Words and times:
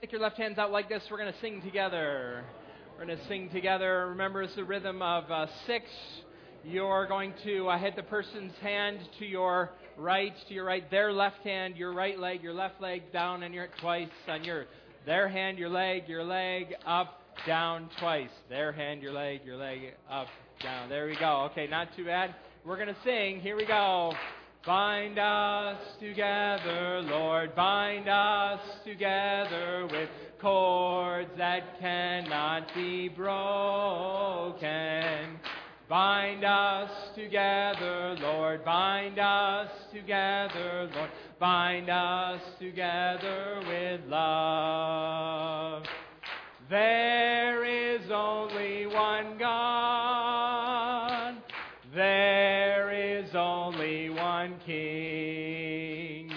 stick 0.00 0.12
your 0.12 0.20
left 0.22 0.38
hands 0.38 0.56
out 0.56 0.70
like 0.70 0.88
this. 0.88 1.02
We're 1.10 1.18
going 1.18 1.30
to 1.30 1.40
sing 1.40 1.60
together. 1.60 2.42
We're 2.98 3.04
going 3.04 3.18
to 3.18 3.28
sing 3.28 3.50
together. 3.50 4.06
Remember, 4.08 4.40
it's 4.42 4.54
the 4.56 4.64
rhythm 4.64 5.02
of 5.02 5.30
uh, 5.30 5.46
six. 5.66 5.84
You're 6.64 7.06
going 7.06 7.34
to 7.44 7.68
uh, 7.68 7.76
hit 7.76 7.96
the 7.96 8.02
person's 8.04 8.54
hand 8.62 8.98
to 9.18 9.26
your 9.26 9.72
right, 9.98 10.32
to 10.48 10.54
your 10.54 10.64
right, 10.64 10.90
their 10.90 11.12
left 11.12 11.40
hand, 11.40 11.76
your 11.76 11.92
right 11.92 12.18
leg, 12.18 12.42
your 12.42 12.54
left 12.54 12.80
leg, 12.80 13.12
down, 13.12 13.42
and 13.42 13.52
your 13.54 13.68
twice 13.82 14.08
on 14.26 14.42
your 14.42 14.64
their 15.04 15.28
hand, 15.28 15.58
your 15.58 15.68
leg, 15.68 16.08
your 16.08 16.24
leg, 16.24 16.76
up, 16.86 17.20
down, 17.46 17.90
twice. 18.00 18.30
Their 18.48 18.72
hand, 18.72 19.02
your 19.02 19.12
leg, 19.12 19.42
your 19.44 19.58
leg, 19.58 19.80
up, 20.10 20.28
down. 20.62 20.88
There 20.88 21.08
we 21.08 21.16
go. 21.20 21.46
Okay, 21.50 21.66
not 21.66 21.88
too 21.94 22.06
bad. 22.06 22.34
We're 22.64 22.76
going 22.76 22.88
to 22.88 22.96
sing. 23.04 23.40
Here 23.40 23.54
we 23.54 23.66
go. 23.66 24.14
Bind 24.66 25.18
us 25.18 25.80
together, 25.98 27.00
Lord, 27.06 27.54
bind 27.54 28.06
us 28.10 28.60
together 28.84 29.88
with 29.90 30.10
cords 30.38 31.30
that 31.38 31.80
cannot 31.80 32.68
be 32.74 33.08
broken. 33.08 34.60
Bind 35.88 36.44
us 36.44 36.90
together, 37.14 38.16
Lord, 38.20 38.62
bind 38.62 39.18
us 39.18 39.70
together, 39.94 40.90
Lord, 40.94 41.10
bind 41.38 41.88
us 41.88 42.42
together 42.60 43.62
with 43.66 44.02
love. 44.08 45.84
There 46.68 47.64
is 47.64 48.02
only 48.10 48.84
one 48.86 49.38
God. 49.38 51.36
There 51.94 52.39
King. 54.70 56.30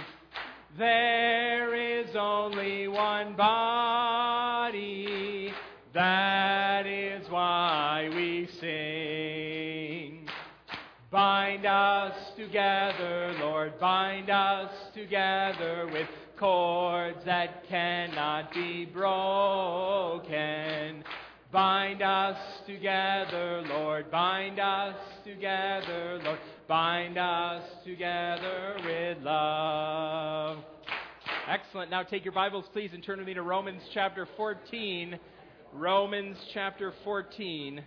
There 0.78 1.76
is 1.76 2.16
only 2.16 2.88
one 2.88 3.36
body. 3.36 4.74
That 5.94 6.88
is 6.88 7.30
why 7.30 8.10
we 8.16 8.48
sing. 8.60 10.28
Bind 11.12 11.68
us 11.68 12.16
together, 12.36 13.36
Lord, 13.40 13.80
bind 13.80 14.32
us 14.32 14.72
together 14.96 15.88
with 15.94 16.08
cords 16.40 17.24
that 17.26 17.68
cannot 17.68 18.52
be 18.52 18.86
broken. 18.86 20.34
Bind 21.52 22.02
us 22.02 22.40
together, 22.66 23.64
Lord, 23.70 24.10
bind 24.10 24.60
us 24.60 24.96
together, 25.24 26.20
Lord, 26.24 26.40
bind 26.68 27.18
us 27.18 27.64
together 27.86 28.78
with 28.86 29.18
love. 29.22 30.60
Excellent. 31.48 31.92
Now 31.92 32.04
take 32.04 32.24
your 32.24 32.34
Bibles, 32.34 32.66
please, 32.72 32.92
and 32.94 33.04
turn 33.04 33.18
with 33.18 33.28
me 33.28 33.34
to 33.34 33.42
Romans 33.42 33.82
chapter 33.94 34.28
14. 34.38 35.20
Romans 35.74 36.38
chapter 36.54 36.94
14 37.04 37.84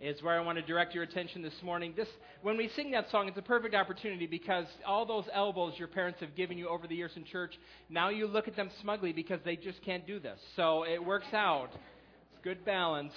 is 0.00 0.22
where 0.22 0.38
I 0.38 0.44
want 0.44 0.58
to 0.58 0.62
direct 0.62 0.94
your 0.94 1.04
attention 1.04 1.40
this 1.40 1.54
morning. 1.62 1.94
This, 1.96 2.08
when 2.42 2.56
we 2.56 2.68
sing 2.74 2.90
that 2.90 3.10
song, 3.10 3.28
it's 3.28 3.38
a 3.38 3.42
perfect 3.42 3.74
opportunity 3.74 4.26
because 4.26 4.66
all 4.84 5.06
those 5.06 5.24
elbows 5.32 5.74
your 5.76 5.88
parents 5.88 6.20
have 6.20 6.34
given 6.34 6.58
you 6.58 6.68
over 6.68 6.86
the 6.86 6.96
years 6.96 7.12
in 7.16 7.24
church, 7.24 7.54
now 7.88 8.08
you 8.08 8.26
look 8.26 8.48
at 8.48 8.56
them 8.56 8.70
smugly 8.82 9.12
because 9.12 9.40
they 9.44 9.56
just 9.56 9.82
can't 9.84 10.06
do 10.06 10.18
this. 10.18 10.38
So 10.56 10.82
it 10.82 11.02
works 11.02 11.32
out. 11.32 11.70
It's 11.72 12.42
good 12.42 12.64
balance. 12.64 13.12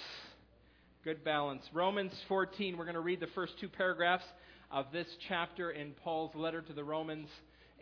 Good 1.02 1.24
balance. 1.24 1.62
Romans 1.72 2.12
14, 2.28 2.76
we're 2.76 2.84
going 2.84 2.92
to 2.92 3.00
read 3.00 3.20
the 3.20 3.26
first 3.28 3.54
two 3.58 3.70
paragraphs 3.70 4.24
of 4.70 4.84
this 4.92 5.06
chapter 5.30 5.70
in 5.70 5.92
Paul's 5.92 6.34
letter 6.34 6.60
to 6.60 6.74
the 6.74 6.84
Romans. 6.84 7.26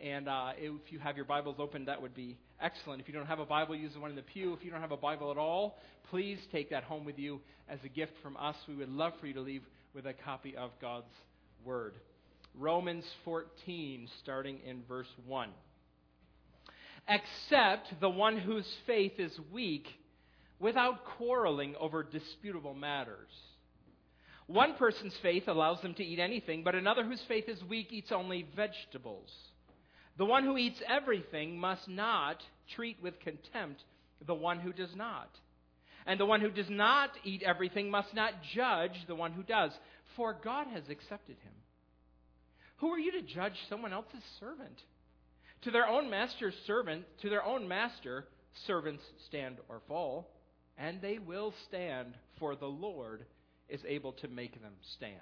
And 0.01 0.29
uh, 0.29 0.51
if 0.57 0.89
you 0.89 0.99
have 0.99 1.17
your 1.17 1.25
Bibles 1.25 1.57
open, 1.59 1.83
that 1.83 2.01
would 2.01 2.15
be 2.15 2.37
excellent. 2.61 3.01
If 3.01 3.09
you 3.09 3.13
don't 3.13 3.25
have 3.25 3.39
a 3.39 3.45
Bible, 3.45 3.75
use 3.75 3.91
the 3.93 3.99
one 3.99 4.09
in 4.09 4.15
the 4.15 4.21
pew. 4.21 4.53
If 4.53 4.63
you 4.63 4.71
don't 4.71 4.79
have 4.79 4.93
a 4.93 4.97
Bible 4.97 5.31
at 5.31 5.37
all, 5.37 5.79
please 6.09 6.39
take 6.53 6.69
that 6.69 6.85
home 6.85 7.03
with 7.03 7.19
you 7.19 7.41
as 7.67 7.79
a 7.83 7.89
gift 7.89 8.13
from 8.23 8.37
us. 8.37 8.55
We 8.69 8.77
would 8.77 8.87
love 8.87 9.11
for 9.19 9.27
you 9.27 9.33
to 9.33 9.41
leave 9.41 9.63
with 9.93 10.05
a 10.05 10.13
copy 10.13 10.55
of 10.55 10.71
God's 10.79 11.11
Word. 11.65 11.95
Romans 12.57 13.03
14, 13.25 14.07
starting 14.23 14.59
in 14.65 14.81
verse 14.87 15.11
1. 15.27 15.49
Except 17.09 17.99
the 17.99 18.09
one 18.09 18.37
whose 18.37 18.67
faith 18.87 19.19
is 19.19 19.37
weak 19.51 19.87
without 20.59 21.05
quarreling 21.17 21.75
over 21.79 22.03
disputable 22.03 22.73
matters. 22.73 23.29
One 24.47 24.73
person's 24.75 25.15
faith 25.21 25.47
allows 25.47 25.81
them 25.81 25.93
to 25.95 26.03
eat 26.03 26.19
anything, 26.19 26.63
but 26.63 26.75
another 26.75 27.03
whose 27.03 27.21
faith 27.27 27.47
is 27.47 27.63
weak 27.63 27.87
eats 27.91 28.11
only 28.11 28.47
vegetables. 28.55 29.29
The 30.17 30.25
one 30.25 30.43
who 30.43 30.57
eats 30.57 30.81
everything 30.87 31.59
must 31.59 31.87
not 31.87 32.37
treat 32.75 32.97
with 33.01 33.19
contempt 33.19 33.81
the 34.25 34.33
one 34.33 34.59
who 34.59 34.73
does 34.73 34.95
not. 34.95 35.29
And 36.05 36.19
the 36.19 36.25
one 36.25 36.41
who 36.41 36.49
does 36.49 36.69
not 36.69 37.11
eat 37.23 37.43
everything 37.43 37.91
must 37.91 38.13
not 38.13 38.33
judge 38.55 39.05
the 39.07 39.15
one 39.15 39.31
who 39.31 39.43
does, 39.43 39.71
for 40.15 40.33
God 40.33 40.67
has 40.73 40.83
accepted 40.89 41.37
him. 41.43 41.53
Who 42.77 42.89
are 42.89 42.99
you 42.99 43.11
to 43.11 43.21
judge 43.21 43.53
someone 43.69 43.93
else's 43.93 44.23
servant? 44.39 44.81
To 45.63 45.71
their 45.71 45.87
own 45.87 46.09
master's 46.09 46.55
servant, 46.65 47.05
to 47.21 47.29
their 47.29 47.43
own 47.43 47.67
master, 47.67 48.25
servants 48.65 49.03
stand 49.27 49.57
or 49.69 49.81
fall, 49.87 50.27
and 50.79 51.01
they 51.01 51.19
will 51.19 51.53
stand, 51.67 52.15
for 52.39 52.55
the 52.55 52.65
Lord 52.65 53.25
is 53.67 53.81
able 53.85 54.13
to 54.13 54.27
make 54.29 54.59
them 54.61 54.73
stand. 54.95 55.13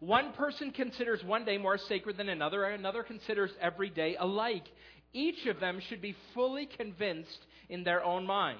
One 0.00 0.32
person 0.32 0.72
considers 0.72 1.24
one 1.24 1.44
day 1.44 1.56
more 1.56 1.78
sacred 1.78 2.18
than 2.18 2.28
another, 2.28 2.64
and 2.64 2.78
another 2.78 3.02
considers 3.02 3.52
every 3.60 3.88
day 3.88 4.16
alike. 4.18 4.66
Each 5.12 5.46
of 5.46 5.60
them 5.60 5.80
should 5.88 6.02
be 6.02 6.16
fully 6.34 6.66
convinced 6.66 7.38
in 7.68 7.84
their 7.84 8.04
own 8.04 8.26
mind. 8.26 8.58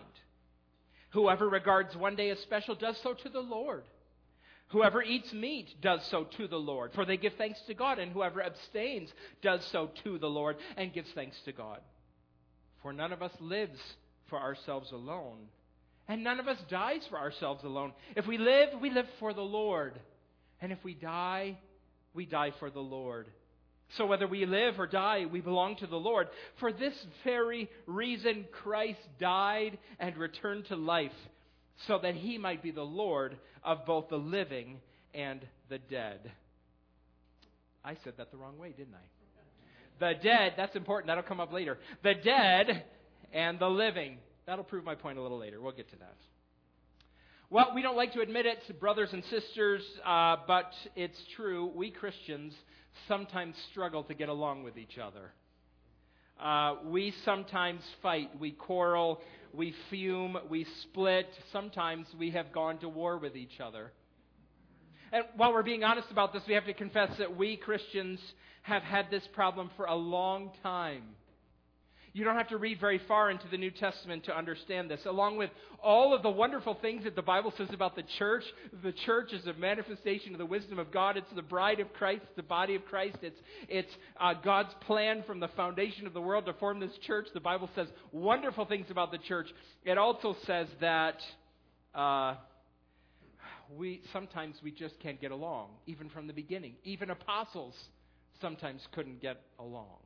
Whoever 1.11 1.49
regards 1.49 1.95
one 1.97 2.17
day 2.17 2.31
as 2.31 2.39
special 2.41 2.75
does 2.75 2.97
so 3.03 3.13
to 3.13 3.29
the 3.29 3.41
Lord. 3.41 3.83
Whoever 4.69 5.03
eats 5.03 5.33
meat 5.33 5.81
does 5.81 6.05
so 6.07 6.25
to 6.37 6.49
the 6.49 6.59
Lord, 6.59 6.93
for 6.95 7.05
they 7.05 7.17
give 7.17 7.35
thanks 7.35 7.61
to 7.67 7.75
God, 7.75 7.99
and 7.99 8.13
whoever 8.13 8.43
abstains 8.43 9.13
does 9.43 9.65
so 9.67 9.91
to 10.05 10.19
the 10.19 10.31
Lord 10.31 10.57
and 10.77 10.93
gives 10.93 11.11
thanks 11.13 11.39
to 11.45 11.53
God. 11.53 11.81
For 12.83 12.93
none 12.93 13.13
of 13.13 13.23
us 13.23 13.33
lives 13.41 13.79
for 14.29 14.39
ourselves 14.39 14.93
alone, 14.93 15.39
and 16.09 16.23
none 16.23 16.41
of 16.41 16.49
us 16.49 16.59
dies 16.71 17.03
for 17.09 17.19
ourselves 17.19 17.65
alone. 17.65 17.93
If 18.15 18.27
we 18.27 18.39
live, 18.39 18.71
we 18.81 18.91
live 18.91 19.07
for 19.19 19.33
the 19.33 19.41
Lord. 19.41 19.99
And 20.61 20.73
if 20.73 20.79
we 20.85 20.95
die, 20.95 21.59
we 22.15 22.27
die 22.27 22.53
for 22.59 22.71
the 22.71 22.81
Lord. 22.81 23.27
So 23.97 24.07
whether 24.07 24.27
we 24.27 24.47
live 24.47 24.81
or 24.81 24.87
die, 24.87 25.27
we 25.31 25.41
belong 25.41 25.77
to 25.77 25.87
the 25.87 25.97
Lord. 25.97 26.29
For 26.59 26.73
this 26.73 26.95
very 27.25 27.69
reason, 27.87 28.47
Christ 28.51 29.01
died 29.21 29.79
and 29.99 30.17
returned 30.17 30.67
to 30.67 30.77
life, 30.77 31.13
so 31.87 31.99
that 32.03 32.15
he 32.15 32.39
might 32.39 32.63
be 32.63 32.71
the 32.71 32.83
Lord 32.83 33.37
of 33.63 33.85
both 33.87 34.09
the 34.09 34.17
living 34.17 34.79
and 35.15 35.41
the 35.69 35.79
dead. 35.79 36.33
I 37.85 37.97
said 38.03 38.15
that 38.17 38.31
the 38.31 38.37
wrong 38.37 38.59
way, 38.59 38.71
didn't 38.77 38.95
I? 38.95 39.07
The 39.99 40.19
dead, 40.21 40.55
that's 40.57 40.77
important, 40.77 41.09
that'll 41.09 41.23
come 41.23 41.41
up 41.41 41.53
later. 41.53 41.79
The 42.03 42.15
dead 42.15 42.85
and 43.37 43.59
the 43.59 43.69
living. 43.69 44.17
That'll 44.47 44.65
prove 44.65 44.85
my 44.85 44.95
point 44.95 45.19
a 45.19 45.23
little 45.23 45.39
later. 45.39 45.61
We'll 45.61 45.73
get 45.73 45.91
to 45.91 45.97
that. 45.97 46.17
Well, 47.51 47.73
we 47.75 47.83
don't 47.83 47.97
like 47.97 48.15
to 48.15 48.23
admit 48.23 48.47
it, 48.47 48.81
brothers 48.81 49.11
and 49.13 49.23
sisters, 49.25 49.83
uh, 50.05 50.37
but 50.49 50.73
it's 50.97 51.19
true. 51.37 51.71
We 51.75 51.91
Christians 51.91 52.55
sometimes 53.07 53.55
struggle 53.71 54.05
to 54.05 54.15
get 54.15 54.31
along 54.31 54.63
with 54.63 54.79
each 54.79 54.99
other. 54.99 55.33
Uh, 56.41 56.77
we 56.87 57.15
sometimes 57.25 57.83
fight, 58.03 58.31
we 58.41 58.53
quarrel, 58.53 59.21
we 59.53 59.75
fume, 59.91 60.39
we 60.49 60.67
split. 60.83 61.29
Sometimes 61.53 62.07
we 62.19 62.31
have 62.31 62.53
gone 62.53 62.79
to 62.79 62.89
war 62.89 63.19
with 63.19 63.37
each 63.37 63.61
other. 63.61 63.93
And 65.13 65.25
while 65.37 65.53
we're 65.53 65.63
being 65.63 65.85
honest 65.85 66.11
about 66.11 66.33
this, 66.33 66.43
we 66.49 66.55
have 66.55 66.67
to 66.67 66.75
confess 66.75 67.11
that 67.19 67.37
we 67.37 67.59
Christians 67.59 68.19
have 68.63 68.83
had 68.83 69.11
this 69.11 69.27
problem 69.35 69.71
for 69.77 69.85
a 69.85 69.95
long 69.95 70.51
time. 70.63 71.03
You 72.17 72.25
don't 72.25 72.37
have 72.37 72.49
to 72.49 72.57
read 72.57 72.81
very 72.81 72.99
far 73.07 73.31
into 73.31 73.47
the 73.51 73.59
New 73.59 73.71
Testament 73.71 74.25
to 74.25 74.35
understand 74.35 74.91
this. 74.91 75.05
Along 75.05 75.37
with 75.37 75.51
all 75.85 76.15
of 76.15 76.23
the 76.23 76.31
wonderful 76.31 76.73
things 76.81 77.05
that 77.05 77.15
the 77.15 77.21
Bible 77.21 77.53
says 77.59 77.69
about 77.75 77.95
the 77.95 78.05
church, 78.19 78.43
the 78.83 78.93
church 78.93 79.35
is 79.35 79.47
a 79.47 79.53
manifestation 79.53 80.33
of 80.33 80.39
the 80.39 80.47
wisdom 80.47 80.79
of 80.79 80.91
God. 80.91 81.19
It's 81.19 81.31
the 81.35 81.43
bride 81.43 81.79
of 81.79 81.93
Christ, 81.93 82.25
the 82.35 82.43
body 82.43 82.75
of 82.75 82.87
Christ. 82.87 83.19
It's, 83.21 83.39
it's 83.69 83.93
uh, 84.19 84.33
God's 84.33 84.73
plan 84.87 85.25
from 85.27 85.41
the 85.41 85.49
foundation 85.49 86.07
of 86.07 86.15
the 86.15 86.21
world 86.23 86.47
to 86.47 86.55
form 86.55 86.81
this 86.81 86.97
church. 87.07 87.27
The 87.35 87.41
Bible 87.41 87.69
says 87.75 87.89
wonderful 88.13 88.65
things 88.65 88.87
about 88.89 89.13
the 89.13 89.19
church. 89.19 89.49
It 89.85 89.99
also 89.99 90.37
says 90.47 90.69
that 90.81 91.21
uh, 91.95 92.37
we 93.77 94.01
sometimes 94.15 94.57
we 94.65 94.71
just 94.71 94.99
can't 95.01 95.21
get 95.21 95.33
along, 95.33 95.69
even 95.87 96.09
from 96.09 96.29
the 96.29 96.33
beginning. 96.33 96.77
Even 96.83 97.11
apostles 97.11 97.75
sometimes 98.41 98.81
couldn't 98.95 99.21
get 99.21 99.43
along. 99.59 99.99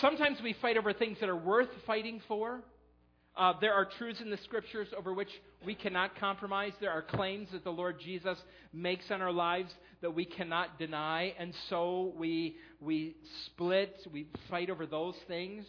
Sometimes 0.00 0.38
we 0.42 0.54
fight 0.62 0.76
over 0.76 0.92
things 0.92 1.18
that 1.20 1.28
are 1.28 1.36
worth 1.36 1.68
fighting 1.86 2.20
for. 2.26 2.62
Uh, 3.36 3.54
there 3.60 3.72
are 3.72 3.86
truths 3.98 4.20
in 4.20 4.30
the 4.30 4.38
scriptures 4.44 4.88
over 4.96 5.14
which 5.14 5.30
we 5.64 5.74
cannot 5.74 6.18
compromise. 6.18 6.72
There 6.80 6.90
are 6.90 7.02
claims 7.02 7.48
that 7.52 7.64
the 7.64 7.70
Lord 7.70 7.98
Jesus 8.00 8.38
makes 8.72 9.10
on 9.10 9.22
our 9.22 9.32
lives 9.32 9.72
that 10.02 10.14
we 10.14 10.24
cannot 10.24 10.78
deny. 10.78 11.34
And 11.38 11.54
so 11.70 12.12
we, 12.16 12.56
we 12.80 13.16
split, 13.46 13.96
we 14.12 14.26
fight 14.50 14.70
over 14.70 14.86
those 14.86 15.14
things. 15.28 15.64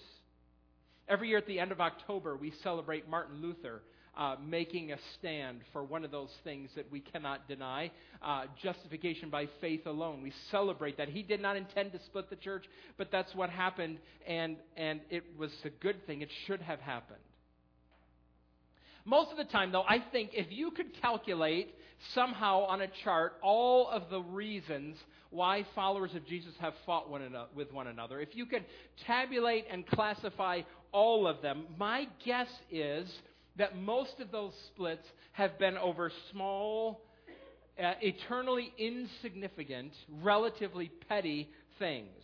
Every 1.08 1.30
year 1.30 1.38
at 1.38 1.48
the 1.48 1.60
end 1.60 1.72
of 1.72 1.80
October, 1.80 2.36
we 2.36 2.54
celebrate 2.64 3.10
Martin 3.10 3.42
Luther 3.42 3.82
uh, 4.18 4.36
making 4.46 4.92
a 4.92 4.98
stand 5.18 5.62
for 5.72 5.84
one 5.84 6.06
of 6.06 6.12
those 6.12 6.30
things 6.44 6.70
that 6.76 6.92
we 6.92 7.00
cannot 7.00 7.48
deny 7.48 7.92
uh, 8.22 8.44
justification 8.62 9.30
by 9.30 9.48
faith 9.60 9.86
alone. 9.86 10.22
We 10.22 10.34
celebrate 10.52 10.98
that. 10.98 11.10
He 11.10 11.24
did 11.24 11.42
not 11.42 11.56
intend 11.56 11.92
to 11.94 12.00
split 12.06 12.30
the 12.30 12.36
church, 12.36 12.66
but 12.98 13.10
that's 13.12 13.34
what 13.34 13.50
happened, 13.50 13.98
and, 14.28 14.58
and 14.78 15.02
it 15.10 15.24
was 15.38 15.52
a 15.66 15.70
good 15.70 16.06
thing. 16.06 16.22
It 16.22 16.30
should 16.46 16.62
have 16.62 16.80
happened. 16.80 17.20
Most 19.06 19.32
of 19.32 19.38
the 19.38 19.46
time, 19.46 19.72
though, 19.72 19.84
I 19.84 20.04
think 20.12 20.32
if 20.34 20.48
you 20.50 20.72
could 20.72 21.02
calculate 21.02 21.76
somehow 22.14 22.62
on 22.66 22.82
a 22.82 22.88
chart 23.04 23.34
all 23.42 23.90
of 23.90 24.10
the 24.10 24.22
reasons 24.22 24.96
why 25.30 25.66
followers 25.76 26.14
of 26.16 26.26
Jesus 26.26 26.54
have 26.60 26.74
fought 26.86 27.10
one 27.10 27.24
another, 27.24 27.50
with 27.56 27.74
one 27.74 27.88
another, 27.88 28.22
if 28.22 28.30
you 28.34 28.46
could 28.46 28.64
tabulate 29.06 29.66
and 29.70 29.86
classify 29.88 30.62
all 30.92 31.28
of 31.28 31.42
them, 31.42 31.66
my 31.78 32.08
guess 32.24 32.48
is 32.72 33.12
that 33.58 33.78
most 33.78 34.20
of 34.20 34.32
those 34.32 34.54
splits 34.68 35.06
have 35.34 35.60
been 35.60 35.78
over 35.78 36.12
small, 36.32 37.02
uh, 37.82 37.94
eternally 38.02 38.74
insignificant, 38.78 39.94
relatively 40.22 40.92
petty 41.08 41.50
things. 41.80 42.24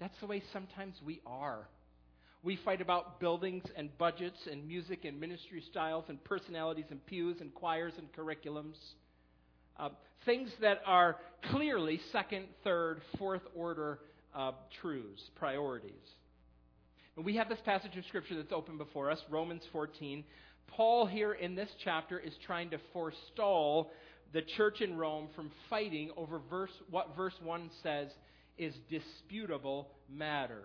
That's 0.00 0.18
the 0.20 0.26
way 0.26 0.42
sometimes 0.52 0.94
we 1.04 1.20
are. 1.26 1.68
We 2.42 2.56
fight 2.64 2.80
about 2.80 3.18
buildings 3.18 3.64
and 3.76 3.96
budgets 3.98 4.38
and 4.50 4.66
music 4.66 5.04
and 5.04 5.18
ministry 5.18 5.62
styles 5.70 6.04
and 6.08 6.22
personalities 6.22 6.84
and 6.90 7.04
pews 7.04 7.40
and 7.40 7.52
choirs 7.52 7.94
and 7.98 8.12
curriculums. 8.12 8.76
Uh, 9.76 9.90
things 10.24 10.50
that 10.60 10.80
are 10.86 11.16
clearly 11.50 12.00
second, 12.12 12.46
third, 12.62 13.00
fourth 13.18 13.42
order 13.56 13.98
uh, 14.34 14.52
truths, 14.80 15.22
priorities. 15.36 15.92
We 17.24 17.34
have 17.34 17.48
this 17.48 17.58
passage 17.64 17.96
of 17.96 18.04
Scripture 18.06 18.36
that's 18.36 18.52
open 18.52 18.78
before 18.78 19.10
us, 19.10 19.18
Romans 19.28 19.62
14. 19.72 20.22
Paul, 20.68 21.04
here 21.04 21.32
in 21.32 21.56
this 21.56 21.70
chapter, 21.82 22.16
is 22.16 22.32
trying 22.46 22.70
to 22.70 22.78
forestall 22.92 23.90
the 24.32 24.42
church 24.42 24.80
in 24.82 24.96
Rome 24.96 25.28
from 25.34 25.50
fighting 25.68 26.10
over 26.16 26.40
verse, 26.48 26.70
what 26.90 27.16
verse 27.16 27.34
1 27.42 27.70
says 27.82 28.08
is 28.56 28.72
disputable 28.88 29.88
matters. 30.08 30.62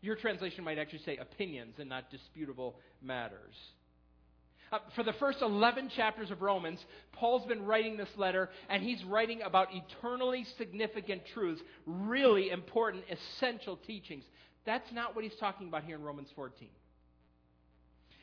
Your 0.00 0.14
translation 0.14 0.62
might 0.62 0.78
actually 0.78 1.02
say 1.04 1.16
opinions 1.16 1.74
and 1.78 1.88
not 1.88 2.08
disputable 2.10 2.76
matters. 3.02 3.54
Uh, 4.72 4.78
for 4.94 5.02
the 5.02 5.12
first 5.14 5.42
11 5.42 5.90
chapters 5.96 6.30
of 6.30 6.40
Romans, 6.40 6.78
Paul's 7.12 7.46
been 7.46 7.66
writing 7.66 7.96
this 7.96 8.08
letter, 8.16 8.48
and 8.70 8.82
he's 8.82 9.02
writing 9.04 9.42
about 9.42 9.68
eternally 9.72 10.46
significant 10.56 11.22
truths, 11.34 11.60
really 11.84 12.50
important, 12.50 13.04
essential 13.10 13.76
teachings. 13.76 14.24
That's 14.64 14.90
not 14.92 15.14
what 15.14 15.24
he's 15.24 15.36
talking 15.40 15.68
about 15.68 15.84
here 15.84 15.96
in 15.96 16.02
Romans 16.02 16.28
14. 16.36 16.68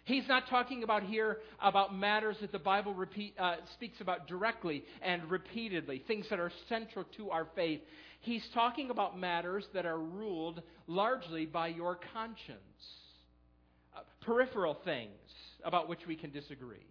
He's 0.06 0.27
not 0.27 0.50
talking 0.50 0.81
about 0.83 1.03
here 1.03 1.38
about 1.62 1.95
matters 1.95 2.36
that 2.41 2.51
the 2.51 2.57
Bible 2.57 2.95
repeat, 2.95 3.36
uh, 3.38 3.57
speaks 3.75 4.01
about 4.01 4.27
directly 4.27 4.83
and 5.03 5.30
repeatedly, 5.30 6.03
things 6.07 6.25
that 6.31 6.39
are 6.39 6.51
central 6.68 7.06
to 7.18 7.30
our 7.30 7.45
faith. 7.56 7.81
He's 8.21 8.44
talking 8.56 8.89
about 8.89 9.19
matters 9.19 9.65
that 9.75 9.86
are 9.86 10.00
ruled 10.00 10.63
largely 10.88 11.45
by 11.45 11.68
your 11.68 12.00
conscience, 12.12 12.57
uh, 13.95 14.00
peripheral 14.21 14.77
things 14.83 15.12
about 15.63 15.88
which 15.88 16.00
we 16.07 16.15
can 16.15 16.31
disagree. 16.31 16.88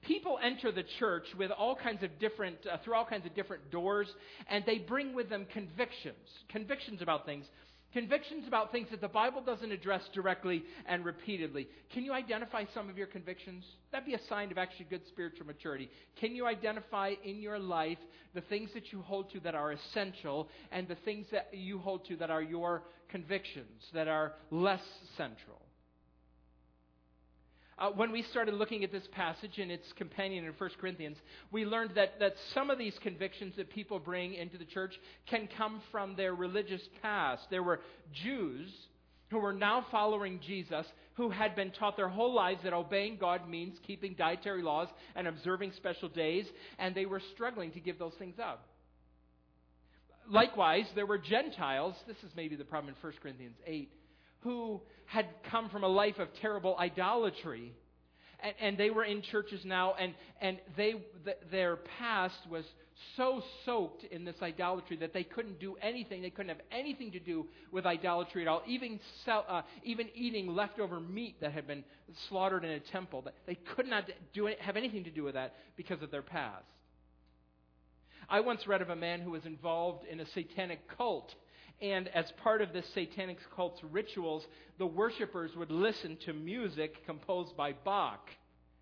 People 0.00 0.38
enter 0.42 0.72
the 0.72 0.84
church 0.98 1.26
with 1.38 1.50
all 1.50 1.76
kinds 1.76 2.02
of 2.02 2.18
different, 2.18 2.56
uh, 2.66 2.78
through 2.82 2.94
all 2.94 3.04
kinds 3.04 3.26
of 3.26 3.34
different 3.34 3.70
doors, 3.70 4.08
and 4.48 4.64
they 4.64 4.78
bring 4.78 5.14
with 5.14 5.28
them 5.28 5.46
convictions, 5.52 6.16
convictions 6.48 7.02
about 7.02 7.26
things 7.26 7.44
Convictions 7.92 8.46
about 8.46 8.70
things 8.70 8.88
that 8.92 9.00
the 9.00 9.08
Bible 9.08 9.42
doesn't 9.42 9.72
address 9.72 10.02
directly 10.14 10.62
and 10.86 11.04
repeatedly. 11.04 11.68
Can 11.92 12.04
you 12.04 12.12
identify 12.12 12.64
some 12.72 12.88
of 12.88 12.96
your 12.96 13.08
convictions? 13.08 13.64
That'd 13.90 14.06
be 14.06 14.14
a 14.14 14.26
sign 14.28 14.52
of 14.52 14.58
actually 14.58 14.86
good 14.90 15.02
spiritual 15.08 15.46
maturity. 15.46 15.90
Can 16.20 16.36
you 16.36 16.46
identify 16.46 17.14
in 17.24 17.40
your 17.40 17.58
life 17.58 17.98
the 18.32 18.42
things 18.42 18.70
that 18.74 18.92
you 18.92 19.02
hold 19.02 19.32
to 19.32 19.40
that 19.40 19.56
are 19.56 19.72
essential 19.72 20.48
and 20.70 20.86
the 20.86 20.94
things 21.04 21.26
that 21.32 21.48
you 21.52 21.78
hold 21.78 22.06
to 22.06 22.16
that 22.16 22.30
are 22.30 22.42
your 22.42 22.84
convictions, 23.08 23.82
that 23.92 24.06
are 24.06 24.34
less 24.52 24.82
central? 25.16 25.60
Uh, 27.80 27.88
when 27.92 28.12
we 28.12 28.22
started 28.24 28.54
looking 28.54 28.84
at 28.84 28.92
this 28.92 29.08
passage 29.12 29.58
and 29.58 29.70
its 29.70 29.90
companion 29.94 30.44
in 30.44 30.52
1 30.52 30.70
Corinthians, 30.78 31.16
we 31.50 31.64
learned 31.64 31.92
that, 31.94 32.20
that 32.20 32.34
some 32.52 32.68
of 32.68 32.76
these 32.76 32.94
convictions 33.02 33.54
that 33.56 33.70
people 33.70 33.98
bring 33.98 34.34
into 34.34 34.58
the 34.58 34.66
church 34.66 35.00
can 35.26 35.48
come 35.56 35.80
from 35.90 36.14
their 36.14 36.34
religious 36.34 36.82
past. 37.00 37.42
There 37.48 37.62
were 37.62 37.80
Jews 38.12 38.70
who 39.30 39.38
were 39.38 39.54
now 39.54 39.86
following 39.90 40.40
Jesus 40.46 40.84
who 41.14 41.30
had 41.30 41.56
been 41.56 41.70
taught 41.70 41.96
their 41.96 42.08
whole 42.08 42.34
lives 42.34 42.60
that 42.64 42.74
obeying 42.74 43.16
God 43.16 43.48
means 43.48 43.78
keeping 43.86 44.14
dietary 44.14 44.62
laws 44.62 44.88
and 45.16 45.26
observing 45.26 45.72
special 45.72 46.10
days, 46.10 46.46
and 46.78 46.94
they 46.94 47.06
were 47.06 47.22
struggling 47.32 47.70
to 47.72 47.80
give 47.80 47.98
those 47.98 48.14
things 48.18 48.36
up. 48.38 48.66
Likewise, 50.28 50.86
there 50.94 51.06
were 51.06 51.18
Gentiles, 51.18 51.94
this 52.06 52.16
is 52.18 52.30
maybe 52.36 52.56
the 52.56 52.64
problem 52.64 52.94
in 52.94 53.08
1 53.08 53.12
Corinthians 53.22 53.56
8, 53.66 53.90
who 54.40 54.80
had 55.06 55.26
come 55.50 55.68
from 55.68 55.84
a 55.84 55.88
life 55.88 56.18
of 56.18 56.28
terrible 56.40 56.76
idolatry. 56.78 57.72
And, 58.42 58.54
and 58.60 58.78
they 58.78 58.90
were 58.90 59.04
in 59.04 59.22
churches 59.22 59.60
now, 59.64 59.94
and, 59.98 60.14
and 60.40 60.58
they, 60.76 60.94
th- 61.24 61.36
their 61.50 61.76
past 61.98 62.38
was 62.48 62.64
so 63.16 63.42
soaked 63.64 64.04
in 64.04 64.24
this 64.24 64.36
idolatry 64.42 64.96
that 64.98 65.12
they 65.12 65.24
couldn't 65.24 65.58
do 65.58 65.76
anything. 65.80 66.22
They 66.22 66.30
couldn't 66.30 66.50
have 66.50 66.64
anything 66.70 67.12
to 67.12 67.20
do 67.20 67.46
with 67.72 67.86
idolatry 67.86 68.42
at 68.42 68.48
all, 68.48 68.62
even, 68.66 69.00
sell, 69.24 69.44
uh, 69.48 69.62
even 69.82 70.08
eating 70.14 70.54
leftover 70.54 71.00
meat 71.00 71.40
that 71.40 71.52
had 71.52 71.66
been 71.66 71.84
slaughtered 72.28 72.64
in 72.64 72.70
a 72.70 72.80
temple. 72.80 73.24
They 73.46 73.54
could 73.54 73.86
not 73.86 74.04
do 74.32 74.46
it, 74.46 74.60
have 74.60 74.76
anything 74.76 75.04
to 75.04 75.10
do 75.10 75.24
with 75.24 75.34
that 75.34 75.54
because 75.76 76.02
of 76.02 76.10
their 76.10 76.22
past. 76.22 76.64
I 78.28 78.40
once 78.40 78.66
read 78.66 78.80
of 78.80 78.90
a 78.90 78.96
man 78.96 79.20
who 79.20 79.32
was 79.32 79.44
involved 79.44 80.04
in 80.06 80.20
a 80.20 80.26
satanic 80.26 80.80
cult 80.96 81.34
and 81.80 82.08
as 82.08 82.30
part 82.42 82.60
of 82.60 82.72
this 82.72 82.86
satanic 82.94 83.38
cult's 83.56 83.82
rituals, 83.82 84.46
the 84.78 84.86
worshippers 84.86 85.56
would 85.56 85.70
listen 85.70 86.18
to 86.26 86.32
music 86.32 87.06
composed 87.06 87.56
by 87.56 87.72
Bach, 87.72 88.28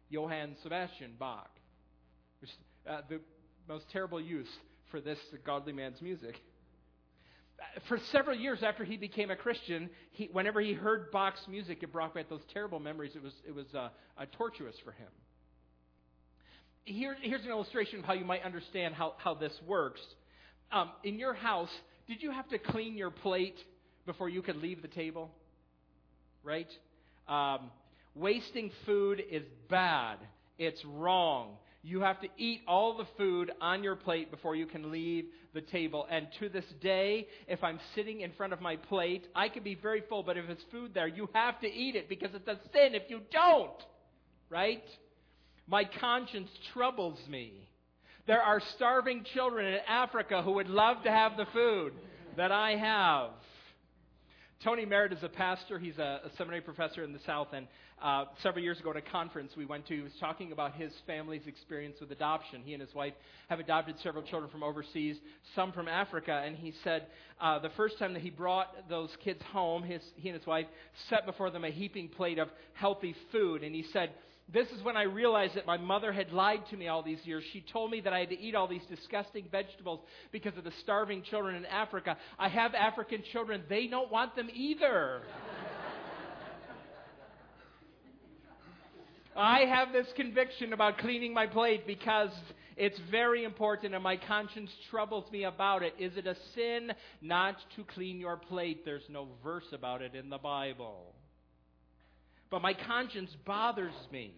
Johann 0.09 0.57
Sebastian 0.63 1.13
Bach. 1.19 1.51
Uh, 2.89 3.03
the 3.09 3.21
most 3.69 3.89
terrible 3.91 4.21
use 4.21 4.49
for 4.91 5.01
this 5.01 5.19
godly 5.45 5.73
man's 5.73 6.01
music. 6.01 6.41
For 7.87 7.99
several 8.13 8.37
years 8.37 8.63
after 8.63 8.85
he 8.85 8.97
became 8.97 9.31
a 9.31 9.37
Christian, 9.37 9.91
he, 10.13 10.29
whenever 10.33 10.61
he 10.61 10.73
heard 10.73 11.11
Bach's 11.11 11.47
music, 11.49 11.83
it 11.83 11.93
brought 11.93 12.15
back 12.15 12.29
those 12.29 12.45
terrible 12.53 12.79
memories. 12.79 13.13
It 13.15 13.23
was, 13.23 13.35
it 13.47 13.55
was 13.55 13.67
uh, 13.75 13.89
uh, 14.17 14.25
tortuous 14.33 14.77
for 14.85 14.93
him. 14.93 15.09
Here, 16.85 17.17
here's 17.21 17.45
an 17.45 17.51
illustration 17.51 17.99
of 17.99 18.05
how 18.07 18.15
you 18.15 18.25
might 18.25 18.45
understand 18.45 18.95
how, 18.95 19.15
how 19.19 19.35
this 19.35 19.53
works. 19.67 20.01
Um, 20.73 20.91
in 21.05 21.19
your 21.19 21.35
house, 21.35 21.71
did 22.09 22.23
you 22.23 22.31
have 22.31 22.49
to 22.49 22.59
clean 22.59 22.97
your 22.97 23.11
plate 23.11 23.59
before 24.07 24.29
you 24.29 24.43
could 24.43 24.57
leave 24.57 24.81
the 24.83 24.89
table? 24.89 25.31
Right? 26.43 26.71
Um, 27.29 27.71
wasting 28.15 28.71
food 28.87 29.23
is 29.31 29.43
bad. 29.69 30.17
It's 30.59 30.83
wrong. 30.85 31.57
You 31.83 32.01
have 32.01 32.21
to 32.23 32.29
eat 32.39 32.63
all 32.67 32.97
the 32.97 33.07
food 33.17 33.53
on 33.61 33.85
your 33.85 33.95
plate 33.95 34.31
before 34.31 34.57
you 34.57 34.67
can 34.67 34.91
leave 34.91 35.27
the 35.55 35.61
table. 35.61 36.07
And 36.11 36.27
to 36.41 36.49
this 36.49 36.65
day, 36.81 37.29
if 37.47 37.63
I'm 37.63 37.79
sitting 37.95 38.23
in 38.23 38.33
front 38.33 38.53
of 38.53 38.61
my 38.61 38.77
plate, 38.77 39.27
I 39.35 39.49
can 39.49 39.63
be 39.63 39.75
very 39.75 40.03
full, 40.09 40.23
but 40.23 40.37
if 40.37 40.49
it's 40.49 40.65
food 40.73 40.93
there, 40.95 41.07
you 41.07 41.29
have 41.35 41.61
to 41.61 41.69
eat 41.69 41.95
it 41.95 42.09
because 42.09 42.31
it's 42.35 42.49
a 42.49 42.59
sin 42.73 42.95
if 42.95 43.03
you 43.09 43.21
don't. 43.31 43.71
Right? 44.51 44.85
My 45.67 45.85
conscience 45.85 46.49
troubles 46.73 47.19
me. 47.29 47.68
There 48.29 48.43
are 48.43 48.61
starving 48.77 49.25
children 49.33 49.65
in 49.65 49.81
Africa 49.89 50.43
who 50.43 50.53
would 50.53 50.69
love 50.69 51.03
to 51.05 51.11
have 51.11 51.39
the 51.39 51.47
food 51.47 51.95
that 52.37 52.53
I 52.53 52.77
have. 52.77 53.31
Tony 54.63 54.85
Merida 54.85 55.17
is 55.17 55.23
a 55.23 55.31
pastor. 55.31 55.79
He's 55.79 55.97
a, 55.97 56.21
a 56.27 56.31
seminary 56.37 56.61
professor 56.61 57.03
in 57.03 57.15
the 57.15 57.21
South. 57.21 57.49
And 57.55 57.67
uh, 58.03 58.27
several 58.43 58.63
years 58.63 58.79
ago 58.81 58.91
at 58.91 58.99
a 58.99 59.01
conference 59.01 59.53
we 59.57 59.65
went 59.65 59.87
to, 59.87 59.97
he 59.97 60.03
was 60.03 60.13
talking 60.21 60.53
about 60.53 60.75
his 60.75 60.93
family's 61.07 61.47
experience 61.47 61.97
with 62.03 62.13
adoption. 62.13 62.61
He 62.63 62.75
and 62.75 62.83
his 62.83 62.95
wife 62.95 63.15
have 63.49 63.61
adopted 63.61 63.99
several 64.03 64.23
children 64.23 64.53
from 64.53 64.63
overseas, 64.63 65.17
some 65.55 65.73
from 65.73 65.89
Africa. 65.89 66.43
And 66.45 66.55
he 66.55 66.75
said 66.85 67.07
uh, 67.41 67.61
the 67.61 67.71
first 67.79 67.99
time 67.99 68.13
that 68.13 68.21
he 68.21 68.29
brought 68.29 68.91
those 68.91 69.09
kids 69.25 69.41
home, 69.53 69.83
his, 69.83 70.03
he 70.17 70.29
and 70.29 70.37
his 70.37 70.47
wife 70.47 70.67
set 71.09 71.25
before 71.25 71.51
them 71.51 71.65
a 71.65 71.71
heaping 71.71 72.11
plate 72.11 72.39
of 72.39 72.51
healthy 72.75 73.17
food. 73.33 73.63
And 73.63 73.75
he 73.75 73.85
said, 73.85 74.11
this 74.53 74.67
is 74.69 74.83
when 74.83 74.97
I 74.97 75.03
realized 75.03 75.57
that 75.57 75.67
my 75.67 75.77
mother 75.77 76.11
had 76.11 76.33
lied 76.33 76.63
to 76.71 76.77
me 76.77 76.89
all 76.89 77.03
these 77.03 77.19
years. 77.25 77.45
She 77.53 77.65
told 77.73 77.91
me 77.91 78.01
that 78.01 78.15
I 78.15 78.21
had 78.21 78.31
to 78.31 78.41
eat 78.41 78.55
all 78.55 78.67
these 78.67 78.85
disgusting 78.89 79.45
vegetables 79.51 80.01
because 80.33 80.57
of 80.57 80.65
the 80.65 80.73
starving 80.83 81.23
children 81.23 81.55
in 81.55 81.67
Africa. 81.67 82.17
I 82.39 82.49
have 82.49 82.75
African 82.75 83.23
children. 83.31 83.65
They 83.69 83.89
don't 83.89 84.11
want 84.11 84.37
them 84.37 84.49
either. 84.53 85.21
I 89.37 89.67
have 89.67 89.93
this 89.93 90.09
conviction 90.17 90.73
about 90.73 90.99
cleaning 90.99 91.33
my 91.33 91.47
plate 91.47 91.87
because 91.87 92.31
it's 92.77 92.99
very 93.11 93.45
important 93.45 93.95
and 93.95 94.03
my 94.03 94.17
conscience 94.17 94.71
troubles 94.91 95.31
me 95.31 95.45
about 95.45 95.83
it. 95.83 95.95
Is 95.99 96.17
it 96.17 96.27
a 96.27 96.35
sin 96.55 96.93
not 97.21 97.57
to 97.77 97.85
clean 97.85 98.19
your 98.19 98.37
plate? 98.37 98.85
There's 98.85 99.09
no 99.09 99.29
verse 99.45 99.67
about 99.73 100.03
it 100.03 100.15
in 100.15 100.31
the 100.31 100.39
Bible. 100.39 101.15
But 102.51 102.63
my 102.63 102.75
conscience 102.75 103.31
bothers 103.45 103.95
me. 104.11 104.33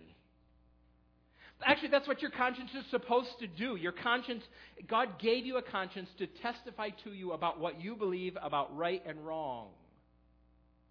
Actually, 1.65 1.91
that's 1.91 2.09
what 2.09 2.23
your 2.23 2.31
conscience 2.31 2.71
is 2.77 2.85
supposed 2.91 3.39
to 3.41 3.47
do. 3.47 3.77
Your 3.77 3.93
conscience, 3.93 4.43
God 4.89 5.19
gave 5.21 5.45
you 5.45 5.59
a 5.59 5.63
conscience 5.63 6.09
to 6.19 6.27
testify 6.27 6.89
to 7.05 7.11
you 7.11 7.33
about 7.33 7.61
what 7.61 7.81
you 7.81 7.97
believe 7.97 8.37
about 8.43 8.75
right 8.77 9.03
and 9.07 9.25
wrong. 9.27 9.69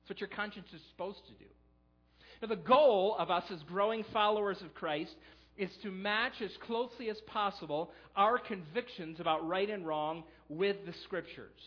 That's 0.02 0.10
what 0.10 0.22
your 0.22 0.30
conscience 0.36 0.68
is 0.74 0.82
supposed 0.92 1.26
to 1.28 1.34
do. 1.34 1.50
Now, 2.42 2.50
the 2.50 2.56
goal 2.56 3.16
of 3.18 3.32
us 3.32 3.44
as 3.52 3.62
growing 3.64 4.06
followers 4.14 4.62
of 4.62 4.74
Christ 4.76 5.16
is 5.58 5.70
to 5.84 5.92
match 5.92 6.34
as 6.44 6.52
closely 6.66 7.10
as 7.10 7.18
possible 7.28 7.92
our 8.16 8.38
convictions 8.38 9.20
about 9.20 9.48
right 9.48 9.70
and 9.70 9.86
wrong 9.86 10.24
with 10.48 10.78
the 10.86 10.94
Scriptures 11.04 11.60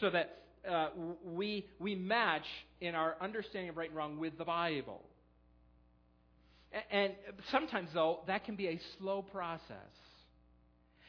so 0.00 0.10
that 0.10 0.38
uh, 0.68 0.88
we, 1.24 1.66
we 1.78 1.94
match 1.94 2.46
in 2.80 2.94
our 2.94 3.16
understanding 3.20 3.70
of 3.70 3.76
right 3.76 3.88
and 3.88 3.96
wrong 3.96 4.18
with 4.18 4.38
the 4.38 4.44
Bible. 4.44 5.02
And 6.90 7.12
sometimes, 7.50 7.90
though, 7.92 8.20
that 8.26 8.44
can 8.44 8.56
be 8.56 8.68
a 8.68 8.80
slow 8.98 9.22
process. 9.22 9.76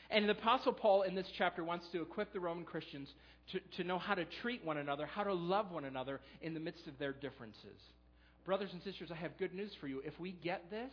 And 0.10 0.27
the 0.27 0.33
Apostle 0.33 0.74
Paul 0.74 1.03
in 1.03 1.15
this 1.15 1.27
chapter 1.38 1.63
wants 1.63 1.86
to 1.91 2.01
equip 2.01 2.33
the 2.33 2.39
Roman 2.39 2.65
Christians 2.65 3.07
to, 3.51 3.60
to 3.77 3.83
know 3.83 3.98
how 3.98 4.13
to 4.13 4.25
treat 4.41 4.63
one 4.63 4.77
another, 4.77 5.05
how 5.05 5.24
to 5.24 5.33
love 5.33 5.72
one 5.72 5.86
another 5.86 6.19
in 6.41 6.53
the 6.53 6.60
midst 6.60 6.88
of 6.88 6.98
their 7.00 7.13
differences. 7.13 7.79
Brothers 8.45 8.69
and 8.74 8.81
sisters, 8.83 9.10
I 9.12 9.15
have 9.15 9.38
good 9.38 9.53
news 9.53 9.72
for 9.79 9.88
you. 9.88 10.01
If 10.05 10.19
we 10.19 10.33
get 10.33 10.69
this, 10.69 10.91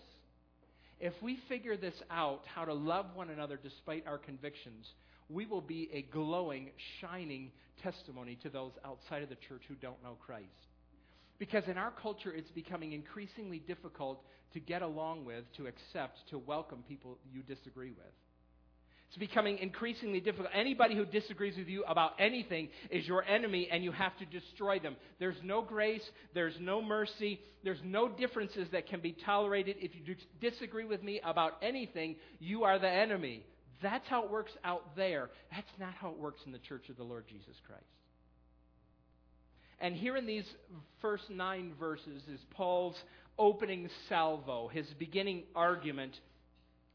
if 1.00 1.14
we 1.22 1.38
figure 1.48 1.76
this 1.76 1.94
out, 2.10 2.42
how 2.54 2.64
to 2.64 2.74
love 2.74 3.06
one 3.14 3.30
another 3.30 3.58
despite 3.60 4.06
our 4.06 4.18
convictions, 4.18 4.86
we 5.30 5.46
will 5.46 5.60
be 5.60 5.88
a 5.92 6.02
glowing, 6.02 6.70
shining 7.00 7.52
testimony 7.82 8.36
to 8.42 8.50
those 8.50 8.72
outside 8.84 9.22
of 9.22 9.28
the 9.28 9.36
church 9.48 9.62
who 9.68 9.74
don't 9.74 10.02
know 10.02 10.16
Christ. 10.26 10.46
Because 11.38 11.64
in 11.68 11.78
our 11.78 11.92
culture, 12.02 12.32
it's 12.32 12.50
becoming 12.50 12.92
increasingly 12.92 13.60
difficult 13.60 14.22
to 14.52 14.60
get 14.60 14.82
along 14.82 15.24
with, 15.24 15.44
to 15.56 15.66
accept, 15.66 16.18
to 16.30 16.38
welcome 16.38 16.84
people 16.86 17.16
you 17.32 17.42
disagree 17.42 17.90
with. 17.90 18.12
It's 19.08 19.18
becoming 19.18 19.58
increasingly 19.58 20.20
difficult. 20.20 20.50
Anybody 20.54 20.94
who 20.94 21.04
disagrees 21.04 21.56
with 21.56 21.66
you 21.66 21.82
about 21.84 22.12
anything 22.20 22.68
is 22.90 23.08
your 23.08 23.24
enemy, 23.24 23.68
and 23.72 23.82
you 23.82 23.90
have 23.90 24.16
to 24.18 24.26
destroy 24.26 24.78
them. 24.78 24.94
There's 25.18 25.36
no 25.42 25.62
grace, 25.62 26.02
there's 26.32 26.54
no 26.60 26.80
mercy, 26.80 27.40
there's 27.64 27.80
no 27.84 28.08
differences 28.08 28.68
that 28.70 28.86
can 28.86 29.00
be 29.00 29.16
tolerated. 29.24 29.76
If 29.80 29.92
you 29.94 30.14
disagree 30.40 30.84
with 30.84 31.02
me 31.02 31.20
about 31.24 31.54
anything, 31.60 32.16
you 32.38 32.62
are 32.62 32.78
the 32.78 32.88
enemy. 32.88 33.44
That's 33.82 34.06
how 34.08 34.24
it 34.24 34.30
works 34.30 34.52
out 34.64 34.96
there. 34.96 35.30
That's 35.50 35.70
not 35.78 35.94
how 35.94 36.10
it 36.10 36.18
works 36.18 36.40
in 36.46 36.52
the 36.52 36.58
church 36.58 36.88
of 36.88 36.96
the 36.96 37.02
Lord 37.02 37.24
Jesus 37.28 37.56
Christ. 37.66 37.84
And 39.80 39.94
here 39.94 40.16
in 40.16 40.26
these 40.26 40.44
first 41.00 41.30
nine 41.30 41.72
verses 41.80 42.22
is 42.32 42.40
Paul's 42.50 42.96
opening 43.38 43.88
salvo, 44.08 44.68
his 44.68 44.86
beginning 44.98 45.44
argument 45.54 46.12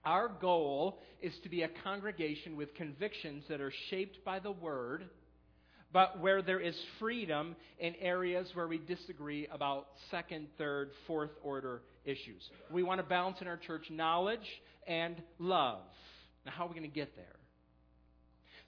our 0.05 0.27
goal 0.29 0.99
is 1.19 1.33
to 1.43 1.49
be 1.49 1.63
a 1.63 1.69
congregation 1.83 2.55
with 2.55 2.75
convictions 2.75 3.43
that 3.49 3.59
are 3.59 3.73
shaped 3.89 4.23
by 4.23 4.39
the 4.39 4.51
Word, 4.51 5.05
but 5.91 6.19
where 6.19 6.43
there 6.43 6.59
is 6.59 6.75
freedom 6.99 7.55
in 7.79 7.95
areas 7.95 8.47
where 8.53 8.67
we 8.67 8.77
disagree 8.77 9.47
about 9.47 9.87
second, 10.11 10.47
third, 10.59 10.91
fourth 11.07 11.31
order 11.43 11.81
issues. 12.05 12.47
We 12.69 12.83
want 12.83 12.99
to 12.99 13.07
balance 13.07 13.37
in 13.41 13.47
our 13.47 13.57
church 13.57 13.87
knowledge 13.89 14.45
and 14.85 15.15
love. 15.39 15.79
Now, 16.45 16.51
how 16.51 16.65
are 16.65 16.67
we 16.67 16.75
going 16.75 16.89
to 16.89 16.95
get 16.95 17.15
there? 17.15 17.25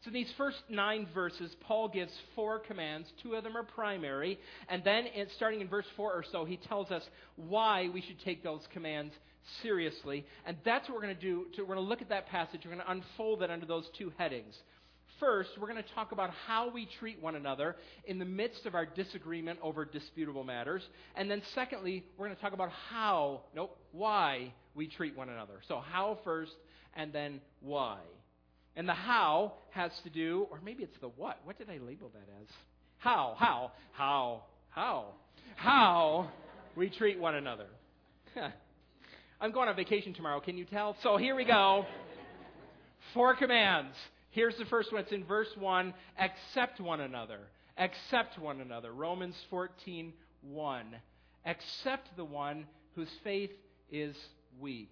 So, 0.06 0.12
these 0.12 0.32
first 0.38 0.58
nine 0.70 1.08
verses, 1.14 1.56
Paul 1.62 1.88
gives 1.90 2.12
four 2.36 2.60
commands. 2.60 3.12
Two 3.24 3.34
of 3.34 3.44
them 3.44 3.58
are 3.58 3.64
primary. 3.64 4.40
And 4.70 4.84
then, 4.84 5.06
starting 5.36 5.62
in 5.62 5.68
verse 5.68 5.88
4 5.96 6.14
or 6.14 6.24
so, 6.32 6.46
he 6.46 6.58
tells 6.58 6.92
us 6.92 7.04
why 7.36 7.90
we 7.92 8.02
should 8.02 8.20
take 8.24 8.44
those 8.44 8.62
commands 8.72 9.14
seriously. 9.64 10.26
And 10.46 10.58
that's 10.64 10.88
what 10.88 10.96
we're 10.96 11.04
going 11.04 11.16
to 11.16 11.22
do. 11.22 11.46
We're 11.58 11.66
going 11.66 11.78
to 11.78 11.84
look 11.84 12.02
at 12.02 12.10
that 12.10 12.28
passage. 12.28 12.62
We're 12.64 12.76
going 12.76 12.86
to 12.86 12.92
unfold 12.92 13.42
it 13.42 13.50
under 13.50 13.66
those 13.66 13.86
two 13.98 14.14
headings. 14.18 14.56
First, 15.20 15.50
we're 15.60 15.68
going 15.68 15.84
to 15.84 15.94
talk 15.96 16.12
about 16.12 16.30
how 16.46 16.70
we 16.70 16.88
treat 17.00 17.20
one 17.20 17.36
another 17.36 17.76
in 18.06 18.20
the 18.20 18.26
midst 18.26 18.68
of 18.68 18.76
our 18.76 18.86
disagreement 18.86 19.58
over 19.64 19.84
disputable 19.84 20.44
matters. 20.44 20.84
And 21.16 21.30
then, 21.30 21.42
secondly, 21.56 22.06
we're 22.18 22.28
going 22.28 22.36
to 22.36 22.42
talk 22.42 22.54
about 22.54 22.70
how, 22.92 23.42
nope, 23.56 23.76
why 23.92 24.54
we 24.76 24.88
treat 24.88 25.18
one 25.18 25.30
another. 25.30 25.56
So, 25.68 25.80
how 25.80 26.20
first, 26.24 26.52
and 26.98 27.14
then 27.14 27.40
why. 27.62 28.00
And 28.76 28.90
the 28.90 28.94
how 28.94 29.54
has 29.70 29.92
to 30.04 30.10
do, 30.10 30.48
or 30.52 30.60
maybe 30.64 30.84
it's 30.84 30.98
the 31.00 31.08
what. 31.08 31.40
What 31.46 31.58
did 31.58 31.70
I 31.70 31.78
label 31.78 32.12
that 32.14 32.28
as? 32.42 32.48
How, 32.98 33.36
how, 33.38 33.72
how, 33.94 34.44
how, 34.70 35.06
how 35.56 36.30
we 36.76 36.90
treat 36.90 37.20
one 37.20 37.36
another. 37.36 37.68
I'm 39.42 39.52
going 39.52 39.70
on 39.70 39.76
vacation 39.76 40.14
tomorrow, 40.14 40.40
can 40.42 40.58
you 40.58 40.66
tell? 40.66 40.96
So 41.04 41.18
here 41.18 41.36
we 41.36 41.46
go. 41.46 41.86
Four 43.14 43.36
commands. 43.36 43.96
Here's 44.32 44.58
the 44.58 44.66
first 44.66 44.92
one. 44.92 45.02
It's 45.04 45.12
in 45.12 45.24
verse 45.24 45.48
1. 45.58 45.94
Accept 46.20 46.80
one 46.80 47.02
another. 47.02 47.40
Accept 47.78 48.40
one 48.40 48.62
another. 48.62 48.92
Romans 48.92 49.36
14, 49.50 50.14
1. 50.42 50.86
Accept 51.46 52.10
the 52.18 52.26
one 52.26 52.66
whose 52.96 53.10
faith 53.24 53.52
is 53.92 54.16
weak. 54.60 54.92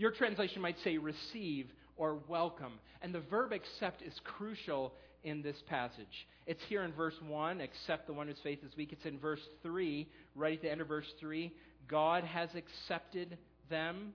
Your 0.00 0.10
translation 0.10 0.62
might 0.62 0.78
say 0.82 0.96
receive 0.96 1.66
or 1.98 2.20
welcome. 2.26 2.72
And 3.02 3.14
the 3.14 3.20
verb 3.20 3.52
accept 3.52 4.00
is 4.00 4.18
crucial 4.24 4.94
in 5.24 5.42
this 5.42 5.62
passage. 5.68 6.26
It's 6.46 6.62
here 6.70 6.84
in 6.84 6.92
verse 6.94 7.16
1, 7.28 7.60
accept 7.60 8.06
the 8.06 8.14
one 8.14 8.26
whose 8.26 8.38
faith 8.42 8.60
is 8.64 8.74
weak. 8.78 8.94
It's 8.94 9.04
in 9.04 9.18
verse 9.18 9.46
3, 9.62 10.08
right 10.34 10.54
at 10.56 10.62
the 10.62 10.70
end 10.70 10.80
of 10.80 10.88
verse 10.88 11.12
3, 11.20 11.52
God 11.86 12.24
has 12.24 12.48
accepted 12.54 13.36
them. 13.68 14.14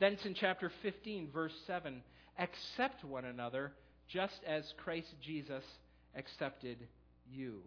Then 0.00 0.14
it's 0.14 0.26
in 0.26 0.34
chapter 0.34 0.72
15, 0.82 1.28
verse 1.32 1.54
7, 1.68 2.02
accept 2.40 3.04
one 3.04 3.24
another 3.24 3.70
just 4.08 4.40
as 4.44 4.74
Christ 4.76 5.14
Jesus 5.24 5.62
accepted 6.16 6.78
you. 7.30 7.60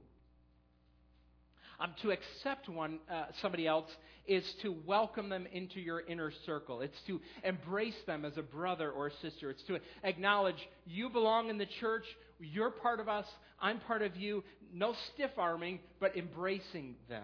Um, 1.80 1.94
to 2.04 2.12
accept 2.12 2.70
one, 2.70 3.00
uh, 3.12 3.26
somebody 3.42 3.68
else 3.68 3.90
is 4.28 4.46
to 4.62 4.76
welcome 4.86 5.30
them 5.30 5.46
into 5.52 5.80
your 5.80 6.02
inner 6.02 6.32
circle. 6.46 6.82
It's 6.82 6.98
to 7.08 7.20
embrace 7.44 7.98
them 8.08 8.24
as 8.24 8.38
a 8.38 8.42
brother 8.42 8.92
or 8.92 9.08
a 9.08 9.12
sister. 9.22 9.50
It's 9.50 9.64
to 9.64 9.80
acknowledge 10.04 10.70
you 10.86 11.10
belong 11.10 11.50
in 11.50 11.58
the 11.58 11.68
church, 11.80 12.06
you're 12.40 12.72
part 12.72 13.00
of 13.00 13.10
us, 13.10 13.26
I'm 13.60 13.80
part 13.82 14.02
of 14.02 14.16
you. 14.16 14.44
No 14.74 14.94
stiff 15.14 15.32
arming, 15.38 15.80
but 16.00 16.18
embracing 16.18 16.96
them. 17.08 17.24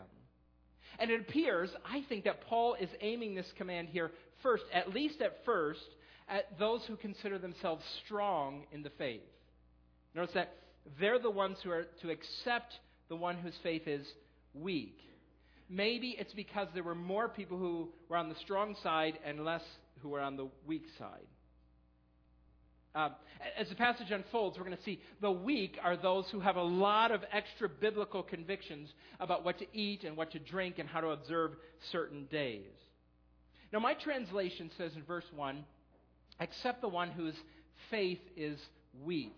And 0.99 1.09
it 1.09 1.21
appears, 1.21 1.69
I 1.85 2.03
think, 2.07 2.25
that 2.25 2.41
Paul 2.47 2.75
is 2.79 2.89
aiming 3.01 3.35
this 3.35 3.51
command 3.57 3.89
here 3.89 4.11
first, 4.43 4.63
at 4.73 4.93
least 4.93 5.21
at 5.21 5.43
first, 5.45 5.79
at 6.27 6.57
those 6.59 6.83
who 6.85 6.95
consider 6.95 7.37
themselves 7.37 7.83
strong 8.05 8.65
in 8.71 8.83
the 8.83 8.91
faith. 8.97 9.21
Notice 10.13 10.33
that 10.33 10.55
they're 10.99 11.19
the 11.19 11.29
ones 11.29 11.57
who 11.63 11.71
are 11.71 11.87
to 12.01 12.09
accept 12.09 12.73
the 13.09 13.15
one 13.15 13.37
whose 13.37 13.55
faith 13.63 13.87
is 13.87 14.05
weak. 14.53 14.97
Maybe 15.69 16.15
it's 16.19 16.33
because 16.33 16.67
there 16.73 16.83
were 16.83 16.95
more 16.95 17.29
people 17.29 17.57
who 17.57 17.89
were 18.09 18.17
on 18.17 18.29
the 18.29 18.35
strong 18.35 18.75
side 18.83 19.17
and 19.25 19.45
less 19.45 19.63
who 20.01 20.09
were 20.09 20.19
on 20.19 20.35
the 20.35 20.49
weak 20.65 20.85
side. 20.99 21.27
Uh, 22.93 23.09
as 23.57 23.69
the 23.69 23.75
passage 23.75 24.11
unfolds, 24.11 24.57
we're 24.57 24.65
going 24.65 24.75
to 24.75 24.83
see 24.83 24.99
the 25.21 25.31
weak 25.31 25.77
are 25.81 25.95
those 25.95 26.25
who 26.29 26.41
have 26.41 26.57
a 26.57 26.61
lot 26.61 27.11
of 27.11 27.21
extra 27.31 27.69
biblical 27.69 28.21
convictions 28.21 28.89
about 29.21 29.45
what 29.45 29.57
to 29.59 29.65
eat 29.73 30.03
and 30.03 30.17
what 30.17 30.31
to 30.31 30.39
drink 30.39 30.77
and 30.77 30.89
how 30.89 30.99
to 30.99 31.07
observe 31.07 31.51
certain 31.91 32.25
days. 32.25 32.65
Now, 33.71 33.79
my 33.79 33.93
translation 33.93 34.69
says 34.77 34.91
in 34.95 35.03
verse 35.03 35.23
1 35.33 35.63
accept 36.41 36.81
the 36.81 36.89
one 36.89 37.11
whose 37.11 37.35
faith 37.89 38.19
is 38.35 38.59
weak. 39.05 39.37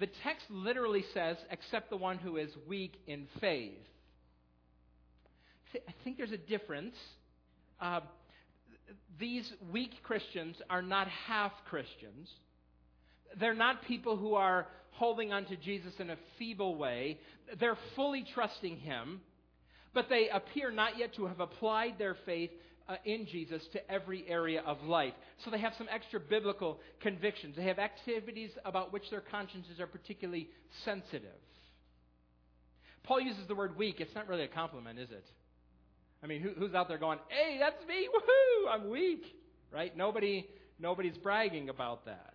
The 0.00 0.08
text 0.22 0.46
literally 0.48 1.04
says, 1.12 1.36
accept 1.50 1.90
the 1.90 1.96
one 1.96 2.18
who 2.18 2.36
is 2.36 2.50
weak 2.66 2.94
in 3.06 3.26
faith. 3.40 3.74
I 5.74 5.94
think 6.04 6.16
there's 6.16 6.32
a 6.32 6.36
difference. 6.36 6.94
Uh, 7.80 8.00
these 9.18 9.50
weak 9.72 9.92
Christians 10.02 10.56
are 10.70 10.82
not 10.82 11.08
half 11.08 11.52
Christians. 11.68 12.28
They're 13.38 13.54
not 13.54 13.82
people 13.82 14.16
who 14.16 14.34
are 14.34 14.66
holding 14.92 15.32
on 15.32 15.44
to 15.46 15.56
Jesus 15.56 15.92
in 15.98 16.10
a 16.10 16.16
feeble 16.38 16.76
way. 16.76 17.18
They're 17.60 17.78
fully 17.94 18.24
trusting 18.34 18.78
Him, 18.78 19.20
but 19.94 20.08
they 20.08 20.28
appear 20.28 20.70
not 20.70 20.98
yet 20.98 21.14
to 21.16 21.26
have 21.26 21.40
applied 21.40 21.98
their 21.98 22.16
faith 22.26 22.50
uh, 22.88 22.96
in 23.04 23.26
Jesus 23.26 23.62
to 23.72 23.90
every 23.90 24.24
area 24.28 24.62
of 24.62 24.82
life. 24.82 25.12
So 25.44 25.50
they 25.50 25.58
have 25.58 25.74
some 25.76 25.88
extra 25.90 26.18
biblical 26.18 26.78
convictions. 27.00 27.54
They 27.56 27.64
have 27.64 27.78
activities 27.78 28.50
about 28.64 28.92
which 28.92 29.10
their 29.10 29.20
consciences 29.20 29.78
are 29.78 29.86
particularly 29.86 30.48
sensitive. 30.84 31.36
Paul 33.04 33.20
uses 33.20 33.46
the 33.46 33.54
word 33.54 33.76
weak. 33.76 33.96
It's 34.00 34.14
not 34.14 34.28
really 34.28 34.44
a 34.44 34.48
compliment, 34.48 34.98
is 34.98 35.10
it? 35.10 35.24
I 36.22 36.26
mean, 36.26 36.42
who, 36.42 36.50
who's 36.50 36.74
out 36.74 36.88
there 36.88 36.98
going, 36.98 37.18
"Hey, 37.28 37.58
that's 37.58 37.86
me! 37.86 38.08
Woohoo! 38.08 38.72
I'm 38.72 38.90
weak." 38.90 39.24
Right? 39.72 39.96
Nobody, 39.96 40.48
nobody's 40.78 41.16
bragging 41.18 41.68
about 41.68 42.06
that. 42.06 42.34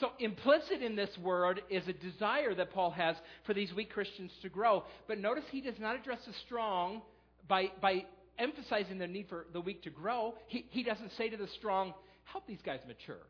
So, 0.00 0.12
implicit 0.18 0.82
in 0.82 0.96
this 0.96 1.10
word 1.18 1.60
is 1.68 1.86
a 1.86 1.92
desire 1.92 2.54
that 2.54 2.72
Paul 2.72 2.90
has 2.92 3.16
for 3.44 3.52
these 3.52 3.72
weak 3.74 3.90
Christians 3.90 4.30
to 4.40 4.48
grow. 4.48 4.84
But 5.06 5.18
notice 5.18 5.44
he 5.50 5.60
does 5.60 5.78
not 5.78 5.94
address 5.94 6.20
the 6.26 6.32
strong 6.46 7.02
by, 7.46 7.70
by 7.82 8.06
emphasizing 8.38 8.96
the 8.96 9.06
need 9.06 9.28
for 9.28 9.44
the 9.52 9.60
weak 9.60 9.82
to 9.82 9.90
grow. 9.90 10.34
He, 10.46 10.64
he 10.70 10.82
doesn't 10.82 11.12
say 11.18 11.28
to 11.28 11.36
the 11.36 11.48
strong, 11.58 11.92
help 12.24 12.46
these 12.46 12.62
guys 12.64 12.80
mature, 12.88 13.26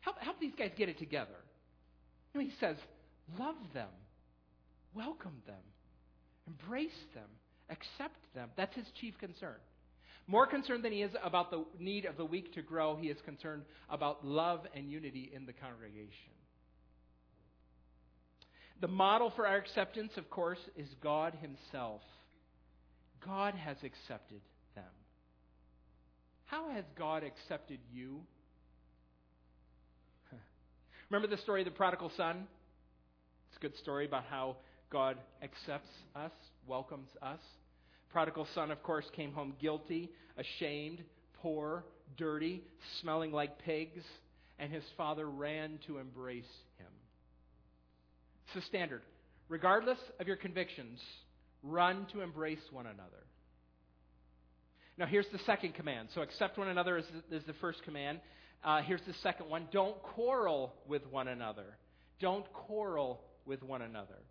help, 0.00 0.18
help 0.20 0.40
these 0.40 0.54
guys 0.58 0.70
get 0.76 0.88
it 0.88 0.98
together. 0.98 1.36
No, 2.34 2.40
he 2.40 2.52
says, 2.58 2.76
love 3.38 3.56
them, 3.74 3.88
welcome 4.94 5.42
them, 5.46 5.56
embrace 6.46 6.90
them, 7.14 7.28
accept 7.70 8.18
them. 8.34 8.50
That's 8.56 8.74
his 8.74 8.86
chief 9.00 9.14
concern. 9.18 9.56
More 10.26 10.46
concerned 10.46 10.84
than 10.84 10.92
he 10.92 11.02
is 11.02 11.12
about 11.22 11.50
the 11.50 11.64
need 11.78 12.06
of 12.06 12.16
the 12.16 12.24
weak 12.24 12.54
to 12.54 12.62
grow, 12.62 12.96
he 12.96 13.08
is 13.08 13.18
concerned 13.24 13.62
about 13.90 14.24
love 14.24 14.60
and 14.74 14.90
unity 14.90 15.30
in 15.34 15.44
the 15.44 15.52
congregation. 15.52 16.32
The 18.80 18.88
model 18.88 19.32
for 19.36 19.46
our 19.46 19.56
acceptance, 19.56 20.12
of 20.16 20.28
course, 20.30 20.58
is 20.76 20.88
God 21.02 21.36
Himself. 21.40 22.00
God 23.24 23.54
has 23.54 23.76
accepted 23.82 24.40
them. 24.74 24.84
How 26.46 26.70
has 26.70 26.84
God 26.98 27.22
accepted 27.22 27.78
you? 27.92 28.20
Remember 31.10 31.34
the 31.34 31.40
story 31.42 31.62
of 31.62 31.66
the 31.66 31.70
prodigal 31.70 32.10
son? 32.16 32.46
It's 33.48 33.56
a 33.56 33.60
good 33.60 33.76
story 33.78 34.06
about 34.06 34.24
how 34.28 34.56
God 34.90 35.16
accepts 35.42 35.90
us, 36.14 36.32
welcomes 36.66 37.08
us. 37.22 37.40
Prodigal 38.10 38.46
son, 38.54 38.70
of 38.70 38.82
course, 38.82 39.04
came 39.14 39.32
home 39.32 39.54
guilty, 39.60 40.10
ashamed, 40.36 41.02
poor, 41.42 41.84
dirty, 42.16 42.62
smelling 43.00 43.32
like 43.32 43.58
pigs, 43.58 44.02
and 44.58 44.72
his 44.72 44.84
father 44.96 45.28
ran 45.28 45.78
to 45.86 45.98
embrace 45.98 46.44
him. 46.78 46.86
It's 48.46 48.54
the 48.54 48.62
standard. 48.68 49.02
Regardless 49.48 49.98
of 50.20 50.26
your 50.26 50.36
convictions, 50.36 51.00
run 51.62 52.06
to 52.12 52.20
embrace 52.20 52.60
one 52.70 52.86
another. 52.86 53.24
Now, 54.96 55.06
here's 55.06 55.26
the 55.32 55.40
second 55.44 55.74
command. 55.74 56.08
So, 56.14 56.22
accept 56.22 56.56
one 56.56 56.68
another 56.68 56.98
is, 56.98 57.04
is 57.30 57.42
the 57.46 57.54
first 57.54 57.82
command. 57.82 58.20
Uh, 58.62 58.80
here's 58.82 59.02
the 59.06 59.14
second 59.22 59.48
one 59.50 59.68
don't 59.72 60.00
quarrel 60.02 60.72
with 60.86 61.02
one 61.10 61.28
another. 61.28 61.76
Don't 62.20 62.50
quarrel 62.52 63.20
with 63.44 63.62
one 63.62 63.82
another. 63.82 64.22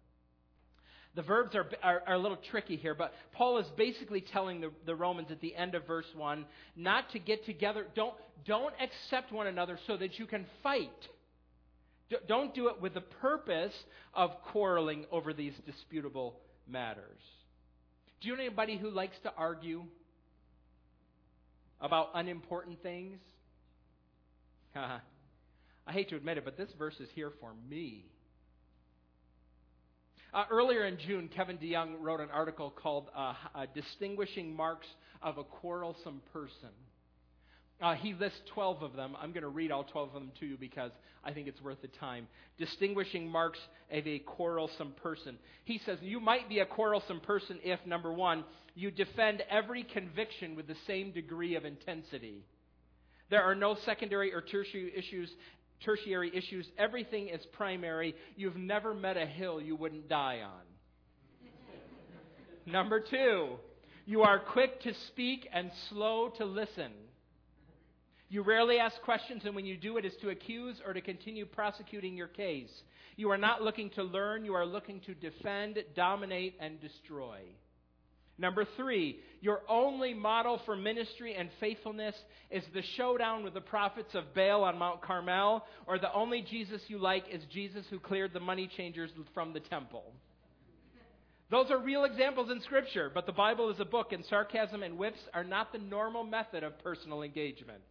The 1.15 1.22
verbs 1.22 1.53
are, 1.53 1.67
are, 1.84 2.01
are, 2.08 2.15
a 2.15 2.17
little 2.17 2.39
tricky 2.50 2.75
here, 2.75 2.96
but 2.96 3.13
Paul 3.34 3.60
is 3.60 3.67
basically 3.77 4.22
telling 4.22 4.62
the, 4.62 4.72
the 4.86 4.96
Romans 4.96 5.29
at 5.29 5.41
the 5.41 5.55
end 5.55 5.75
of 5.75 5.86
verse 5.86 6.08
1 6.15 6.46
not 6.75 7.12
to 7.12 7.20
get 7.20 7.46
together. 7.46 7.86
Don't, 7.96 8.15
don't 8.46 8.74
accept 8.82 9.32
one 9.32 9.46
another 9.46 9.77
so 9.86 9.96
that 9.96 10.17
you 10.17 10.25
can 10.25 10.48
fight. 10.63 10.89
D- 12.10 12.17
don't 12.27 12.55
do 12.55 12.67
it 12.70 12.82
with 12.82 12.96
the 12.96 13.01
purpose 13.01 13.74
of 14.15 14.32
quarreling 14.51 15.05
over 15.12 15.34
these 15.34 15.53
disputable 15.67 16.39
matters. 16.67 17.22
Do 18.22 18.29
you 18.29 18.36
know 18.36 18.41
anybody 18.41 18.77
who 18.77 18.89
likes 18.89 19.17
to 19.24 19.34
argue 19.38 19.84
about 21.79 22.10
unimportant 22.15 22.82
things? 22.82 23.20
I 24.75 25.91
hate 25.91 26.10
to 26.10 26.15
admit 26.15 26.38
it, 26.39 26.46
but 26.46 26.58
this 26.58 26.70
verse 26.79 27.00
is 27.00 27.10
here 27.13 27.32
for 27.39 27.51
me. 27.70 28.05
Uh, 30.34 30.46
earlier 30.50 30.86
in 30.86 30.98
June, 30.98 31.30
Kevin 31.36 31.60
DeYoung 31.60 31.94
wrote 32.00 32.20
an 32.20 32.32
article 32.34 32.72
called 32.72 33.08
uh, 33.16 33.36
uh, 33.54 33.68
Distinguishing 33.75 34.56
Marks 34.56 34.88
of 35.22 35.38
a 35.38 35.44
Quarrelsome 35.44 36.24
Person. 36.34 36.70
Uh, 37.80 37.94
he 37.94 38.16
lists 38.16 38.40
12 38.56 38.82
of 38.82 38.96
them. 38.96 39.16
I'm 39.22 39.32
going 39.32 39.44
to 39.44 39.50
read 39.50 39.72
all 39.72 39.84
12 39.84 40.08
of 40.08 40.13
them 40.16 40.32
to 40.40 40.48
you 40.48 40.58
because 40.58 40.92
I 41.24 41.34
think 41.34 41.48
it's 41.48 41.62
worth 41.62 41.84
the 41.84 41.88
time. 41.88 42.28
Distinguishing 42.58 43.30
marks 43.30 43.60
of 43.92 44.08
a 44.08 44.20
quarrelsome 44.20 44.94
person. 45.04 45.38
He 45.65 45.80
says, 45.86 46.00
You 46.02 46.19
might 46.19 46.50
be 46.50 46.60
a 46.60 46.65
quarrelsome 46.65 47.19
person 47.19 47.60
if, 47.63 47.86
number 47.86 48.12
one, 48.12 48.43
you 48.74 48.89
defend 48.89 49.43
every 49.52 49.84
conviction 49.84 50.56
with 50.56 50.65
the 50.65 50.78
same 50.88 51.12
degree 51.12 51.56
of 51.56 51.65
intensity. 51.65 52.43
There 53.30 53.43
are 53.43 53.56
no 53.56 53.76
secondary 53.86 54.34
or 54.34 54.41
tertiary 54.41 54.93
issues 54.96 55.30
tertiary 55.83 56.31
issues. 56.33 56.67
Everything 56.77 57.29
is 57.29 57.45
primary. 57.53 58.15
You've 58.36 58.55
never 58.55 58.93
met 58.93 59.17
a 59.17 59.25
hill 59.25 59.62
you 59.62 59.75
wouldn't 59.75 60.09
die 60.09 60.41
on. 60.43 60.62
Number 62.65 62.99
two, 63.01 63.55
you 64.05 64.21
are 64.21 64.39
quick 64.39 64.81
to 64.81 64.93
speak 65.07 65.47
and 65.51 65.71
slow 65.89 66.29
to 66.38 66.45
listen. 66.45 66.91
You 68.29 68.41
rarely 68.41 68.79
ask 68.79 68.99
questions, 69.01 69.43
and 69.45 69.55
when 69.55 69.65
you 69.65 69.77
do, 69.77 69.97
it 69.97 70.05
is 70.05 70.13
to 70.21 70.29
accuse 70.29 70.77
or 70.86 70.93
to 70.93 71.01
continue 71.01 71.45
prosecuting 71.45 72.17
your 72.17 72.27
case. 72.27 72.71
You 73.15 73.29
are 73.29 73.38
not 73.38 73.62
looking 73.62 73.91
to 73.91 74.03
learn, 74.03 74.43
you 74.43 74.55
are 74.55 74.65
looking 74.65 75.01
to 75.01 75.13
defend, 75.13 75.77
dominate, 75.95 76.55
and 76.59 76.81
destroy. 76.81 77.41
Number 78.38 78.65
three, 78.78 79.19
your 79.41 79.62
only 79.69 80.13
model 80.13 80.60
for 80.65 80.76
ministry 80.76 81.36
and 81.36 81.50
faithfulness 81.60 82.15
is 82.50 82.63
the 82.74 82.82
showdown 82.98 83.43
with 83.43 83.54
the 83.54 83.62
prophets 83.62 84.15
of 84.15 84.34
Baal 84.34 84.63
on 84.63 84.80
Mount 84.80 85.02
Carmel, 85.02 85.65
or 85.86 86.00
the 86.00 86.12
only 86.13 86.41
Jesus 86.41 86.82
you 86.88 86.98
like 86.98 87.26
is 87.32 87.43
Jesus 87.52 87.86
who 87.89 88.00
cleared 88.00 88.34
the 88.34 88.39
money 88.39 88.69
changers 88.76 89.12
from 89.34 89.54
the 89.54 89.60
temple. 89.60 90.13
Those 91.52 91.69
are 91.69 91.78
real 91.78 92.06
examples 92.06 92.50
in 92.50 92.62
Scripture, 92.62 93.12
but 93.13 93.28
the 93.28 93.32
Bible 93.32 93.69
is 93.69 93.80
a 93.80 93.86
book, 93.86 94.12
and 94.12 94.26
sarcasm 94.26 94.82
and 94.82 94.98
whips 94.98 95.19
are 95.36 95.43
not 95.43 95.72
the 95.72 95.78
normal 95.78 96.24
method 96.24 96.63
of 96.63 96.80
personal 96.84 97.22
engagements. 97.22 97.86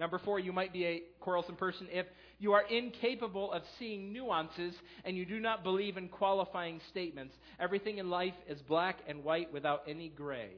Number 0.00 0.18
four, 0.18 0.40
you 0.40 0.50
might 0.50 0.72
be 0.72 0.86
a 0.86 1.02
quarrelsome 1.20 1.56
person 1.56 1.86
if 1.92 2.06
you 2.38 2.54
are 2.54 2.62
incapable 2.62 3.52
of 3.52 3.62
seeing 3.78 4.14
nuances 4.14 4.74
and 5.04 5.14
you 5.14 5.26
do 5.26 5.38
not 5.38 5.62
believe 5.62 5.98
in 5.98 6.08
qualifying 6.08 6.80
statements. 6.88 7.34
Everything 7.60 7.98
in 7.98 8.08
life 8.08 8.34
is 8.48 8.58
black 8.62 9.00
and 9.06 9.22
white 9.22 9.52
without 9.52 9.82
any 9.86 10.08
gray. 10.08 10.52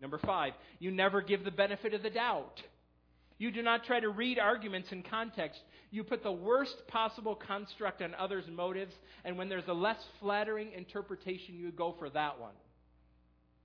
Number 0.00 0.18
five, 0.18 0.52
you 0.78 0.92
never 0.92 1.20
give 1.20 1.44
the 1.44 1.50
benefit 1.50 1.94
of 1.94 2.04
the 2.04 2.10
doubt. 2.10 2.62
You 3.38 3.50
do 3.50 3.60
not 3.60 3.84
try 3.84 3.98
to 3.98 4.08
read 4.08 4.38
arguments 4.38 4.92
in 4.92 5.02
context. 5.02 5.58
You 5.90 6.04
put 6.04 6.22
the 6.22 6.30
worst 6.30 6.86
possible 6.86 7.34
construct 7.34 8.02
on 8.02 8.14
others' 8.14 8.44
motives, 8.48 8.94
and 9.24 9.36
when 9.36 9.48
there's 9.48 9.66
a 9.66 9.72
less 9.72 9.98
flattering 10.20 10.72
interpretation, 10.76 11.56
you 11.56 11.72
go 11.72 11.96
for 11.98 12.08
that 12.10 12.38
one. 12.38 12.54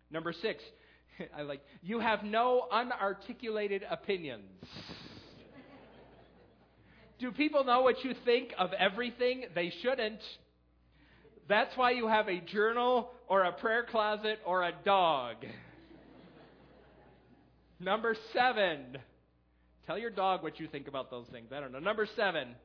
Number 0.10 0.34
six, 0.34 0.64
I 1.38 1.44
like, 1.44 1.62
you 1.82 2.00
have 2.00 2.24
no 2.24 2.68
unarticulated 2.72 3.82
opinions. 3.90 4.44
Do 7.20 7.32
people 7.32 7.64
know 7.64 7.82
what 7.82 8.04
you 8.04 8.14
think 8.26 8.50
of 8.58 8.74
everything? 8.74 9.46
They 9.56 9.72
shouldn't. 9.82 10.20
That's 11.48 11.76
why 11.78 11.92
you 11.92 12.08
have 12.08 12.28
a 12.28 12.40
journal 12.40 13.10
or 13.28 13.44
a 13.44 13.52
prayer 13.52 13.86
closet 13.90 14.40
or 14.46 14.64
a 14.64 14.74
dog. 14.86 15.38
Number 17.80 18.16
seven, 18.34 18.98
tell 19.86 19.98
your 19.98 20.10
dog 20.10 20.44
what 20.44 20.60
you 20.60 20.68
think 20.68 20.88
about 20.88 21.12
those 21.12 21.28
things. 21.32 21.50
I 21.56 21.60
don't 21.60 21.72
know. 21.72 21.80
Number 21.80 22.08
seven, 22.16 22.56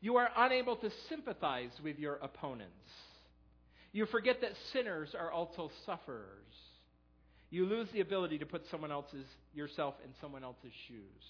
you 0.00 0.16
are 0.16 0.28
unable 0.36 0.76
to 0.76 0.90
sympathize 1.08 1.70
with 1.82 1.98
your 1.98 2.16
opponents. 2.16 2.72
You 3.92 4.06
forget 4.06 4.40
that 4.42 4.52
sinners 4.72 5.14
are 5.18 5.32
also 5.32 5.70
sufferers. 5.86 6.44
You 7.50 7.66
lose 7.66 7.88
the 7.92 8.00
ability 8.00 8.38
to 8.38 8.46
put 8.46 8.62
someone 8.70 8.92
else's 8.92 9.26
yourself 9.54 9.94
in 10.04 10.10
someone 10.20 10.44
else's 10.44 10.72
shoes. 10.86 11.24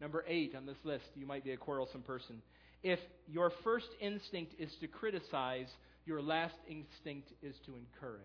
Number 0.00 0.24
eight 0.26 0.54
on 0.56 0.66
this 0.66 0.76
list, 0.84 1.04
you 1.14 1.26
might 1.26 1.44
be 1.44 1.52
a 1.52 1.56
quarrelsome 1.56 2.02
person. 2.02 2.42
If 2.82 2.98
your 3.28 3.52
first 3.62 3.86
instinct 4.00 4.54
is 4.58 4.72
to 4.80 4.88
criticize, 4.88 5.68
your 6.04 6.20
last 6.20 6.56
instinct 6.68 7.28
is 7.40 7.54
to 7.66 7.76
encourage. 7.76 8.22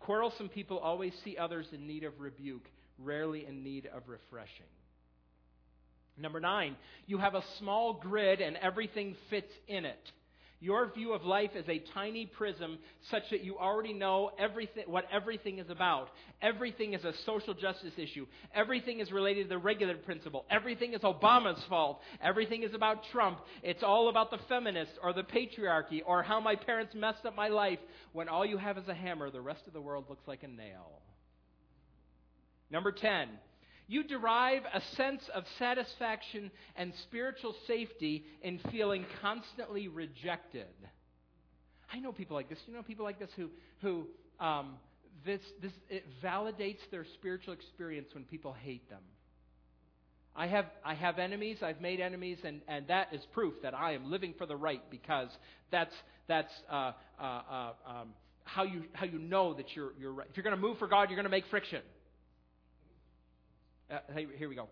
Quarrelsome 0.00 0.50
people 0.50 0.78
always 0.78 1.14
see 1.24 1.38
others 1.38 1.66
in 1.72 1.86
need 1.86 2.04
of 2.04 2.20
rebuke, 2.20 2.68
rarely 2.98 3.46
in 3.46 3.64
need 3.64 3.86
of 3.86 4.02
refreshing. 4.06 4.66
Number 6.18 6.40
nine, 6.40 6.76
you 7.06 7.18
have 7.18 7.34
a 7.34 7.44
small 7.58 7.94
grid 7.94 8.40
and 8.40 8.56
everything 8.58 9.16
fits 9.30 9.52
in 9.66 9.84
it. 9.84 10.12
Your 10.60 10.92
view 10.92 11.12
of 11.12 11.22
life 11.22 11.50
is 11.54 11.68
a 11.68 11.82
tiny 11.94 12.26
prism 12.26 12.78
such 13.12 13.22
that 13.30 13.44
you 13.44 13.56
already 13.58 13.92
know 13.92 14.32
everything, 14.40 14.84
what 14.88 15.04
everything 15.12 15.60
is 15.60 15.70
about. 15.70 16.08
Everything 16.42 16.94
is 16.94 17.04
a 17.04 17.12
social 17.24 17.54
justice 17.54 17.92
issue. 17.96 18.26
Everything 18.52 18.98
is 18.98 19.12
related 19.12 19.44
to 19.44 19.48
the 19.50 19.58
regulative 19.58 20.04
principle. 20.04 20.44
Everything 20.50 20.94
is 20.94 21.02
Obama's 21.02 21.62
fault. 21.68 22.00
Everything 22.20 22.64
is 22.64 22.74
about 22.74 23.04
Trump. 23.12 23.38
It's 23.62 23.84
all 23.84 24.08
about 24.08 24.32
the 24.32 24.38
feminists 24.48 24.94
or 25.00 25.12
the 25.12 25.22
patriarchy 25.22 26.02
or 26.04 26.24
how 26.24 26.40
my 26.40 26.56
parents 26.56 26.92
messed 26.92 27.24
up 27.24 27.36
my 27.36 27.48
life 27.48 27.78
when 28.12 28.28
all 28.28 28.44
you 28.44 28.58
have 28.58 28.78
is 28.78 28.88
a 28.88 28.94
hammer. 28.94 29.30
The 29.30 29.40
rest 29.40 29.62
of 29.68 29.72
the 29.72 29.80
world 29.80 30.06
looks 30.08 30.26
like 30.26 30.42
a 30.42 30.48
nail. 30.48 31.02
Number 32.68 32.90
10, 32.90 33.28
you 33.88 34.04
derive 34.04 34.62
a 34.72 34.82
sense 34.96 35.22
of 35.34 35.44
satisfaction 35.58 36.50
and 36.76 36.92
spiritual 37.04 37.54
safety 37.66 38.24
in 38.42 38.60
feeling 38.70 39.06
constantly 39.22 39.88
rejected. 39.88 40.66
I 41.92 41.98
know 41.98 42.12
people 42.12 42.36
like 42.36 42.50
this. 42.50 42.58
You 42.66 42.74
know 42.74 42.82
people 42.82 43.06
like 43.06 43.18
this 43.18 43.30
who, 43.34 43.48
who 43.80 44.06
um, 44.38 44.74
this, 45.24 45.40
this, 45.62 45.72
it 45.88 46.04
validates 46.22 46.80
their 46.90 47.06
spiritual 47.14 47.54
experience 47.54 48.08
when 48.12 48.24
people 48.24 48.52
hate 48.52 48.88
them. 48.90 49.02
I 50.36 50.46
have, 50.46 50.66
I 50.84 50.94
have 50.94 51.18
enemies, 51.18 51.58
I've 51.62 51.80
made 51.80 51.98
enemies, 51.98 52.38
and, 52.44 52.60
and 52.68 52.86
that 52.88 53.08
is 53.12 53.20
proof 53.32 53.54
that 53.62 53.74
I 53.74 53.94
am 53.94 54.10
living 54.10 54.34
for 54.38 54.46
the 54.46 54.54
right 54.54 54.82
because 54.90 55.30
that's, 55.72 55.94
that's 56.28 56.52
uh, 56.70 56.92
uh, 57.20 57.24
uh, 57.24 57.72
um, 57.86 58.08
how, 58.44 58.62
you, 58.62 58.84
how 58.92 59.06
you 59.06 59.18
know 59.18 59.54
that 59.54 59.74
you're, 59.74 59.92
you're 59.98 60.12
right. 60.12 60.28
If 60.30 60.36
you're 60.36 60.44
going 60.44 60.54
to 60.54 60.62
move 60.62 60.78
for 60.78 60.86
God, 60.86 61.08
you're 61.08 61.16
going 61.16 61.24
to 61.24 61.30
make 61.30 61.46
friction. 61.50 61.80
Uh, 63.90 63.98
here 64.36 64.48
we 64.48 64.54
go. 64.54 64.68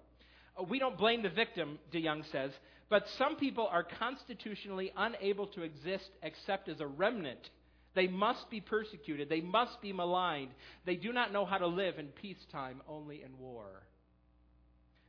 Uh, 0.59 0.65
we 0.65 0.79
don't 0.79 0.99
blame 0.99 1.23
the 1.23 1.31
victim, 1.31 1.79
DeYoung 1.93 2.31
says, 2.31 2.51
but 2.89 3.05
some 3.19 3.37
people 3.37 3.67
are 3.71 3.87
constitutionally 3.99 4.93
unable 4.97 5.47
to 5.49 5.63
exist 5.63 6.09
except 6.23 6.69
as 6.69 6.81
a 6.81 6.87
remnant. 6.87 7.51
They 7.95 8.07
must 8.07 8.51
be 8.51 8.61
persecuted. 8.61 9.29
They 9.29 9.41
must 9.41 9.81
be 9.81 9.93
maligned. 9.93 10.51
They 10.85 10.97
do 10.97 11.13
not 11.13 11.33
know 11.33 11.47
how 11.47 11.59
to 11.59 11.67
live 11.67 11.99
in 11.99 12.09
peacetime, 12.09 12.83
only 12.87 13.23
in 13.23 13.39
war. 13.39 13.83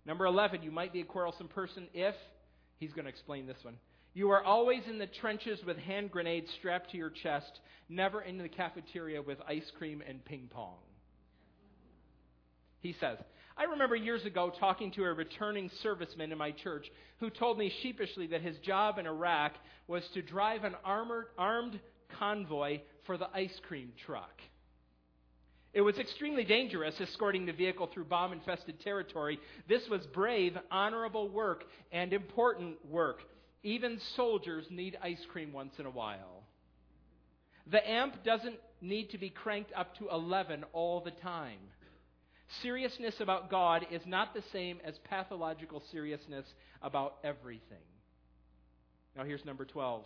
Number 0.05 0.25
11, 0.25 0.63
you 0.63 0.71
might 0.71 0.93
be 0.93 1.01
a 1.01 1.05
quarrelsome 1.05 1.49
person 1.49 1.87
if, 1.93 2.15
he's 2.77 2.93
going 2.93 3.03
to 3.03 3.09
explain 3.09 3.45
this 3.45 3.57
one. 3.61 3.75
You 4.13 4.31
are 4.31 4.43
always 4.43 4.81
in 4.89 4.97
the 4.97 5.05
trenches 5.05 5.59
with 5.67 5.77
hand 5.77 6.11
grenades 6.11 6.49
strapped 6.57 6.91
to 6.91 6.97
your 6.97 7.09
chest, 7.09 7.59
never 7.89 8.21
in 8.21 8.37
the 8.37 8.47
cafeteria 8.47 9.21
with 9.21 9.37
ice 9.47 9.69
cream 9.77 10.01
and 10.07 10.23
ping 10.23 10.47
pong. 10.49 10.77
He 12.79 12.95
says, 12.99 13.17
I 13.59 13.63
remember 13.63 13.95
years 13.95 14.23
ago 14.23 14.53
talking 14.59 14.91
to 14.91 15.03
a 15.05 15.13
returning 15.13 15.71
serviceman 15.83 16.31
in 16.31 16.37
my 16.37 16.51
church 16.51 16.91
who 17.19 17.31
told 17.31 17.57
me 17.57 17.73
sheepishly 17.81 18.27
that 18.27 18.41
his 18.41 18.57
job 18.59 18.99
in 18.99 19.07
Iraq 19.07 19.53
was 19.87 20.07
to 20.09 20.21
drive 20.21 20.63
an 20.63 20.75
armored, 20.85 21.25
armed 21.39 21.79
convoy 22.19 22.81
for 23.05 23.17
the 23.17 23.27
ice 23.33 23.59
cream 23.67 23.93
truck. 24.05 24.41
It 25.73 25.81
was 25.81 25.97
extremely 25.97 26.43
dangerous 26.43 27.01
escorting 27.01 27.47
the 27.47 27.51
vehicle 27.51 27.89
through 27.91 28.05
bomb 28.05 28.31
infested 28.31 28.79
territory. 28.79 29.39
This 29.67 29.87
was 29.89 30.05
brave, 30.07 30.55
honorable 30.69 31.27
work 31.27 31.63
and 31.91 32.13
important 32.13 32.77
work. 32.85 33.23
Even 33.63 33.99
soldiers 34.15 34.65
need 34.69 34.97
ice 35.01 35.25
cream 35.31 35.51
once 35.51 35.73
in 35.79 35.87
a 35.87 35.91
while. 35.91 36.43
The 37.71 37.87
amp 37.89 38.23
doesn't 38.23 38.59
need 38.81 39.09
to 39.09 39.17
be 39.17 39.29
cranked 39.29 39.71
up 39.75 39.97
to 39.97 40.09
11 40.09 40.63
all 40.73 41.01
the 41.01 41.11
time. 41.11 41.59
Seriousness 42.61 43.15
about 43.19 43.49
God 43.49 43.85
is 43.91 44.01
not 44.05 44.33
the 44.33 44.43
same 44.53 44.79
as 44.85 44.97
pathological 45.09 45.83
seriousness 45.91 46.45
about 46.81 47.15
everything. 47.23 47.77
Now, 49.15 49.23
here's 49.25 49.43
number 49.45 49.65
12. 49.65 50.05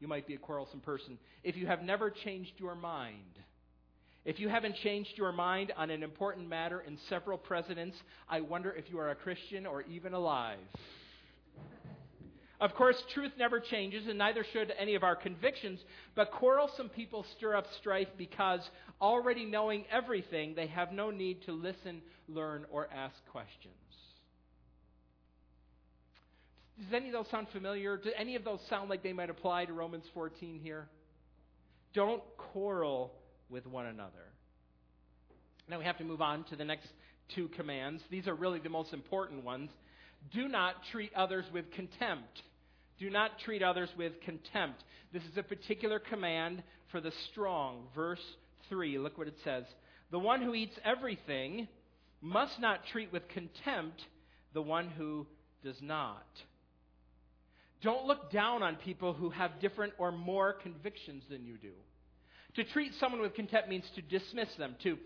You 0.00 0.08
might 0.08 0.26
be 0.26 0.34
a 0.34 0.38
quarrelsome 0.38 0.80
person. 0.80 1.18
If 1.42 1.56
you 1.56 1.66
have 1.66 1.82
never 1.82 2.10
changed 2.10 2.52
your 2.58 2.74
mind, 2.74 3.38
if 4.24 4.38
you 4.38 4.48
haven't 4.48 4.76
changed 4.76 5.16
your 5.16 5.32
mind 5.32 5.72
on 5.76 5.90
an 5.90 6.02
important 6.02 6.48
matter 6.48 6.80
in 6.80 6.98
several 7.08 7.38
presidents, 7.38 7.96
I 8.28 8.42
wonder 8.42 8.70
if 8.70 8.84
you 8.90 8.98
are 8.98 9.10
a 9.10 9.14
Christian 9.14 9.66
or 9.66 9.82
even 9.82 10.12
alive. 10.12 10.58
Of 12.60 12.74
course, 12.74 13.02
truth 13.14 13.32
never 13.38 13.58
changes, 13.58 14.06
and 14.06 14.18
neither 14.18 14.44
should 14.52 14.72
any 14.78 14.94
of 14.94 15.02
our 15.02 15.16
convictions, 15.16 15.80
but 16.14 16.30
quarrelsome 16.30 16.90
people 16.90 17.24
stir 17.36 17.56
up 17.56 17.64
strife 17.78 18.08
because, 18.18 18.60
already 19.00 19.46
knowing 19.46 19.84
everything, 19.90 20.54
they 20.54 20.66
have 20.66 20.92
no 20.92 21.10
need 21.10 21.42
to 21.46 21.52
listen, 21.52 22.02
learn, 22.28 22.66
or 22.70 22.88
ask 22.94 23.14
questions. 23.32 23.74
Does 26.78 26.92
any 26.94 27.08
of 27.08 27.12
those 27.14 27.30
sound 27.30 27.46
familiar? 27.52 27.96
Do 27.96 28.10
any 28.16 28.36
of 28.36 28.44
those 28.44 28.60
sound 28.68 28.90
like 28.90 29.02
they 29.02 29.12
might 29.14 29.30
apply 29.30 29.64
to 29.64 29.72
Romans 29.72 30.04
14 30.12 30.60
here? 30.62 30.88
Don't 31.94 32.22
quarrel 32.36 33.12
with 33.48 33.66
one 33.66 33.86
another. 33.86 34.28
Now 35.68 35.78
we 35.78 35.84
have 35.84 35.98
to 35.98 36.04
move 36.04 36.20
on 36.20 36.44
to 36.44 36.56
the 36.56 36.64
next 36.64 36.88
two 37.34 37.48
commands. 37.48 38.02
These 38.10 38.28
are 38.28 38.34
really 38.34 38.60
the 38.60 38.68
most 38.68 38.92
important 38.92 39.44
ones. 39.44 39.70
Do 40.32 40.48
not 40.48 40.74
treat 40.90 41.12
others 41.14 41.44
with 41.52 41.70
contempt. 41.72 42.42
Do 43.00 43.10
not 43.10 43.40
treat 43.40 43.62
others 43.62 43.88
with 43.96 44.20
contempt. 44.20 44.84
This 45.12 45.24
is 45.24 45.36
a 45.36 45.42
particular 45.42 45.98
command 45.98 46.62
for 46.92 47.00
the 47.00 47.12
strong. 47.30 47.84
Verse 47.94 48.22
3, 48.68 48.98
look 48.98 49.18
what 49.18 49.26
it 49.26 49.38
says. 49.42 49.64
The 50.10 50.18
one 50.18 50.42
who 50.42 50.54
eats 50.54 50.78
everything 50.84 51.66
must 52.20 52.60
not 52.60 52.86
treat 52.92 53.10
with 53.12 53.26
contempt 53.28 54.02
the 54.52 54.62
one 54.62 54.88
who 54.88 55.26
does 55.64 55.80
not. 55.80 56.26
Don't 57.82 58.06
look 58.06 58.30
down 58.30 58.62
on 58.62 58.76
people 58.76 59.14
who 59.14 59.30
have 59.30 59.60
different 59.60 59.94
or 59.98 60.12
more 60.12 60.52
convictions 60.52 61.22
than 61.30 61.46
you 61.46 61.56
do. 61.56 61.72
To 62.56 62.64
treat 62.64 62.92
someone 63.00 63.22
with 63.22 63.34
contempt 63.34 63.68
means 63.68 63.88
to 63.94 64.02
dismiss 64.02 64.52
them, 64.56 64.74
to, 64.82 64.98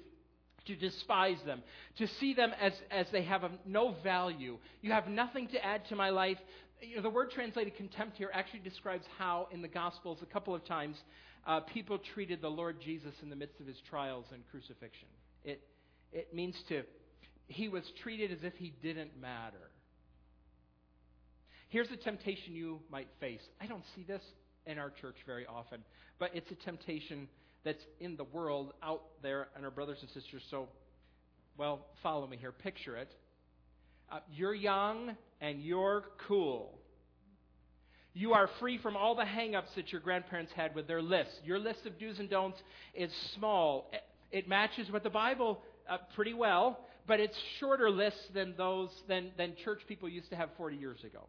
to 0.67 0.75
despise 0.75 1.39
them, 1.47 1.63
to 1.99 2.09
see 2.09 2.35
them 2.35 2.53
as, 2.61 2.73
as 2.91 3.07
they 3.13 3.23
have 3.23 3.45
no 3.67 3.95
value. 4.03 4.59
You 4.81 4.93
have 4.93 5.07
nothing 5.07 5.49
to 5.49 5.65
add 5.65 5.87
to 5.91 5.97
my 5.97 6.11
life. 6.11 6.39
You 6.81 6.97
know, 6.97 7.03
the 7.03 7.11
word 7.11 7.31
translated 7.31 7.77
contempt 7.77 8.17
here 8.17 8.31
actually 8.33 8.61
describes 8.61 9.05
how, 9.19 9.49
in 9.53 9.63
the 9.63 9.69
Gospels, 9.69 10.19
a 10.23 10.27
couple 10.27 10.55
of 10.55 10.65
times, 10.65 10.97
uh, 11.47 11.61
people 11.61 11.99
treated 12.15 12.41
the 12.43 12.49
Lord 12.49 12.81
Jesus 12.81 13.15
in 13.23 13.31
the 13.31 13.37
midst 13.37 13.61
of 13.61 13.67
his 13.67 13.77
trials 13.89 14.27
and 14.33 14.43
crucifixion. 14.51 15.09
It, 15.45 15.61
it 16.13 16.35
means 16.35 16.57
to, 16.69 16.83
he 17.47 17.69
was 17.69 17.85
treated 18.03 18.33
as 18.33 18.39
if 18.43 18.55
he 18.55 18.73
didn't 18.83 19.19
matter. 19.21 19.71
Here's 21.69 21.91
a 21.91 21.97
temptation 21.97 22.55
you 22.55 22.81
might 22.91 23.09
face. 23.19 23.41
I 23.61 23.67
don't 23.67 23.85
see 23.97 24.05
this 24.05 24.23
in 24.67 24.79
our 24.79 24.91
church 24.91 25.17
very 25.27 25.47
often, 25.47 25.81
but 26.19 26.31
it's 26.35 26.51
a 26.51 26.55
temptation 26.55 27.29
that's 27.65 27.83
in 27.99 28.17
the 28.17 28.25
world 28.25 28.73
out 28.83 29.03
there 29.23 29.49
and 29.57 29.65
our 29.65 29.71
brothers 29.71 29.99
and 30.01 30.11
sisters. 30.11 30.43
So, 30.51 30.69
well, 31.57 31.87
follow 32.03 32.27
me 32.27 32.37
here. 32.37 32.53
Picture 32.53 32.97
it. 32.97 33.11
Uh, 34.11 34.21
you're 34.33 34.55
young 34.55 35.17
and 35.41 35.63
you're 35.63 36.05
cool. 36.29 36.79
You 38.13 38.33
are 38.33 38.49
free 38.61 38.79
from 38.79 38.97
all 38.97 39.17
the 39.17 39.25
hang-ups 39.25 39.71
that 39.75 39.91
your 39.91 40.01
grandparents 40.01 40.53
had 40.55 40.75
with 40.75 40.87
their 40.87 41.03
lists. 41.03 41.35
Your 41.45 41.59
list 41.59 41.85
of 41.85 41.99
do's 41.99 42.21
and 42.21 42.31
don'ts 42.31 42.63
is 42.95 43.11
small. 43.37 43.91
It 44.31 44.49
matches 44.49 44.89
with 44.91 45.03
the 45.03 45.11
Bible 45.11 45.61
uh, 45.89 45.99
pretty 46.15 46.33
well, 46.33 46.79
but 47.09 47.19
it's 47.19 47.37
shorter 47.59 47.91
lists 47.91 48.21
than 48.33 48.55
those 48.57 48.91
than, 49.09 49.33
than 49.37 49.55
church 49.65 49.81
people 49.89 50.09
used 50.09 50.31
to 50.31 50.37
have 50.37 50.51
40 50.57 50.77
years 50.77 51.03
ago. 51.05 51.29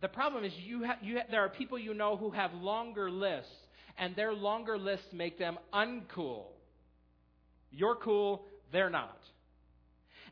The 0.00 0.08
problem 0.08 0.44
is 0.44 0.52
you 0.66 0.84
ha- 0.84 0.98
you 1.02 1.18
ha- 1.18 1.26
there 1.30 1.44
are 1.44 1.48
people 1.48 1.78
you 1.78 1.94
know 1.94 2.16
who 2.16 2.30
have 2.30 2.52
longer 2.54 3.10
lists, 3.10 3.52
and 3.96 4.16
their 4.16 4.32
longer 4.32 4.78
lists 4.78 5.06
make 5.12 5.38
them 5.38 5.58
uncool. 5.72 6.46
You're 7.70 7.96
cool, 7.96 8.44
they're 8.72 8.90
not. 8.90 9.18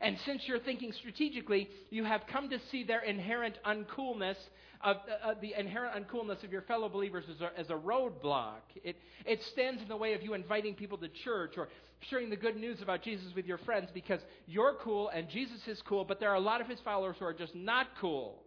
And 0.01 0.17
since 0.25 0.43
you're 0.47 0.59
thinking 0.59 0.93
strategically, 0.93 1.69
you 1.89 2.05
have 2.05 2.21
come 2.31 2.49
to 2.49 2.59
see 2.71 2.83
their 2.83 3.01
inherent 3.01 3.57
uncoolness, 3.65 4.37
of, 4.81 4.97
uh, 5.23 5.33
the 5.41 5.53
inherent 5.59 6.07
uncoolness 6.07 6.41
of 6.43 6.51
your 6.51 6.61
fellow 6.61 6.87
believers 6.87 7.25
as 7.29 7.41
a, 7.41 7.59
as 7.59 7.69
a 7.69 7.73
roadblock. 7.73 8.61
It, 8.83 8.95
it 9.25 9.41
stands 9.51 9.81
in 9.81 9.89
the 9.89 9.97
way 9.97 10.13
of 10.13 10.23
you 10.23 10.33
inviting 10.33 10.75
people 10.75 10.97
to 10.99 11.09
church 11.25 11.55
or 11.57 11.67
sharing 12.09 12.29
the 12.29 12.37
good 12.37 12.55
news 12.55 12.81
about 12.81 13.03
Jesus 13.03 13.27
with 13.35 13.45
your 13.45 13.57
friends 13.59 13.89
because 13.93 14.21
you're 14.47 14.75
cool 14.81 15.09
and 15.09 15.27
Jesus 15.29 15.59
is 15.67 15.81
cool, 15.85 16.05
but 16.05 16.21
there 16.21 16.29
are 16.29 16.35
a 16.35 16.41
lot 16.41 16.61
of 16.61 16.67
his 16.67 16.79
followers 16.79 17.17
who 17.19 17.25
are 17.25 17.33
just 17.33 17.53
not 17.53 17.87
cool 17.99 18.41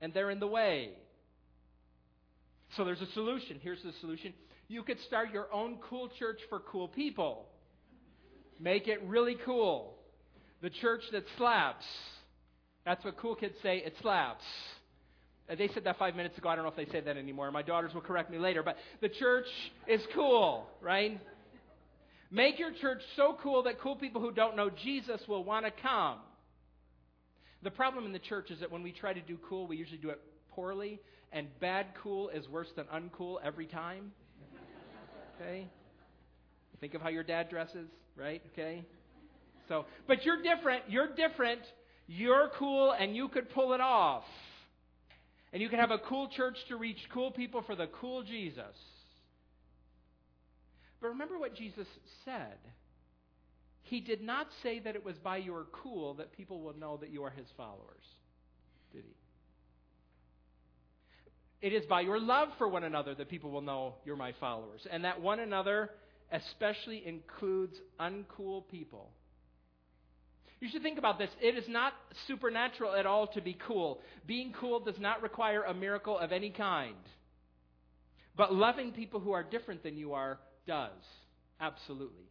and 0.00 0.12
they're 0.12 0.30
in 0.30 0.40
the 0.40 0.48
way. 0.48 0.90
So 2.76 2.84
there's 2.84 3.00
a 3.00 3.12
solution. 3.12 3.60
Here's 3.62 3.82
the 3.82 3.92
solution. 4.00 4.32
You 4.66 4.82
could 4.82 5.00
start 5.02 5.32
your 5.32 5.52
own 5.52 5.78
cool 5.88 6.08
church 6.18 6.40
for 6.48 6.58
cool 6.58 6.88
people. 6.88 7.46
Make 8.58 8.88
it 8.88 9.02
really 9.04 9.36
cool. 9.44 9.94
The 10.64 10.70
church 10.70 11.02
that 11.12 11.24
slaps. 11.36 11.84
That's 12.86 13.04
what 13.04 13.18
cool 13.18 13.34
kids 13.34 13.54
say. 13.62 13.82
It 13.84 13.92
slaps. 14.00 14.42
Uh, 15.46 15.56
they 15.56 15.68
said 15.68 15.84
that 15.84 15.98
five 15.98 16.16
minutes 16.16 16.38
ago. 16.38 16.48
I 16.48 16.56
don't 16.56 16.64
know 16.64 16.70
if 16.70 16.76
they 16.76 16.90
say 16.90 17.02
that 17.02 17.18
anymore. 17.18 17.52
My 17.52 17.60
daughters 17.60 17.92
will 17.92 18.00
correct 18.00 18.30
me 18.30 18.38
later. 18.38 18.62
But 18.62 18.78
the 19.02 19.10
church 19.10 19.44
is 19.86 20.00
cool, 20.14 20.66
right? 20.80 21.20
Make 22.30 22.58
your 22.58 22.72
church 22.80 23.02
so 23.14 23.36
cool 23.42 23.64
that 23.64 23.78
cool 23.78 23.94
people 23.94 24.22
who 24.22 24.32
don't 24.32 24.56
know 24.56 24.70
Jesus 24.70 25.20
will 25.28 25.44
want 25.44 25.66
to 25.66 25.72
come. 25.82 26.20
The 27.62 27.70
problem 27.70 28.06
in 28.06 28.12
the 28.12 28.18
church 28.18 28.50
is 28.50 28.60
that 28.60 28.72
when 28.72 28.82
we 28.82 28.92
try 28.92 29.12
to 29.12 29.20
do 29.20 29.36
cool, 29.46 29.66
we 29.66 29.76
usually 29.76 29.98
do 29.98 30.08
it 30.08 30.20
poorly, 30.52 30.98
and 31.30 31.46
bad 31.60 31.88
cool 32.02 32.30
is 32.30 32.48
worse 32.48 32.68
than 32.74 32.86
uncool 32.86 33.36
every 33.44 33.66
time. 33.66 34.12
Okay? 35.42 35.68
Think 36.80 36.94
of 36.94 37.02
how 37.02 37.08
your 37.08 37.24
dad 37.24 37.50
dresses, 37.50 37.88
right? 38.16 38.40
Okay? 38.52 38.84
So, 39.68 39.86
but 40.06 40.24
you're 40.24 40.42
different. 40.42 40.84
You're 40.88 41.14
different. 41.14 41.60
You're 42.06 42.50
cool, 42.58 42.92
and 42.92 43.16
you 43.16 43.28
could 43.28 43.50
pull 43.50 43.72
it 43.72 43.80
off. 43.80 44.24
And 45.52 45.62
you 45.62 45.68
can 45.68 45.78
have 45.78 45.90
a 45.90 45.98
cool 45.98 46.28
church 46.28 46.56
to 46.68 46.76
reach 46.76 46.98
cool 47.12 47.30
people 47.30 47.62
for 47.62 47.76
the 47.76 47.86
cool 48.00 48.22
Jesus. 48.22 48.76
But 51.00 51.08
remember 51.08 51.38
what 51.38 51.54
Jesus 51.54 51.86
said. 52.24 52.58
He 53.82 54.00
did 54.00 54.22
not 54.22 54.48
say 54.62 54.80
that 54.80 54.96
it 54.96 55.04
was 55.04 55.16
by 55.16 55.36
your 55.36 55.66
cool 55.70 56.14
that 56.14 56.32
people 56.32 56.60
will 56.60 56.76
know 56.76 56.96
that 56.96 57.10
you 57.10 57.22
are 57.24 57.30
his 57.30 57.46
followers, 57.56 58.04
did 58.92 59.04
he? 59.04 59.14
It 61.66 61.72
is 61.72 61.86
by 61.86 62.00
your 62.00 62.18
love 62.18 62.48
for 62.58 62.68
one 62.68 62.84
another 62.84 63.14
that 63.14 63.28
people 63.28 63.50
will 63.50 63.62
know 63.62 63.94
you're 64.04 64.16
my 64.16 64.32
followers. 64.40 64.86
And 64.90 65.04
that 65.04 65.20
one 65.20 65.40
another 65.40 65.90
especially 66.32 67.06
includes 67.06 67.76
uncool 68.00 68.66
people. 68.68 69.10
You 70.64 70.70
should 70.70 70.82
think 70.82 70.98
about 70.98 71.18
this. 71.18 71.28
It 71.42 71.58
is 71.58 71.68
not 71.68 71.92
supernatural 72.26 72.94
at 72.94 73.04
all 73.04 73.26
to 73.34 73.42
be 73.42 73.54
cool. 73.66 74.00
Being 74.26 74.54
cool 74.58 74.80
does 74.80 74.98
not 74.98 75.20
require 75.20 75.62
a 75.62 75.74
miracle 75.74 76.18
of 76.18 76.32
any 76.32 76.48
kind. 76.48 76.96
But 78.34 78.54
loving 78.54 78.92
people 78.92 79.20
who 79.20 79.32
are 79.32 79.42
different 79.42 79.82
than 79.82 79.98
you 79.98 80.14
are 80.14 80.38
does. 80.66 81.02
Absolutely. 81.60 82.24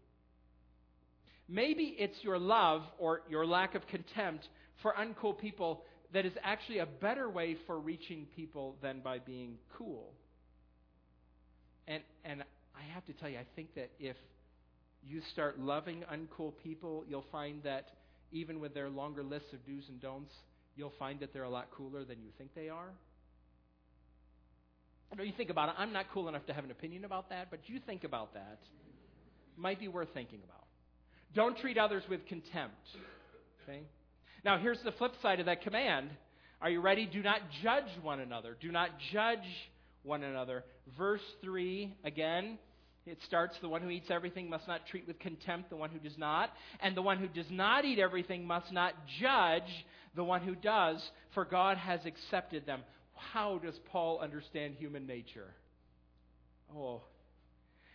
Maybe 1.47 1.95
it's 1.99 2.17
your 2.23 2.39
love 2.39 2.81
or 2.97 3.21
your 3.29 3.45
lack 3.45 3.75
of 3.75 3.85
contempt 3.85 4.47
for 4.81 4.95
uncool 4.99 5.37
people 5.37 5.83
that 6.11 6.25
is 6.25 6.33
actually 6.43 6.79
a 6.79 6.87
better 6.87 7.29
way 7.29 7.55
for 7.67 7.79
reaching 7.79 8.25
people 8.35 8.77
than 8.81 9.01
by 9.01 9.19
being 9.19 9.59
cool. 9.77 10.11
And, 11.87 12.01
and 12.25 12.41
I 12.75 12.93
have 12.95 13.05
to 13.05 13.13
tell 13.13 13.29
you, 13.29 13.37
I 13.37 13.45
think 13.55 13.75
that 13.75 13.91
if 13.99 14.15
you 15.05 15.21
start 15.33 15.59
loving 15.59 16.03
uncool 16.11 16.53
people, 16.63 17.05
you'll 17.07 17.25
find 17.31 17.61
that 17.61 17.89
even 18.33 18.59
with 18.59 18.73
their 18.73 18.89
longer 18.89 19.23
lists 19.23 19.53
of 19.53 19.65
do's 19.65 19.87
and 19.87 20.01
don'ts, 20.01 20.33
you'll 20.75 20.93
find 20.99 21.19
that 21.21 21.31
they're 21.31 21.43
a 21.43 21.49
lot 21.49 21.69
cooler 21.71 22.03
than 22.03 22.21
you 22.21 22.29
think 22.37 22.53
they 22.55 22.67
are. 22.67 22.89
I 25.11 25.15
know 25.15 25.23
you 25.23 25.33
think 25.37 25.51
about 25.51 25.69
it. 25.69 25.75
I'm 25.77 25.93
not 25.93 26.07
cool 26.11 26.27
enough 26.27 26.45
to 26.47 26.53
have 26.53 26.63
an 26.63 26.71
opinion 26.71 27.05
about 27.05 27.29
that, 27.29 27.51
but 27.51 27.59
you 27.67 27.79
think 27.85 28.03
about 28.03 28.33
that. 28.33 28.59
Might 29.55 29.79
be 29.79 29.87
worth 29.87 30.09
thinking 30.13 30.39
about. 30.43 30.65
Don't 31.35 31.57
treat 31.57 31.77
others 31.77 32.03
with 32.09 32.25
contempt. 32.25 32.75
Okay? 33.63 33.81
Now, 34.43 34.57
here's 34.57 34.79
the 34.83 34.91
flip 34.93 35.13
side 35.21 35.39
of 35.39 35.45
that 35.45 35.61
command. 35.61 36.09
Are 36.61 36.69
you 36.69 36.81
ready? 36.81 37.05
Do 37.05 37.21
not 37.21 37.41
judge 37.61 37.89
one 38.01 38.19
another. 38.19 38.57
Do 38.59 38.71
not 38.71 38.89
judge 39.11 39.45
one 40.01 40.23
another. 40.23 40.63
Verse 40.97 41.21
3, 41.43 41.95
again, 42.03 42.57
it 43.05 43.17
starts 43.25 43.55
the 43.61 43.69
one 43.69 43.81
who 43.81 43.89
eats 43.89 44.09
everything 44.09 44.49
must 44.49 44.67
not 44.67 44.87
treat 44.87 45.07
with 45.07 45.19
contempt 45.19 45.69
the 45.69 45.75
one 45.75 45.89
who 45.89 45.99
does 45.99 46.17
not, 46.17 46.51
and 46.79 46.95
the 46.95 47.01
one 47.01 47.17
who 47.17 47.27
does 47.27 47.49
not 47.49 47.85
eat 47.85 47.99
everything 47.99 48.45
must 48.45 48.71
not 48.71 48.93
judge 49.21 49.85
the 50.15 50.23
one 50.23 50.41
who 50.41 50.55
does, 50.55 51.03
for 51.33 51.45
God 51.45 51.77
has 51.77 51.99
accepted 52.05 52.65
them. 52.65 52.81
How 53.15 53.57
does 53.57 53.79
Paul 53.91 54.19
understand 54.19 54.75
human 54.75 55.05
nature? 55.05 55.53
Oh, 56.75 57.01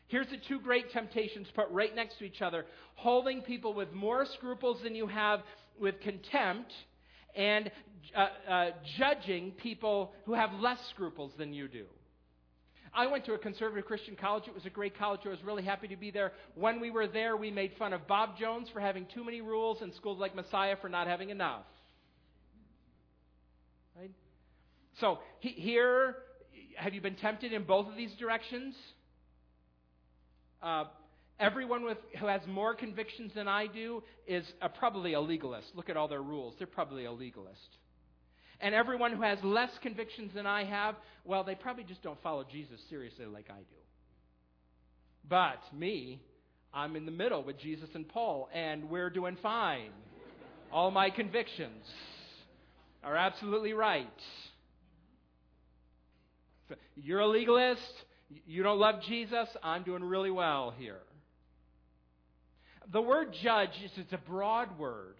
Here's 0.08 0.28
the 0.28 0.38
two 0.48 0.58
great 0.58 0.90
temptations 0.90 1.46
put 1.54 1.68
right 1.70 1.94
next 1.94 2.18
to 2.18 2.24
each 2.24 2.40
other 2.42 2.64
holding 2.94 3.42
people 3.42 3.74
with 3.74 3.92
more 3.92 4.26
scruples 4.34 4.82
than 4.82 4.94
you 4.94 5.06
have 5.06 5.40
with 5.78 6.00
contempt, 6.00 6.72
and 7.36 7.70
uh, 8.16 8.50
uh, 8.50 8.70
judging 8.98 9.52
people 9.52 10.12
who 10.24 10.34
have 10.34 10.52
less 10.54 10.78
scruples 10.90 11.30
than 11.38 11.52
you 11.52 11.68
do. 11.68 11.84
I 12.98 13.06
went 13.06 13.24
to 13.26 13.34
a 13.34 13.38
conservative 13.38 13.84
Christian 13.84 14.16
college. 14.16 14.48
It 14.48 14.54
was 14.54 14.66
a 14.66 14.70
great 14.70 14.98
college. 14.98 15.20
I 15.24 15.28
was 15.28 15.44
really 15.44 15.62
happy 15.62 15.86
to 15.86 15.96
be 15.96 16.10
there. 16.10 16.32
When 16.56 16.80
we 16.80 16.90
were 16.90 17.06
there, 17.06 17.36
we 17.36 17.48
made 17.48 17.70
fun 17.78 17.92
of 17.92 18.08
Bob 18.08 18.36
Jones 18.36 18.68
for 18.72 18.80
having 18.80 19.06
too 19.14 19.22
many 19.22 19.40
rules 19.40 19.80
and 19.82 19.94
schools 19.94 20.18
like 20.18 20.34
Messiah 20.34 20.74
for 20.80 20.88
not 20.88 21.06
having 21.06 21.30
enough. 21.30 21.62
Right? 23.96 24.10
So, 25.00 25.20
he, 25.38 25.50
here, 25.50 26.16
have 26.74 26.92
you 26.92 27.00
been 27.00 27.14
tempted 27.14 27.52
in 27.52 27.62
both 27.62 27.86
of 27.86 27.94
these 27.96 28.10
directions? 28.18 28.74
Uh, 30.60 30.86
everyone 31.38 31.84
with, 31.84 31.98
who 32.18 32.26
has 32.26 32.40
more 32.48 32.74
convictions 32.74 33.30
than 33.32 33.46
I 33.46 33.68
do 33.68 34.02
is 34.26 34.44
a, 34.60 34.68
probably 34.68 35.12
a 35.12 35.20
legalist. 35.20 35.68
Look 35.76 35.88
at 35.88 35.96
all 35.96 36.08
their 36.08 36.20
rules. 36.20 36.56
They're 36.58 36.66
probably 36.66 37.04
a 37.04 37.12
legalist. 37.12 37.76
And 38.60 38.74
everyone 38.74 39.12
who 39.12 39.22
has 39.22 39.38
less 39.42 39.70
convictions 39.82 40.32
than 40.34 40.46
I 40.46 40.64
have, 40.64 40.96
well, 41.24 41.44
they 41.44 41.54
probably 41.54 41.84
just 41.84 42.02
don't 42.02 42.20
follow 42.22 42.44
Jesus 42.50 42.80
seriously 42.90 43.26
like 43.26 43.46
I 43.50 43.58
do. 43.58 43.76
But 45.28 45.60
me, 45.78 46.20
I'm 46.72 46.96
in 46.96 47.06
the 47.06 47.12
middle 47.12 47.42
with 47.42 47.58
Jesus 47.58 47.88
and 47.94 48.08
Paul, 48.08 48.48
and 48.52 48.90
we're 48.90 49.10
doing 49.10 49.36
fine. 49.42 49.90
All 50.72 50.90
my 50.90 51.10
convictions 51.10 51.84
are 53.04 53.16
absolutely 53.16 53.72
right. 53.72 54.06
You're 56.96 57.20
a 57.20 57.28
legalist. 57.28 57.80
You 58.46 58.62
don't 58.62 58.78
love 58.78 58.96
Jesus. 59.06 59.48
I'm 59.62 59.84
doing 59.84 60.04
really 60.04 60.30
well 60.30 60.74
here. 60.76 61.00
The 62.92 63.00
word 63.00 63.34
judge 63.42 63.70
is 63.84 63.90
it's 63.96 64.12
a 64.12 64.18
broad 64.18 64.78
word. 64.78 65.14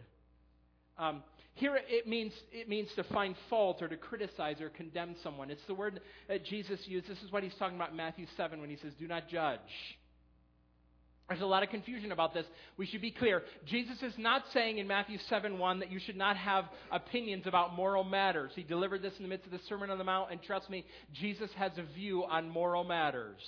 Um, 0.99 1.23
here 1.59 1.79
it 1.89 2.07
means, 2.07 2.33
it 2.53 2.69
means 2.69 2.89
to 2.97 3.05
find 3.05 3.35
fault 3.51 3.83
or 3.83 3.89
to 3.89 3.97
criticize 3.97 4.61
or 4.61 4.69
condemn 4.71 5.17
someone. 5.23 5.51
It's 5.51 5.65
the 5.67 5.75
word 5.75 6.01
that 6.29 6.45
Jesus 6.45 6.81
used. 6.87 7.09
This 7.09 7.19
is 7.23 7.33
what 7.33 7.43
he's 7.43 7.55
talking 7.59 7.77
about 7.77 7.91
in 7.91 7.97
Matthew 7.97 8.27
7 8.37 8.61
when 8.61 8.71
he 8.71 8.77
says, 8.77 8.93
Do 8.99 9.07
not 9.07 9.29
judge. 9.29 9.59
There's 11.29 11.43
a 11.43 11.47
lot 11.47 11.63
of 11.63 11.69
confusion 11.69 12.11
about 12.11 12.33
this. 12.33 12.47
We 12.79 12.87
should 12.87 13.03
be 13.03 13.11
clear. 13.11 13.43
Jesus 13.67 14.03
is 14.03 14.15
not 14.17 14.45
saying 14.55 14.79
in 14.79 14.87
Matthew 14.87 15.19
7 15.29 15.59
1 15.59 15.81
that 15.81 15.93
you 15.93 15.99
should 15.99 16.17
not 16.17 16.39
have 16.39 16.65
opinions 16.91 17.47
about 17.47 17.75
moral 17.75 18.03
matters. 18.03 18.51
He 18.55 18.63
delivered 18.63 19.03
this 19.03 19.13
in 19.19 19.25
the 19.25 19.29
midst 19.29 19.45
of 19.45 19.53
the 19.53 19.61
Sermon 19.69 19.91
on 19.91 19.99
the 19.99 20.05
Mount, 20.05 20.31
and 20.33 20.43
trust 20.43 20.71
me, 20.71 20.87
Jesus 21.13 21.51
has 21.59 21.73
a 21.77 21.83
view 21.95 22.25
on 22.25 22.49
moral 22.49 22.83
matters. 22.83 23.43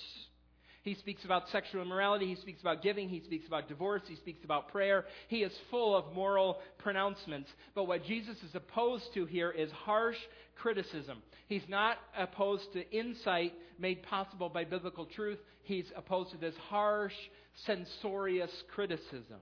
He 0.83 0.95
speaks 0.95 1.23
about 1.23 1.47
sexual 1.49 1.83
immorality. 1.83 2.27
He 2.27 2.41
speaks 2.41 2.61
about 2.61 2.81
giving. 2.81 3.07
He 3.07 3.21
speaks 3.21 3.45
about 3.47 3.67
divorce. 3.67 4.01
He 4.07 4.15
speaks 4.15 4.43
about 4.43 4.69
prayer. 4.69 5.05
He 5.27 5.43
is 5.43 5.51
full 5.69 5.95
of 5.95 6.13
moral 6.13 6.57
pronouncements. 6.79 7.49
But 7.75 7.83
what 7.83 8.03
Jesus 8.05 8.37
is 8.37 8.55
opposed 8.55 9.13
to 9.13 9.25
here 9.25 9.51
is 9.51 9.69
harsh 9.71 10.17
criticism. 10.55 11.21
He's 11.47 11.67
not 11.67 11.97
opposed 12.17 12.73
to 12.73 12.89
insight 12.91 13.53
made 13.77 14.01
possible 14.03 14.49
by 14.49 14.63
biblical 14.63 15.05
truth. 15.05 15.39
He's 15.63 15.85
opposed 15.95 16.31
to 16.31 16.37
this 16.37 16.55
harsh, 16.69 17.13
censorious 17.65 18.51
criticism. 18.73 19.39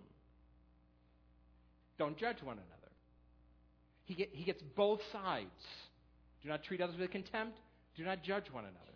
Don't 1.97 2.17
judge 2.17 2.41
one 2.43 2.58
another. 2.58 2.91
He, 4.06 4.13
get, 4.15 4.30
he 4.34 4.43
gets 4.43 4.62
both 4.75 4.99
sides. 5.12 5.49
Do 6.41 6.49
not 6.49 6.63
treat 6.63 6.82
others 6.82 6.97
with 6.99 7.12
contempt. 7.12 7.58
Do 7.95 8.04
not 8.04 8.23
judge 8.23 8.45
one 8.52 8.63
another. 8.63 8.88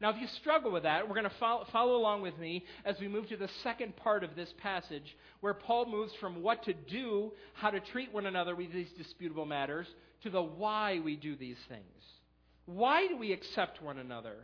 Now, 0.00 0.10
if 0.10 0.20
you 0.20 0.28
struggle 0.40 0.70
with 0.70 0.84
that, 0.84 1.08
we're 1.08 1.14
going 1.14 1.28
to 1.28 1.36
follow, 1.40 1.66
follow, 1.72 1.96
along 1.96 2.22
with 2.22 2.38
me 2.38 2.64
as 2.84 3.00
we 3.00 3.08
move 3.08 3.28
to 3.28 3.36
the 3.36 3.48
second 3.64 3.96
part 3.96 4.22
of 4.22 4.36
this 4.36 4.52
passage, 4.58 5.16
where 5.40 5.54
Paul 5.54 5.86
moves 5.86 6.12
from 6.20 6.42
what 6.42 6.62
to 6.64 6.72
do, 6.72 7.32
how 7.54 7.70
to 7.70 7.80
treat 7.80 8.12
one 8.12 8.26
another 8.26 8.54
with 8.54 8.72
these 8.72 8.92
disputable 8.96 9.44
matters, 9.44 9.88
to 10.22 10.30
the 10.30 10.42
why 10.42 11.00
we 11.04 11.16
do 11.16 11.34
these 11.34 11.58
things. 11.68 11.82
Why 12.66 13.08
do 13.08 13.16
we 13.16 13.32
accept 13.32 13.82
one 13.82 13.98
another? 13.98 14.36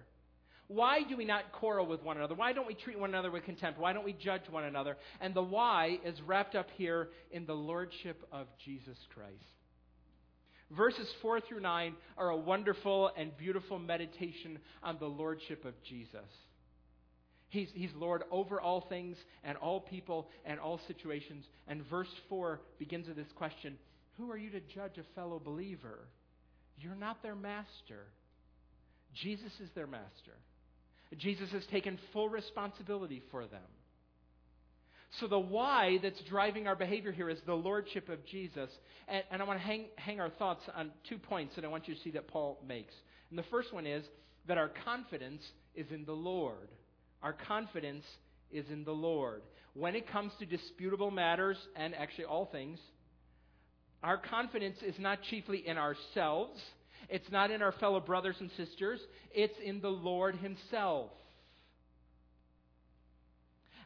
Why 0.67 1.03
do 1.03 1.17
we 1.17 1.25
not 1.25 1.53
quarrel 1.53 1.87
with 1.87 2.03
one 2.03 2.17
another? 2.17 2.35
Why 2.35 2.53
don't 2.53 2.67
we 2.67 2.75
treat 2.75 2.99
one 2.99 3.11
another 3.11 3.31
with 3.31 3.45
contempt? 3.45 3.79
Why 3.79 3.93
don't 3.93 4.05
we 4.05 4.15
judge 4.15 4.49
one 4.51 4.65
another? 4.65 4.97
And 5.21 5.35
the 5.35 5.43
why 5.43 5.99
is 6.05 6.21
wrapped 6.23 6.55
up 6.55 6.69
here 6.77 7.11
in 7.31 7.45
the 7.47 7.55
lordship 7.55 8.27
of 8.33 8.47
Jesus 8.65 8.97
Christ. 9.15 9.35
Verses 10.71 11.09
4 11.23 11.41
through 11.41 11.61
9 11.61 11.95
are 12.17 12.31
a 12.31 12.37
wonderful 12.37 13.11
and 13.17 13.37
beautiful 13.37 13.79
meditation 13.79 14.59
on 14.83 14.97
the 14.99 15.07
lordship 15.07 15.65
of 15.65 15.75
Jesus. 15.83 16.29
He's, 17.49 17.69
he's 17.75 17.91
Lord 17.95 18.25
over 18.33 18.61
all 18.61 18.81
things 18.81 19.17
and 19.45 19.57
all 19.59 19.81
people 19.81 20.29
and 20.45 20.59
all 20.59 20.81
situations. 20.89 21.45
And 21.69 21.85
verse 21.89 22.09
4 22.29 22.61
begins 22.79 23.07
with 23.07 23.17
this 23.17 23.33
question 23.37 23.79
Who 24.17 24.31
are 24.31 24.37
you 24.37 24.51
to 24.51 24.61
judge 24.61 24.99
a 24.99 25.15
fellow 25.15 25.39
believer? 25.39 26.01
You're 26.79 26.97
not 26.97 27.23
their 27.23 27.37
master. 27.37 28.07
Jesus 29.15 29.53
is 29.61 29.69
their 29.77 29.87
master. 29.87 30.33
Jesus 31.17 31.51
has 31.53 31.65
taken 31.67 31.99
full 32.13 32.29
responsibility 32.29 33.23
for 33.31 33.47
them. 33.47 33.61
So, 35.21 35.29
the 35.29 35.39
why 35.39 35.99
that's 36.03 36.21
driving 36.29 36.67
our 36.67 36.75
behavior 36.75 37.13
here 37.13 37.31
is 37.31 37.39
the 37.47 37.55
lordship 37.55 38.09
of 38.09 38.25
Jesus. 38.27 38.71
And, 39.07 39.23
and, 39.31 39.41
I 39.41 39.45
want 39.45 39.61
to 39.61 39.65
hang, 39.65 39.87
hang 39.97 40.19
our 40.19 40.31
thoughts 40.31 40.63
on 40.75 40.91
two 41.09 41.19
points 41.19 41.55
that 41.55 41.65
I 41.65 41.69
want 41.69 41.87
you 41.87 41.95
to 41.95 42.01
see 42.01 42.11
that 42.13 42.27
Paul 42.27 42.59
makes. 42.67 42.95
And 43.31 43.39
the 43.39 43.45
first 43.45 43.73
one 43.73 43.87
is 43.87 44.05
that 44.49 44.59
our 44.59 44.71
confidence 44.85 45.43
is 45.75 45.87
in 45.91 46.05
the 46.05 46.13
Lord. 46.13 46.69
Our 47.23 47.33
confidence 47.33 48.05
is 48.51 48.67
in 48.71 48.85
the 48.85 48.93
Lord. 48.93 49.43
When 49.75 49.95
it 49.95 50.11
comes 50.11 50.33
to 50.41 50.47
disputable 50.47 51.11
matters, 51.11 51.59
and 51.77 51.95
actually 51.95 52.25
all 52.25 52.47
things, 52.47 52.79
our 54.03 54.19
confidence 54.19 54.79
is 54.85 54.95
not 54.99 55.23
chiefly 55.31 55.67
in 55.67 55.79
ourselves, 55.79 56.61
it's 57.09 57.31
not 57.31 57.51
in 57.51 57.63
our 57.63 57.73
fellow 57.73 58.01
brothers 58.01 58.37
and 58.41 58.51
sisters, 58.57 59.01
it's 59.33 59.59
in 59.65 59.81
the 59.81 59.89
Lord 59.89 60.37
Himself. 60.37 61.11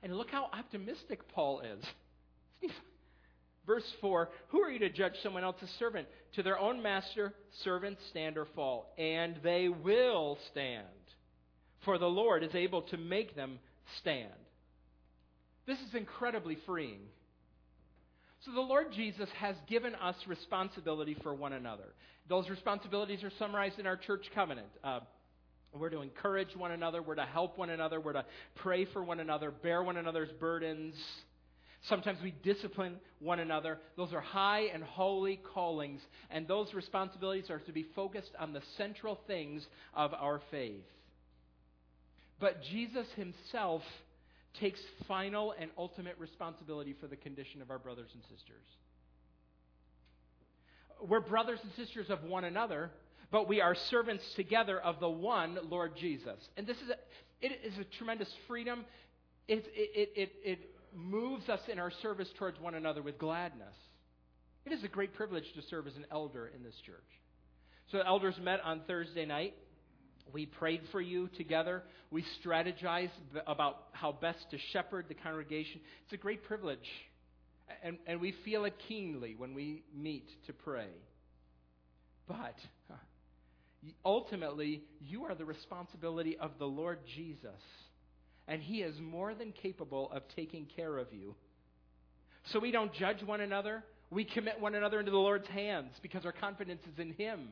And 0.02 0.16
look 0.16 0.30
how 0.30 0.48
optimistic 0.52 1.28
Paul 1.32 1.60
is. 1.60 1.84
Verse 3.66 3.90
4 4.00 4.30
Who 4.48 4.62
are 4.62 4.70
you 4.70 4.78
to 4.80 4.90
judge 4.90 5.14
someone 5.22 5.44
else's 5.44 5.70
servant? 5.78 6.08
To 6.34 6.42
their 6.42 6.58
own 6.58 6.82
master, 6.82 7.34
servants 7.62 8.00
stand 8.10 8.36
or 8.36 8.46
fall, 8.54 8.92
and 8.98 9.36
they 9.42 9.68
will 9.68 10.38
stand. 10.50 10.86
For 11.84 11.98
the 11.98 12.06
Lord 12.06 12.42
is 12.42 12.54
able 12.54 12.82
to 12.82 12.96
make 12.96 13.36
them 13.36 13.58
stand. 14.00 14.32
This 15.66 15.78
is 15.80 15.94
incredibly 15.94 16.56
freeing. 16.66 17.00
So 18.44 18.52
the 18.52 18.60
Lord 18.60 18.86
Jesus 18.92 19.28
has 19.38 19.56
given 19.68 19.94
us 19.96 20.16
responsibility 20.26 21.16
for 21.22 21.34
one 21.34 21.52
another. 21.52 21.94
Those 22.28 22.48
responsibilities 22.48 23.22
are 23.24 23.32
summarized 23.38 23.78
in 23.78 23.86
our 23.86 23.96
church 23.96 24.26
covenant. 24.34 24.68
Uh, 24.82 25.00
we're 25.74 25.90
to 25.90 26.00
encourage 26.00 26.56
one 26.56 26.70
another. 26.70 27.02
We're 27.02 27.16
to 27.16 27.26
help 27.26 27.58
one 27.58 27.70
another. 27.70 28.00
We're 28.00 28.14
to 28.14 28.24
pray 28.56 28.84
for 28.86 29.02
one 29.02 29.20
another, 29.20 29.50
bear 29.50 29.82
one 29.82 29.96
another's 29.96 30.30
burdens. 30.40 30.94
Sometimes 31.82 32.18
we 32.22 32.32
discipline 32.42 32.96
one 33.20 33.38
another. 33.38 33.78
Those 33.96 34.12
are 34.12 34.20
high 34.20 34.62
and 34.72 34.82
holy 34.82 35.40
callings, 35.54 36.00
and 36.30 36.48
those 36.48 36.74
responsibilities 36.74 37.50
are 37.50 37.60
to 37.60 37.72
be 37.72 37.86
focused 37.94 38.32
on 38.38 38.52
the 38.52 38.62
central 38.76 39.20
things 39.26 39.66
of 39.94 40.12
our 40.14 40.40
faith. 40.50 40.84
But 42.40 42.62
Jesus 42.62 43.06
himself 43.16 43.82
takes 44.58 44.80
final 45.06 45.54
and 45.58 45.70
ultimate 45.78 46.16
responsibility 46.18 46.96
for 47.00 47.06
the 47.06 47.16
condition 47.16 47.62
of 47.62 47.70
our 47.70 47.78
brothers 47.78 48.10
and 48.12 48.22
sisters. 48.22 48.64
We're 51.06 51.20
brothers 51.20 51.60
and 51.62 51.72
sisters 51.76 52.10
of 52.10 52.24
one 52.24 52.44
another, 52.44 52.90
but 53.30 53.48
we 53.48 53.60
are 53.60 53.74
servants 53.74 54.24
together 54.34 54.78
of 54.78 55.00
the 55.00 55.08
one 55.08 55.58
Lord 55.68 55.96
Jesus. 55.96 56.38
And 56.56 56.66
this 56.66 56.76
is 56.78 56.90
a, 56.90 57.44
it 57.44 57.60
is 57.64 57.78
a 57.78 57.84
tremendous 57.98 58.32
freedom. 58.46 58.84
It, 59.46 59.66
it, 59.74 60.12
it, 60.16 60.32
it 60.44 60.58
moves 60.94 61.48
us 61.48 61.60
in 61.70 61.78
our 61.78 61.90
service 62.02 62.28
towards 62.38 62.58
one 62.60 62.74
another 62.74 63.02
with 63.02 63.18
gladness. 63.18 63.74
It 64.64 64.72
is 64.72 64.82
a 64.84 64.88
great 64.88 65.14
privilege 65.14 65.44
to 65.54 65.62
serve 65.62 65.86
as 65.86 65.96
an 65.96 66.06
elder 66.10 66.50
in 66.54 66.62
this 66.62 66.74
church. 66.84 66.96
So, 67.90 68.00
elders 68.00 68.34
met 68.42 68.60
on 68.62 68.82
Thursday 68.86 69.24
night. 69.24 69.54
We 70.30 70.44
prayed 70.44 70.82
for 70.92 71.00
you 71.00 71.28
together. 71.38 71.82
We 72.10 72.22
strategized 72.44 73.08
about 73.46 73.84
how 73.92 74.12
best 74.12 74.50
to 74.50 74.58
shepherd 74.72 75.06
the 75.08 75.14
congregation. 75.14 75.80
It's 76.04 76.12
a 76.12 76.18
great 76.18 76.44
privilege. 76.44 76.86
And, 77.82 77.96
and 78.06 78.20
we 78.20 78.34
feel 78.44 78.66
it 78.66 78.74
keenly 78.88 79.34
when 79.36 79.54
we 79.54 79.84
meet 79.94 80.28
to 80.46 80.52
pray. 80.52 80.88
But 82.26 82.56
ultimately, 84.04 84.82
you 85.00 85.24
are 85.24 85.34
the 85.34 85.44
responsibility 85.44 86.36
of 86.38 86.52
the 86.58 86.66
Lord 86.66 86.98
Jesus. 87.16 87.60
And 88.46 88.62
He 88.62 88.82
is 88.82 88.98
more 89.00 89.34
than 89.34 89.52
capable 89.52 90.10
of 90.12 90.22
taking 90.34 90.66
care 90.76 90.98
of 90.98 91.12
you. 91.12 91.34
So 92.52 92.58
we 92.58 92.70
don't 92.70 92.92
judge 92.94 93.22
one 93.22 93.40
another. 93.40 93.84
We 94.10 94.24
commit 94.24 94.60
one 94.60 94.74
another 94.74 95.00
into 95.00 95.10
the 95.10 95.18
Lord's 95.18 95.48
hands 95.48 95.92
because 96.02 96.24
our 96.24 96.32
confidence 96.32 96.82
is 96.92 96.98
in 96.98 97.12
Him. 97.12 97.48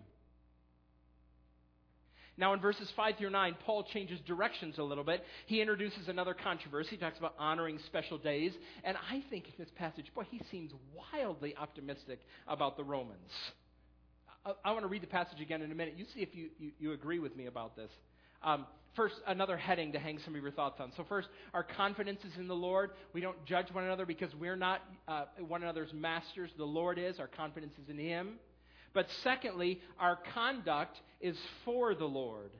Now, 2.38 2.52
in 2.52 2.60
verses 2.60 2.90
5 2.96 3.14
through 3.16 3.30
9, 3.30 3.56
Paul 3.64 3.84
changes 3.84 4.20
directions 4.26 4.76
a 4.78 4.82
little 4.82 5.04
bit. 5.04 5.24
He 5.46 5.60
introduces 5.62 6.08
another 6.08 6.34
controversy. 6.34 6.90
He 6.90 6.96
talks 6.98 7.18
about 7.18 7.34
honoring 7.38 7.78
special 7.86 8.18
days. 8.18 8.52
And 8.84 8.96
I 9.10 9.22
think 9.30 9.46
in 9.46 9.54
this 9.58 9.70
passage, 9.76 10.06
boy, 10.14 10.24
he 10.30 10.42
seems 10.50 10.70
wildly 10.94 11.54
optimistic 11.56 12.20
about 12.46 12.76
the 12.76 12.84
Romans. 12.84 13.30
I, 14.64 14.72
want 14.72 14.82
to 14.82 14.88
read 14.88 15.02
the 15.02 15.08
passage 15.08 15.40
again 15.40 15.62
in 15.62 15.72
a 15.72 15.74
minute. 15.74 15.94
You 15.96 16.04
see 16.14 16.20
if 16.20 16.34
you, 16.34 16.50
you, 16.58 16.70
you 16.78 16.92
agree 16.92 17.18
with 17.18 17.36
me 17.36 17.46
about 17.46 17.74
this. 17.76 17.90
Um, 18.42 18.66
first, 18.94 19.16
another 19.26 19.56
heading 19.56 19.92
to 19.92 19.98
hang 19.98 20.18
some 20.24 20.34
of 20.36 20.42
your 20.42 20.52
thoughts 20.52 20.80
on. 20.80 20.92
So, 20.96 21.04
first, 21.08 21.28
our 21.52 21.64
confidence 21.64 22.20
is 22.24 22.38
in 22.38 22.46
the 22.46 22.54
Lord. 22.54 22.90
We 23.12 23.20
don't 23.20 23.44
judge 23.44 23.66
one 23.72 23.84
another 23.84 24.06
because 24.06 24.34
we're 24.34 24.56
not 24.56 24.82
uh, 25.08 25.24
one 25.46 25.62
another's 25.62 25.92
masters. 25.92 26.50
The 26.56 26.64
Lord 26.64 26.98
is. 26.98 27.18
Our 27.18 27.26
confidence 27.26 27.72
is 27.82 27.88
in 27.88 27.98
Him. 27.98 28.34
But 28.94 29.08
secondly, 29.24 29.80
our 29.98 30.18
conduct 30.32 31.00
is 31.20 31.36
for 31.64 31.94
the 31.94 32.06
Lord. 32.06 32.50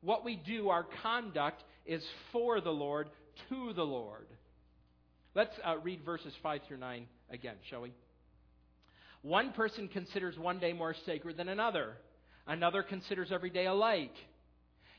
What 0.00 0.24
we 0.24 0.36
do, 0.36 0.68
our 0.68 0.86
conduct 1.02 1.62
is 1.86 2.04
for 2.30 2.60
the 2.60 2.70
Lord, 2.70 3.08
to 3.48 3.72
the 3.72 3.84
Lord. 3.84 4.26
Let's 5.34 5.54
uh, 5.64 5.78
read 5.78 6.04
verses 6.04 6.34
5 6.42 6.60
through 6.68 6.78
9 6.78 7.06
again, 7.30 7.56
shall 7.68 7.82
we? 7.82 7.92
One 9.22 9.52
person 9.52 9.88
considers 9.88 10.38
one 10.38 10.58
day 10.58 10.72
more 10.72 10.94
sacred 11.06 11.36
than 11.36 11.48
another, 11.48 11.94
another 12.46 12.82
considers 12.82 13.30
every 13.32 13.50
day 13.50 13.66
alike. 13.66 14.14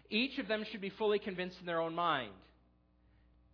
Each 0.09 0.37
of 0.39 0.47
them 0.47 0.65
should 0.71 0.81
be 0.81 0.91
fully 0.91 1.19
convinced 1.19 1.57
in 1.59 1.65
their 1.65 1.81
own 1.81 1.93
mind. 1.93 2.31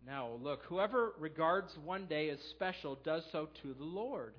Now, 0.06 0.30
look, 0.40 0.62
whoever 0.68 1.12
regards 1.18 1.76
one 1.84 2.06
day 2.06 2.30
as 2.30 2.38
special 2.50 2.98
does 3.04 3.24
so 3.32 3.48
to 3.62 3.74
the 3.74 3.84
Lord. 3.84 4.34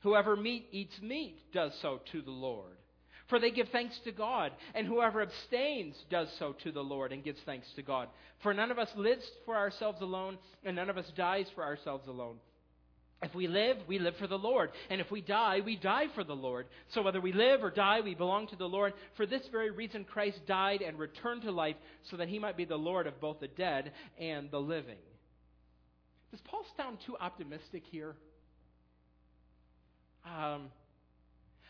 Whoever 0.00 0.36
meat 0.36 0.68
eats 0.72 1.00
meat 1.02 1.38
does 1.52 1.72
so 1.82 2.00
to 2.12 2.22
the 2.22 2.30
Lord. 2.30 2.76
For 3.28 3.40
they 3.40 3.50
give 3.50 3.68
thanks 3.70 3.98
to 4.04 4.12
God, 4.12 4.52
and 4.74 4.86
whoever 4.86 5.20
abstains 5.20 5.96
does 6.10 6.28
so 6.38 6.54
to 6.62 6.70
the 6.70 6.82
Lord 6.82 7.12
and 7.12 7.24
gives 7.24 7.40
thanks 7.44 7.66
to 7.74 7.82
God. 7.82 8.08
For 8.42 8.54
none 8.54 8.70
of 8.70 8.78
us 8.78 8.88
lives 8.96 9.28
for 9.44 9.56
ourselves 9.56 10.00
alone, 10.00 10.38
and 10.64 10.76
none 10.76 10.90
of 10.90 10.96
us 10.96 11.10
dies 11.16 11.46
for 11.54 11.64
ourselves 11.64 12.06
alone. 12.06 12.36
If 13.22 13.34
we 13.34 13.48
live, 13.48 13.78
we 13.88 13.98
live 13.98 14.14
for 14.18 14.26
the 14.26 14.38
Lord. 14.38 14.70
And 14.90 15.00
if 15.00 15.10
we 15.10 15.22
die, 15.22 15.60
we 15.64 15.76
die 15.76 16.06
for 16.14 16.22
the 16.22 16.36
Lord. 16.36 16.66
So 16.92 17.00
whether 17.02 17.20
we 17.20 17.32
live 17.32 17.64
or 17.64 17.70
die, 17.70 18.00
we 18.02 18.14
belong 18.14 18.46
to 18.48 18.56
the 18.56 18.68
Lord. 18.68 18.92
For 19.16 19.24
this 19.24 19.42
very 19.50 19.70
reason, 19.70 20.04
Christ 20.04 20.40
died 20.46 20.82
and 20.82 20.98
returned 20.98 21.42
to 21.42 21.50
life 21.50 21.76
so 22.10 22.18
that 22.18 22.28
he 22.28 22.38
might 22.38 22.58
be 22.58 22.66
the 22.66 22.76
Lord 22.76 23.06
of 23.06 23.18
both 23.20 23.40
the 23.40 23.48
dead 23.48 23.92
and 24.18 24.50
the 24.50 24.58
living. 24.58 24.98
Does 26.30 26.40
Paul 26.42 26.64
sound 26.76 26.98
too 27.06 27.16
optimistic 27.18 27.84
here? 27.90 28.16
Um, 30.26 30.66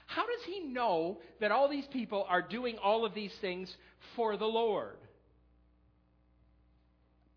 how 0.06 0.22
does 0.22 0.44
he 0.46 0.61
know 0.61 1.18
that 1.40 1.52
all 1.52 1.68
these 1.68 1.87
people 1.92 2.26
are 2.28 2.42
doing 2.42 2.76
all 2.82 3.04
of 3.04 3.14
these 3.14 3.32
things 3.40 3.72
for 4.16 4.37
the 4.37 4.46
Lord? 4.46 4.96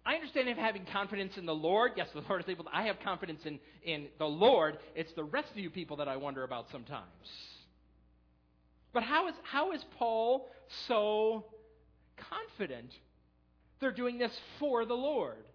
I 0.09 0.15
understand 0.15 0.49
having 0.57 0.85
confidence 0.85 1.37
in 1.37 1.45
the 1.45 1.53
Lord. 1.53 1.91
Yes, 1.95 2.07
the 2.15 2.23
Lord 2.27 2.41
is 2.41 2.49
able 2.49 2.63
to. 2.63 2.71
I 2.75 2.87
have 2.87 2.99
confidence 3.01 3.41
in, 3.45 3.59
in 3.83 4.07
the 4.17 4.25
Lord. 4.25 4.79
It's 4.95 5.13
the 5.13 5.23
rest 5.23 5.51
of 5.51 5.59
you 5.59 5.69
people 5.69 5.97
that 5.97 6.07
I 6.07 6.17
wonder 6.17 6.43
about 6.43 6.71
sometimes. 6.71 7.05
But 8.91 9.03
how 9.03 9.27
is, 9.27 9.35
how 9.43 9.71
is 9.71 9.85
Paul 9.99 10.49
so 10.87 11.45
confident 12.17 12.91
they're 13.79 13.91
doing 13.91 14.17
this 14.17 14.35
for 14.57 14.83
the 14.83 14.95
Lord? 14.95 15.45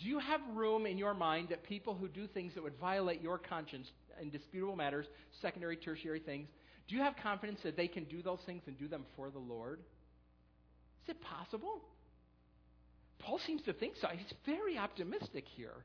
Do 0.00 0.08
you 0.08 0.18
have 0.18 0.40
room 0.52 0.84
in 0.84 0.98
your 0.98 1.14
mind 1.14 1.50
that 1.50 1.62
people 1.62 1.94
who 1.94 2.08
do 2.08 2.26
things 2.26 2.54
that 2.54 2.64
would 2.64 2.76
violate 2.80 3.22
your 3.22 3.38
conscience 3.38 3.88
in 4.20 4.30
disputable 4.30 4.74
matters, 4.74 5.06
secondary, 5.42 5.76
tertiary 5.76 6.18
things, 6.18 6.48
do 6.88 6.96
you 6.96 7.02
have 7.02 7.14
confidence 7.22 7.60
that 7.62 7.76
they 7.76 7.86
can 7.86 8.02
do 8.02 8.20
those 8.20 8.40
things 8.46 8.62
and 8.66 8.76
do 8.76 8.88
them 8.88 9.04
for 9.14 9.30
the 9.30 9.38
Lord? 9.38 9.78
Is 11.04 11.10
it 11.10 11.20
possible? 11.20 11.82
Paul 13.18 13.40
seems 13.46 13.62
to 13.62 13.72
think 13.72 13.94
so. 14.00 14.08
He's 14.08 14.32
very 14.46 14.78
optimistic 14.78 15.44
here. 15.56 15.84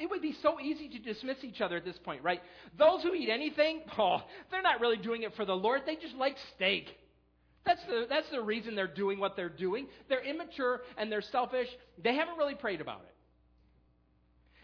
It 0.00 0.10
would 0.10 0.22
be 0.22 0.34
so 0.42 0.60
easy 0.60 0.88
to 0.88 0.98
dismiss 0.98 1.38
each 1.42 1.60
other 1.60 1.76
at 1.76 1.84
this 1.84 1.98
point, 1.98 2.22
right? 2.22 2.40
Those 2.76 3.02
who 3.02 3.14
eat 3.14 3.28
anything, 3.30 3.82
oh, 3.98 4.18
they're 4.50 4.62
not 4.62 4.80
really 4.80 4.96
doing 4.96 5.22
it 5.22 5.34
for 5.36 5.44
the 5.44 5.54
Lord. 5.54 5.82
They 5.86 5.96
just 5.96 6.14
like 6.14 6.36
steak. 6.54 6.86
That's 7.64 7.84
the, 7.86 8.06
that's 8.08 8.30
the 8.30 8.40
reason 8.40 8.74
they're 8.74 8.86
doing 8.86 9.18
what 9.18 9.36
they're 9.36 9.48
doing. 9.48 9.88
They're 10.08 10.24
immature 10.24 10.82
and 10.96 11.10
they're 11.10 11.22
selfish. 11.22 11.68
They 12.02 12.14
haven't 12.14 12.38
really 12.38 12.54
prayed 12.54 12.80
about 12.80 13.02
it. 13.06 13.14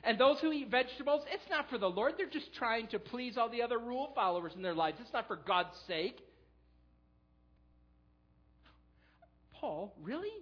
And 0.04 0.18
those 0.18 0.40
who 0.40 0.52
eat 0.52 0.68
vegetables, 0.70 1.22
it's 1.32 1.48
not 1.48 1.70
for 1.70 1.78
the 1.78 1.88
Lord. 1.88 2.14
They're 2.16 2.26
just 2.28 2.52
trying 2.54 2.88
to 2.88 2.98
please 2.98 3.36
all 3.36 3.48
the 3.48 3.62
other 3.62 3.78
rule 3.78 4.10
followers 4.14 4.52
in 4.56 4.62
their 4.62 4.74
lives. 4.74 4.98
It's 5.00 5.12
not 5.12 5.28
for 5.28 5.36
God's 5.36 5.76
sake. 5.86 6.18
Paul, 9.54 9.94
really? 10.02 10.32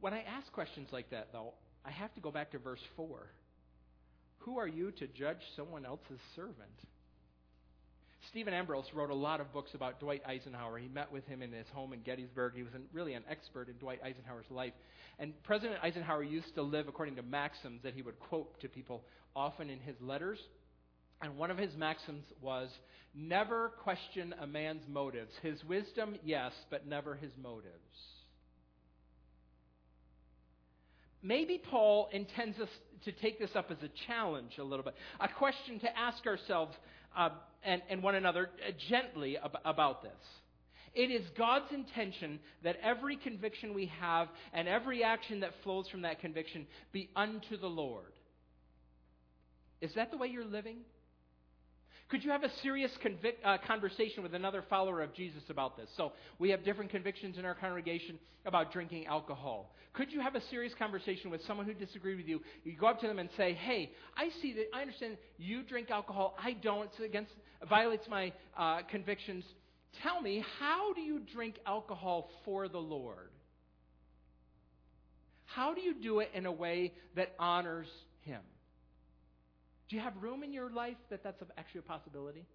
When 0.00 0.14
I 0.14 0.22
ask 0.22 0.50
questions 0.52 0.88
like 0.92 1.10
that, 1.10 1.28
though, 1.32 1.52
I 1.84 1.90
have 1.90 2.14
to 2.14 2.20
go 2.20 2.30
back 2.30 2.52
to 2.52 2.58
verse 2.58 2.80
4. 2.96 3.08
Who 4.40 4.58
are 4.58 4.68
you 4.68 4.90
to 4.92 5.06
judge 5.06 5.40
someone 5.56 5.84
else's 5.84 6.20
servant? 6.34 6.56
Stephen 8.28 8.54
Ambrose 8.54 8.86
wrote 8.94 9.10
a 9.10 9.14
lot 9.14 9.40
of 9.40 9.52
books 9.52 9.70
about 9.74 10.00
Dwight 10.00 10.22
Eisenhower. 10.26 10.78
He 10.78 10.88
met 10.88 11.10
with 11.10 11.26
him 11.26 11.42
in 11.42 11.52
his 11.52 11.66
home 11.74 11.92
in 11.92 12.00
Gettysburg. 12.00 12.52
He 12.54 12.62
was 12.62 12.74
an, 12.74 12.84
really 12.92 13.14
an 13.14 13.24
expert 13.28 13.68
in 13.68 13.76
Dwight 13.76 14.00
Eisenhower's 14.04 14.50
life. 14.50 14.72
And 15.18 15.32
President 15.42 15.78
Eisenhower 15.82 16.22
used 16.22 16.54
to 16.54 16.62
live 16.62 16.88
according 16.88 17.16
to 17.16 17.22
maxims 17.22 17.82
that 17.82 17.94
he 17.94 18.02
would 18.02 18.18
quote 18.20 18.60
to 18.60 18.68
people 18.68 19.04
often 19.34 19.68
in 19.68 19.80
his 19.80 19.96
letters. 20.00 20.38
And 21.22 21.36
one 21.36 21.50
of 21.50 21.58
his 21.58 21.74
maxims 21.76 22.24
was 22.40 22.70
never 23.14 23.70
question 23.82 24.34
a 24.40 24.46
man's 24.46 24.86
motives. 24.88 25.32
His 25.42 25.62
wisdom, 25.64 26.16
yes, 26.22 26.52
but 26.70 26.86
never 26.86 27.14
his 27.14 27.32
motives. 27.42 27.74
Maybe 31.22 31.60
Paul 31.70 32.08
intends 32.12 32.58
us 32.58 32.68
to 33.04 33.12
take 33.12 33.38
this 33.38 33.50
up 33.54 33.70
as 33.70 33.78
a 33.82 33.90
challenge 34.06 34.52
a 34.58 34.64
little 34.64 34.84
bit, 34.84 34.94
a 35.20 35.28
question 35.28 35.78
to 35.80 35.98
ask 35.98 36.26
ourselves 36.26 36.74
uh, 37.16 37.30
and, 37.62 37.82
and 37.88 38.02
one 38.02 38.14
another 38.14 38.50
uh, 38.66 38.72
gently 38.88 39.36
ab- 39.38 39.58
about 39.64 40.02
this. 40.02 40.12
It 40.94 41.10
is 41.10 41.22
God's 41.38 41.72
intention 41.72 42.40
that 42.64 42.76
every 42.82 43.16
conviction 43.16 43.74
we 43.74 43.86
have 44.00 44.28
and 44.52 44.66
every 44.66 45.04
action 45.04 45.40
that 45.40 45.52
flows 45.62 45.88
from 45.88 46.02
that 46.02 46.20
conviction 46.20 46.66
be 46.92 47.10
unto 47.14 47.56
the 47.56 47.68
Lord. 47.68 48.12
Is 49.80 49.94
that 49.94 50.10
the 50.10 50.16
way 50.16 50.28
you're 50.28 50.44
living? 50.44 50.78
Could 52.10 52.24
you 52.24 52.30
have 52.30 52.42
a 52.42 52.50
serious 52.62 52.90
convic- 53.04 53.36
uh, 53.44 53.58
conversation 53.66 54.24
with 54.24 54.34
another 54.34 54.64
follower 54.68 55.00
of 55.00 55.14
Jesus 55.14 55.44
about 55.48 55.76
this? 55.76 55.88
So, 55.96 56.12
we 56.40 56.50
have 56.50 56.64
different 56.64 56.90
convictions 56.90 57.38
in 57.38 57.44
our 57.44 57.54
congregation 57.54 58.18
about 58.44 58.72
drinking 58.72 59.06
alcohol. 59.06 59.72
Could 59.92 60.10
you 60.12 60.20
have 60.20 60.34
a 60.34 60.40
serious 60.50 60.72
conversation 60.76 61.30
with 61.30 61.40
someone 61.46 61.66
who 61.66 61.74
disagreed 61.74 62.16
with 62.16 62.26
you? 62.26 62.40
You 62.64 62.76
go 62.76 62.88
up 62.88 63.00
to 63.00 63.06
them 63.06 63.20
and 63.20 63.28
say, 63.36 63.54
"Hey, 63.54 63.92
I 64.16 64.30
see 64.42 64.52
that. 64.54 64.66
I 64.74 64.80
understand 64.80 65.18
you 65.38 65.62
drink 65.62 65.90
alcohol. 65.90 66.36
I 66.42 66.54
don't. 66.54 66.86
It's 66.86 66.98
against 66.98 67.32
violates 67.68 68.08
my 68.08 68.32
uh, 68.56 68.82
convictions. 68.90 69.44
Tell 70.02 70.20
me, 70.20 70.44
how 70.58 70.92
do 70.94 71.00
you 71.00 71.20
drink 71.32 71.56
alcohol 71.64 72.30
for 72.44 72.68
the 72.68 72.78
Lord? 72.78 73.30
How 75.44 75.74
do 75.74 75.80
you 75.80 75.94
do 75.94 76.20
it 76.20 76.30
in 76.34 76.46
a 76.46 76.52
way 76.52 76.92
that 77.14 77.34
honors 77.38 77.86
Him?" 77.86 78.09
Do 79.90 79.96
you 79.96 80.02
have 80.02 80.12
room 80.20 80.44
in 80.44 80.52
your 80.52 80.70
life 80.70 80.96
that 81.10 81.24
that's 81.24 81.42
actually 81.58 81.80
a 81.80 81.82
possibility? 81.82 82.46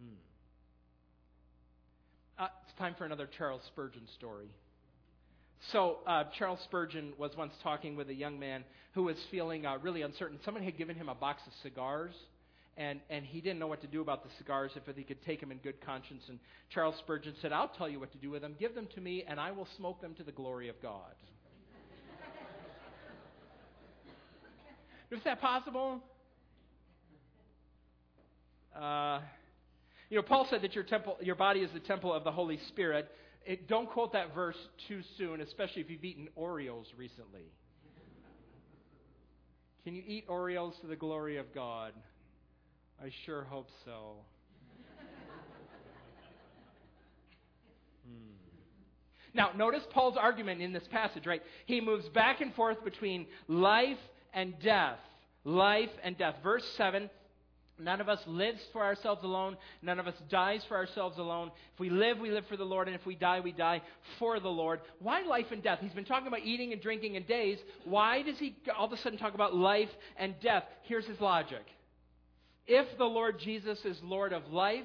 Hmm. 0.00 0.14
Uh, 2.38 2.48
it's 2.64 2.78
time 2.78 2.94
for 2.96 3.04
another 3.04 3.28
Charles 3.36 3.60
Spurgeon 3.66 4.02
story. 4.16 4.46
So, 5.72 5.98
uh, 6.06 6.24
Charles 6.38 6.60
Spurgeon 6.64 7.12
was 7.18 7.32
once 7.36 7.52
talking 7.64 7.96
with 7.96 8.08
a 8.08 8.14
young 8.14 8.38
man 8.38 8.62
who 8.92 9.02
was 9.02 9.16
feeling 9.32 9.66
uh, 9.66 9.78
really 9.82 10.02
uncertain. 10.02 10.38
Someone 10.44 10.62
had 10.62 10.78
given 10.78 10.94
him 10.94 11.08
a 11.08 11.14
box 11.14 11.42
of 11.46 11.52
cigars, 11.64 12.14
and, 12.76 13.00
and 13.10 13.24
he 13.24 13.40
didn't 13.40 13.58
know 13.58 13.66
what 13.66 13.80
to 13.80 13.88
do 13.88 14.00
about 14.00 14.22
the 14.22 14.30
cigars, 14.38 14.70
if 14.76 14.96
he 14.96 15.02
could 15.02 15.24
take 15.24 15.40
them 15.40 15.50
in 15.50 15.58
good 15.58 15.80
conscience. 15.84 16.22
And 16.28 16.38
Charles 16.70 16.94
Spurgeon 17.00 17.34
said, 17.42 17.52
I'll 17.52 17.72
tell 17.76 17.88
you 17.88 17.98
what 17.98 18.12
to 18.12 18.18
do 18.18 18.30
with 18.30 18.42
them. 18.42 18.54
Give 18.60 18.76
them 18.76 18.86
to 18.94 19.00
me, 19.00 19.24
and 19.26 19.40
I 19.40 19.50
will 19.50 19.66
smoke 19.76 20.00
them 20.00 20.14
to 20.14 20.22
the 20.22 20.32
glory 20.32 20.68
of 20.68 20.80
God. 20.80 21.14
Is 25.12 25.20
that 25.24 25.42
possible? 25.42 26.00
Uh, 28.74 29.20
you 30.08 30.16
know, 30.16 30.22
Paul 30.22 30.46
said 30.48 30.62
that 30.62 30.74
your 30.74 30.84
temple, 30.84 31.18
your 31.20 31.34
body 31.34 31.60
is 31.60 31.70
the 31.74 31.80
temple 31.80 32.14
of 32.14 32.24
the 32.24 32.32
Holy 32.32 32.58
Spirit. 32.68 33.10
It, 33.44 33.68
don't 33.68 33.90
quote 33.90 34.14
that 34.14 34.34
verse 34.34 34.56
too 34.88 35.02
soon, 35.18 35.42
especially 35.42 35.82
if 35.82 35.90
you've 35.90 36.04
eaten 36.04 36.28
Oreos 36.38 36.86
recently. 36.96 37.44
Can 39.84 39.94
you 39.94 40.02
eat 40.06 40.26
Oreos 40.28 40.80
to 40.80 40.86
the 40.86 40.96
glory 40.96 41.36
of 41.36 41.52
God? 41.54 41.92
I 43.02 43.10
sure 43.26 43.44
hope 43.44 43.68
so. 43.84 44.14
hmm. 48.06 48.32
Now, 49.34 49.50
notice 49.54 49.82
Paul's 49.92 50.16
argument 50.16 50.62
in 50.62 50.72
this 50.72 50.84
passage, 50.90 51.26
right? 51.26 51.42
He 51.66 51.82
moves 51.82 52.08
back 52.10 52.40
and 52.40 52.54
forth 52.54 52.82
between 52.82 53.26
life 53.46 53.98
and 54.32 54.58
death. 54.60 54.98
Life 55.44 55.90
and 56.02 56.16
death. 56.16 56.36
Verse 56.42 56.64
7 56.76 57.10
None 57.78 58.00
of 58.00 58.08
us 58.08 58.20
lives 58.26 58.60
for 58.72 58.82
ourselves 58.82 59.24
alone. 59.24 59.56
None 59.80 59.98
of 59.98 60.06
us 60.06 60.14
dies 60.28 60.62
for 60.68 60.76
ourselves 60.76 61.18
alone. 61.18 61.50
If 61.74 61.80
we 61.80 61.90
live, 61.90 62.18
we 62.18 62.30
live 62.30 62.46
for 62.46 62.56
the 62.56 62.64
Lord. 62.64 62.86
And 62.86 62.94
if 62.94 63.04
we 63.06 63.16
die, 63.16 63.40
we 63.40 63.50
die 63.50 63.82
for 64.18 64.38
the 64.38 64.48
Lord. 64.48 64.80
Why 65.00 65.22
life 65.22 65.46
and 65.50 65.62
death? 65.62 65.78
He's 65.80 65.92
been 65.92 66.04
talking 66.04 66.28
about 66.28 66.44
eating 66.44 66.72
and 66.72 66.80
drinking 66.80 67.16
and 67.16 67.26
days. 67.26 67.58
Why 67.84 68.22
does 68.22 68.38
he 68.38 68.54
all 68.78 68.86
of 68.86 68.92
a 68.92 68.96
sudden 68.98 69.18
talk 69.18 69.34
about 69.34 69.54
life 69.54 69.88
and 70.16 70.34
death? 70.40 70.64
Here's 70.82 71.06
his 71.06 71.20
logic. 71.20 71.64
If 72.66 72.86
the 72.98 73.04
Lord 73.04 73.40
Jesus 73.40 73.84
is 73.84 73.98
Lord 74.02 74.32
of 74.32 74.52
life 74.52 74.84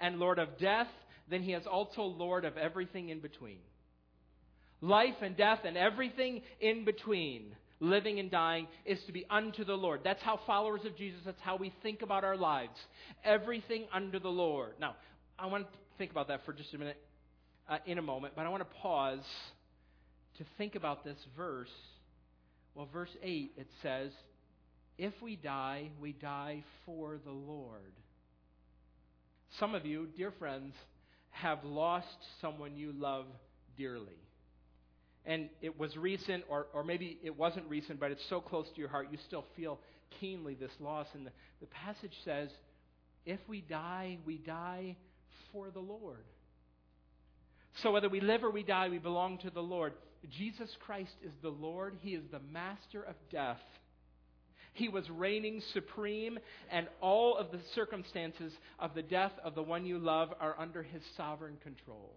and 0.00 0.18
Lord 0.18 0.38
of 0.38 0.58
death, 0.58 0.88
then 1.28 1.42
he 1.42 1.52
is 1.52 1.66
also 1.66 2.02
Lord 2.02 2.44
of 2.44 2.56
everything 2.56 3.10
in 3.10 3.20
between. 3.20 3.58
Life 4.80 5.16
and 5.20 5.36
death 5.36 5.60
and 5.64 5.76
everything 5.76 6.42
in 6.60 6.84
between 6.84 7.54
living 7.82 8.20
and 8.20 8.30
dying, 8.30 8.68
is 8.86 8.98
to 9.06 9.12
be 9.12 9.26
unto 9.28 9.64
the 9.64 9.74
Lord. 9.74 10.00
That's 10.04 10.22
how 10.22 10.40
followers 10.46 10.82
of 10.86 10.96
Jesus, 10.96 11.20
that's 11.26 11.40
how 11.40 11.56
we 11.56 11.72
think 11.82 12.00
about 12.00 12.24
our 12.24 12.36
lives. 12.36 12.78
Everything 13.24 13.86
under 13.92 14.18
the 14.20 14.28
Lord. 14.28 14.74
Now, 14.80 14.94
I 15.38 15.46
want 15.46 15.66
to 15.66 15.78
think 15.98 16.12
about 16.12 16.28
that 16.28 16.46
for 16.46 16.52
just 16.52 16.72
a 16.72 16.78
minute 16.78 16.96
uh, 17.68 17.78
in 17.84 17.98
a 17.98 18.02
moment, 18.02 18.34
but 18.36 18.46
I 18.46 18.48
want 18.48 18.62
to 18.62 18.76
pause 18.76 19.24
to 20.38 20.44
think 20.56 20.76
about 20.76 21.04
this 21.04 21.18
verse. 21.36 21.68
Well, 22.74 22.88
verse 22.92 23.14
8, 23.20 23.52
it 23.56 23.66
says, 23.82 24.12
If 24.96 25.12
we 25.20 25.34
die, 25.34 25.90
we 26.00 26.12
die 26.12 26.62
for 26.86 27.18
the 27.24 27.32
Lord. 27.32 27.92
Some 29.58 29.74
of 29.74 29.84
you, 29.84 30.06
dear 30.16 30.32
friends, 30.38 30.72
have 31.30 31.64
lost 31.64 32.06
someone 32.40 32.76
you 32.76 32.92
love 32.92 33.26
dearly 33.76 34.22
and 35.24 35.48
it 35.60 35.78
was 35.78 35.96
recent, 35.96 36.44
or, 36.48 36.66
or 36.72 36.82
maybe 36.82 37.18
it 37.22 37.36
wasn't 37.36 37.68
recent, 37.68 38.00
but 38.00 38.10
it's 38.10 38.24
so 38.28 38.40
close 38.40 38.66
to 38.74 38.80
your 38.80 38.88
heart, 38.88 39.08
you 39.10 39.18
still 39.26 39.44
feel 39.56 39.78
keenly 40.20 40.54
this 40.54 40.72
loss. 40.80 41.06
And 41.14 41.26
the, 41.26 41.30
the 41.60 41.66
passage 41.66 42.14
says, 42.24 42.48
if 43.24 43.38
we 43.48 43.60
die, 43.60 44.18
we 44.26 44.38
die 44.38 44.96
for 45.52 45.70
the 45.70 45.80
Lord. 45.80 46.24
So 47.82 47.92
whether 47.92 48.08
we 48.08 48.20
live 48.20 48.44
or 48.44 48.50
we 48.50 48.62
die, 48.62 48.88
we 48.88 48.98
belong 48.98 49.38
to 49.38 49.50
the 49.50 49.62
Lord. 49.62 49.92
Jesus 50.28 50.70
Christ 50.84 51.14
is 51.24 51.32
the 51.40 51.48
Lord, 51.50 51.96
He 52.00 52.14
is 52.14 52.24
the 52.30 52.40
master 52.52 53.02
of 53.02 53.14
death. 53.30 53.60
He 54.74 54.88
was 54.88 55.08
reigning 55.10 55.62
supreme, 55.72 56.38
and 56.70 56.88
all 57.00 57.36
of 57.36 57.50
the 57.50 57.60
circumstances 57.74 58.52
of 58.78 58.94
the 58.94 59.02
death 59.02 59.32
of 59.44 59.54
the 59.54 59.62
one 59.62 59.84
you 59.84 59.98
love 59.98 60.32
are 60.40 60.58
under 60.58 60.82
His 60.82 61.02
sovereign 61.16 61.58
control. 61.62 62.14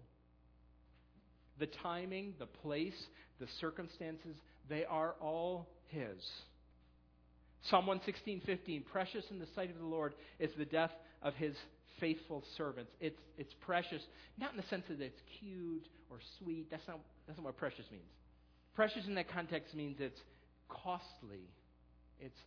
The 1.60 1.68
timing, 1.68 2.34
the 2.39 2.45
place, 2.45 2.95
the 3.39 3.47
circumstances, 3.60 4.36
they 4.70 4.86
are 4.86 5.16
all 5.22 5.68
His. 5.88 6.22
Psalm 7.70 7.88
116:15, 7.88 8.86
precious 8.86 9.26
in 9.32 9.39
the 9.39 9.47
sight 9.56 9.72
of 9.72 9.80
the 9.80 9.86
Lord 9.86 10.14
is 10.39 10.51
the 10.58 10.66
death 10.66 10.91
of 11.22 11.34
His 11.36 11.56
faithful 11.99 12.43
servants. 12.58 12.91
It's, 12.99 13.20
it's 13.38 13.53
precious, 13.62 14.01
not 14.38 14.51
in 14.51 14.58
the 14.58 14.68
sense 14.70 14.84
that 14.89 15.01
it's 15.01 15.22
cute 15.39 15.88
or 16.10 16.18
sweet. 16.39 16.70
That's 16.70 16.88
not, 16.88 16.99
that's 17.28 17.38
not 17.38 17.45
what 17.45 17.58
precious 17.58 17.86
means. 17.91 18.03
Precious 18.76 19.06
in 19.08 19.16
that 19.16 19.30
context 19.30 19.74
means 19.74 19.97
it's 19.99 20.20
costly, 20.70 21.49
it's 22.20 22.39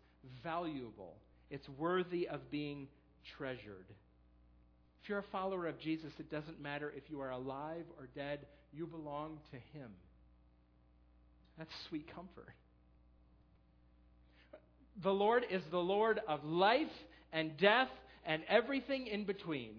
valuable, 0.44 1.14
it's 1.50 1.68
worthy 1.78 2.28
of 2.28 2.50
being 2.50 2.88
treasured. 3.36 3.86
If 5.02 5.08
you're 5.08 5.18
a 5.20 5.32
follower 5.32 5.66
of 5.66 5.80
Jesus, 5.80 6.12
it 6.18 6.30
doesn't 6.30 6.60
matter 6.60 6.92
if 6.94 7.04
you 7.08 7.20
are 7.20 7.30
alive 7.30 7.84
or 7.98 8.08
dead, 8.14 8.40
you 8.72 8.86
belong 8.86 9.38
to 9.50 9.56
Him. 9.78 9.90
That's 11.56 11.70
sweet 11.88 12.12
comfort. 12.14 12.48
The 15.02 15.10
Lord 15.10 15.44
is 15.50 15.62
the 15.70 15.78
Lord 15.78 16.20
of 16.28 16.44
life 16.44 16.86
and 17.32 17.56
death 17.56 17.88
and 18.24 18.42
everything 18.48 19.06
in 19.06 19.24
between. 19.24 19.74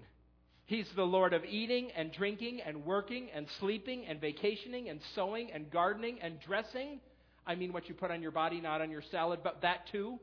He's 0.65 0.87
the 0.95 1.03
Lord 1.03 1.33
of 1.33 1.43
eating 1.45 1.89
and 1.95 2.11
drinking 2.11 2.61
and 2.65 2.85
working 2.85 3.29
and 3.33 3.47
sleeping 3.59 4.05
and 4.05 4.21
vacationing 4.21 4.89
and 4.89 4.99
sewing 5.15 5.51
and 5.51 5.69
gardening 5.71 6.19
and 6.21 6.39
dressing. 6.45 6.99
I 7.45 7.55
mean, 7.55 7.73
what 7.73 7.89
you 7.89 7.95
put 7.95 8.11
on 8.11 8.21
your 8.21 8.31
body, 8.31 8.61
not 8.61 8.81
on 8.81 8.91
your 8.91 9.01
salad, 9.09 9.39
but 9.43 9.61
that 9.61 9.87
too, 9.91 10.19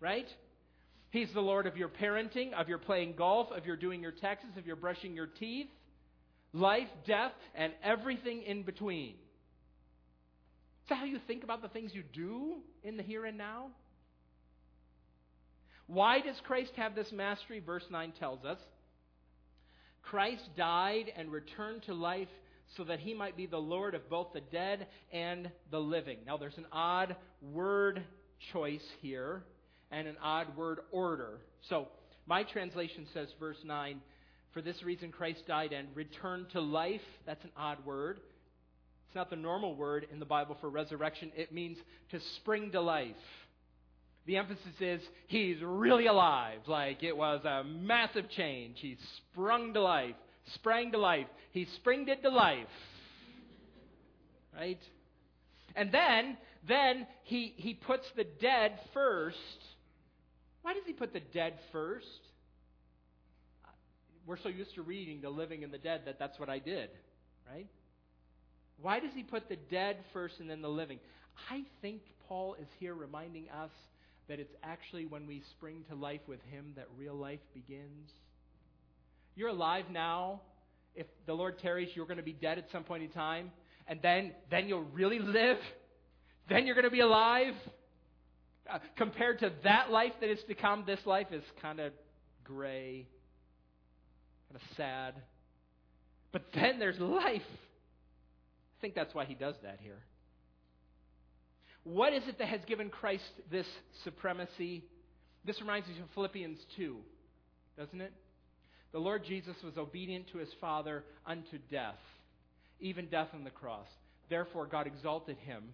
right? 0.00 0.28
He's 1.10 1.32
the 1.34 1.40
Lord 1.40 1.66
of 1.66 1.76
your 1.76 1.88
parenting, 1.88 2.52
of 2.52 2.68
your 2.68 2.78
playing 2.78 3.14
golf, 3.16 3.50
of 3.50 3.66
your 3.66 3.76
doing 3.76 4.00
your 4.00 4.12
taxes, 4.12 4.50
of 4.56 4.66
your 4.66 4.76
brushing 4.76 5.14
your 5.14 5.26
teeth 5.26 5.68
life, 6.52 6.88
death, 7.06 7.32
and 7.54 7.72
everything 7.82 8.42
in 8.42 8.62
between. 8.62 9.10
Is 9.10 10.90
that 10.90 10.96
how 10.96 11.04
you 11.04 11.18
think 11.26 11.44
about 11.44 11.62
the 11.62 11.68
things 11.68 11.92
you 11.94 12.02
do 12.02 12.56
in 12.82 12.96
the 12.96 13.02
here 13.02 13.24
and 13.24 13.36
now? 13.36 13.68
Why 15.86 16.20
does 16.20 16.36
Christ 16.44 16.72
have 16.76 16.94
this 16.94 17.10
mastery? 17.12 17.60
Verse 17.60 17.84
9 17.90 18.12
tells 18.18 18.44
us. 18.44 18.58
Christ 20.02 20.42
died 20.56 21.12
and 21.16 21.30
returned 21.30 21.82
to 21.84 21.94
life 21.94 22.28
so 22.76 22.84
that 22.84 23.00
he 23.00 23.14
might 23.14 23.36
be 23.36 23.46
the 23.46 23.58
Lord 23.58 23.94
of 23.94 24.08
both 24.08 24.28
the 24.32 24.40
dead 24.40 24.86
and 25.12 25.50
the 25.70 25.78
living. 25.78 26.18
Now, 26.26 26.36
there's 26.36 26.58
an 26.58 26.66
odd 26.72 27.16
word 27.42 28.02
choice 28.52 28.84
here 29.00 29.42
and 29.90 30.06
an 30.06 30.16
odd 30.22 30.56
word 30.56 30.80
order. 30.92 31.40
So, 31.68 31.88
my 32.26 32.42
translation 32.42 33.06
says, 33.14 33.28
verse 33.40 33.56
9, 33.64 34.00
for 34.52 34.62
this 34.62 34.82
reason, 34.82 35.12
Christ 35.12 35.46
died 35.46 35.72
and 35.72 35.88
returned 35.94 36.50
to 36.50 36.60
life. 36.60 37.02
That's 37.26 37.44
an 37.44 37.52
odd 37.56 37.84
word. 37.84 38.20
It's 39.06 39.14
not 39.14 39.30
the 39.30 39.36
normal 39.36 39.74
word 39.74 40.06
in 40.12 40.18
the 40.18 40.26
Bible 40.26 40.56
for 40.60 40.68
resurrection. 40.68 41.32
It 41.36 41.52
means 41.52 41.78
to 42.10 42.20
spring 42.36 42.72
to 42.72 42.80
life. 42.80 43.14
The 44.26 44.36
emphasis 44.36 44.74
is 44.80 45.00
he's 45.26 45.56
really 45.62 46.06
alive. 46.06 46.60
Like 46.66 47.02
it 47.02 47.16
was 47.16 47.42
a 47.44 47.64
massive 47.64 48.28
change. 48.30 48.76
He 48.80 48.98
sprung 49.16 49.72
to 49.72 49.80
life, 49.80 50.14
sprang 50.54 50.92
to 50.92 50.98
life. 50.98 51.26
He 51.52 51.66
springed 51.76 52.10
it 52.10 52.22
to 52.22 52.28
life. 52.28 52.66
Right? 54.54 54.80
And 55.74 55.90
then, 55.92 56.36
then 56.66 57.06
he, 57.22 57.54
he 57.56 57.72
puts 57.72 58.06
the 58.16 58.24
dead 58.24 58.78
first. 58.92 59.36
Why 60.62 60.74
does 60.74 60.82
he 60.86 60.92
put 60.92 61.12
the 61.12 61.20
dead 61.20 61.54
first? 61.72 62.06
We're 64.28 64.38
so 64.38 64.50
used 64.50 64.74
to 64.74 64.82
reading 64.82 65.22
the 65.22 65.30
living 65.30 65.64
and 65.64 65.72
the 65.72 65.78
dead 65.78 66.02
that 66.04 66.18
that's 66.18 66.38
what 66.38 66.50
I 66.50 66.58
did, 66.58 66.90
right? 67.50 67.66
Why 68.80 69.00
does 69.00 69.10
he 69.14 69.22
put 69.22 69.48
the 69.48 69.56
dead 69.56 69.96
first 70.12 70.34
and 70.38 70.48
then 70.48 70.60
the 70.60 70.68
living? 70.68 70.98
I 71.50 71.62
think 71.80 72.02
Paul 72.28 72.54
is 72.60 72.68
here 72.78 72.94
reminding 72.94 73.48
us 73.48 73.70
that 74.28 74.38
it's 74.38 74.54
actually 74.62 75.06
when 75.06 75.26
we 75.26 75.42
spring 75.52 75.82
to 75.88 75.94
life 75.94 76.20
with 76.28 76.40
Him 76.50 76.74
that 76.76 76.86
real 76.98 77.14
life 77.14 77.40
begins? 77.54 78.10
You're 79.34 79.48
alive 79.48 79.86
now. 79.90 80.42
If 80.94 81.06
the 81.26 81.32
Lord 81.32 81.58
tarries, 81.58 81.88
you're 81.94 82.06
going 82.06 82.18
to 82.18 82.22
be 82.22 82.34
dead 82.34 82.58
at 82.58 82.70
some 82.70 82.84
point 82.84 83.02
in 83.02 83.08
time. 83.08 83.50
And 83.86 84.00
then, 84.02 84.32
then 84.50 84.68
you'll 84.68 84.84
really 84.92 85.18
live. 85.18 85.56
Then 86.50 86.66
you're 86.66 86.74
going 86.74 86.84
to 86.84 86.90
be 86.90 87.00
alive. 87.00 87.54
Uh, 88.70 88.80
compared 88.96 89.38
to 89.38 89.52
that 89.64 89.90
life 89.90 90.12
that 90.20 90.28
is 90.28 90.40
to 90.48 90.54
come, 90.54 90.84
this 90.86 91.00
life 91.06 91.28
is 91.32 91.42
kind 91.62 91.80
of 91.80 91.92
gray, 92.44 93.06
kind 94.48 94.60
of 94.60 94.76
sad. 94.76 95.14
But 96.32 96.42
then 96.54 96.78
there's 96.78 96.98
life. 96.98 97.42
I 97.42 98.80
think 98.80 98.94
that's 98.94 99.14
why 99.14 99.24
he 99.24 99.34
does 99.34 99.54
that 99.62 99.78
here. 99.82 99.98
What 101.84 102.12
is 102.12 102.22
it 102.28 102.38
that 102.38 102.48
has 102.48 102.60
given 102.66 102.90
Christ 102.90 103.24
this 103.50 103.66
supremacy? 104.04 104.84
This 105.44 105.60
reminds 105.60 105.88
me 105.88 105.94
of 106.00 106.10
Philippians 106.14 106.58
2, 106.76 106.96
doesn't 107.78 108.00
it? 108.00 108.12
The 108.92 108.98
Lord 108.98 109.24
Jesus 109.24 109.56
was 109.64 109.76
obedient 109.76 110.28
to 110.32 110.38
his 110.38 110.48
Father 110.60 111.04
unto 111.26 111.58
death, 111.70 111.98
even 112.80 113.06
death 113.06 113.28
on 113.34 113.44
the 113.44 113.50
cross. 113.50 113.86
Therefore, 114.28 114.66
God 114.66 114.86
exalted 114.86 115.36
him, 115.38 115.64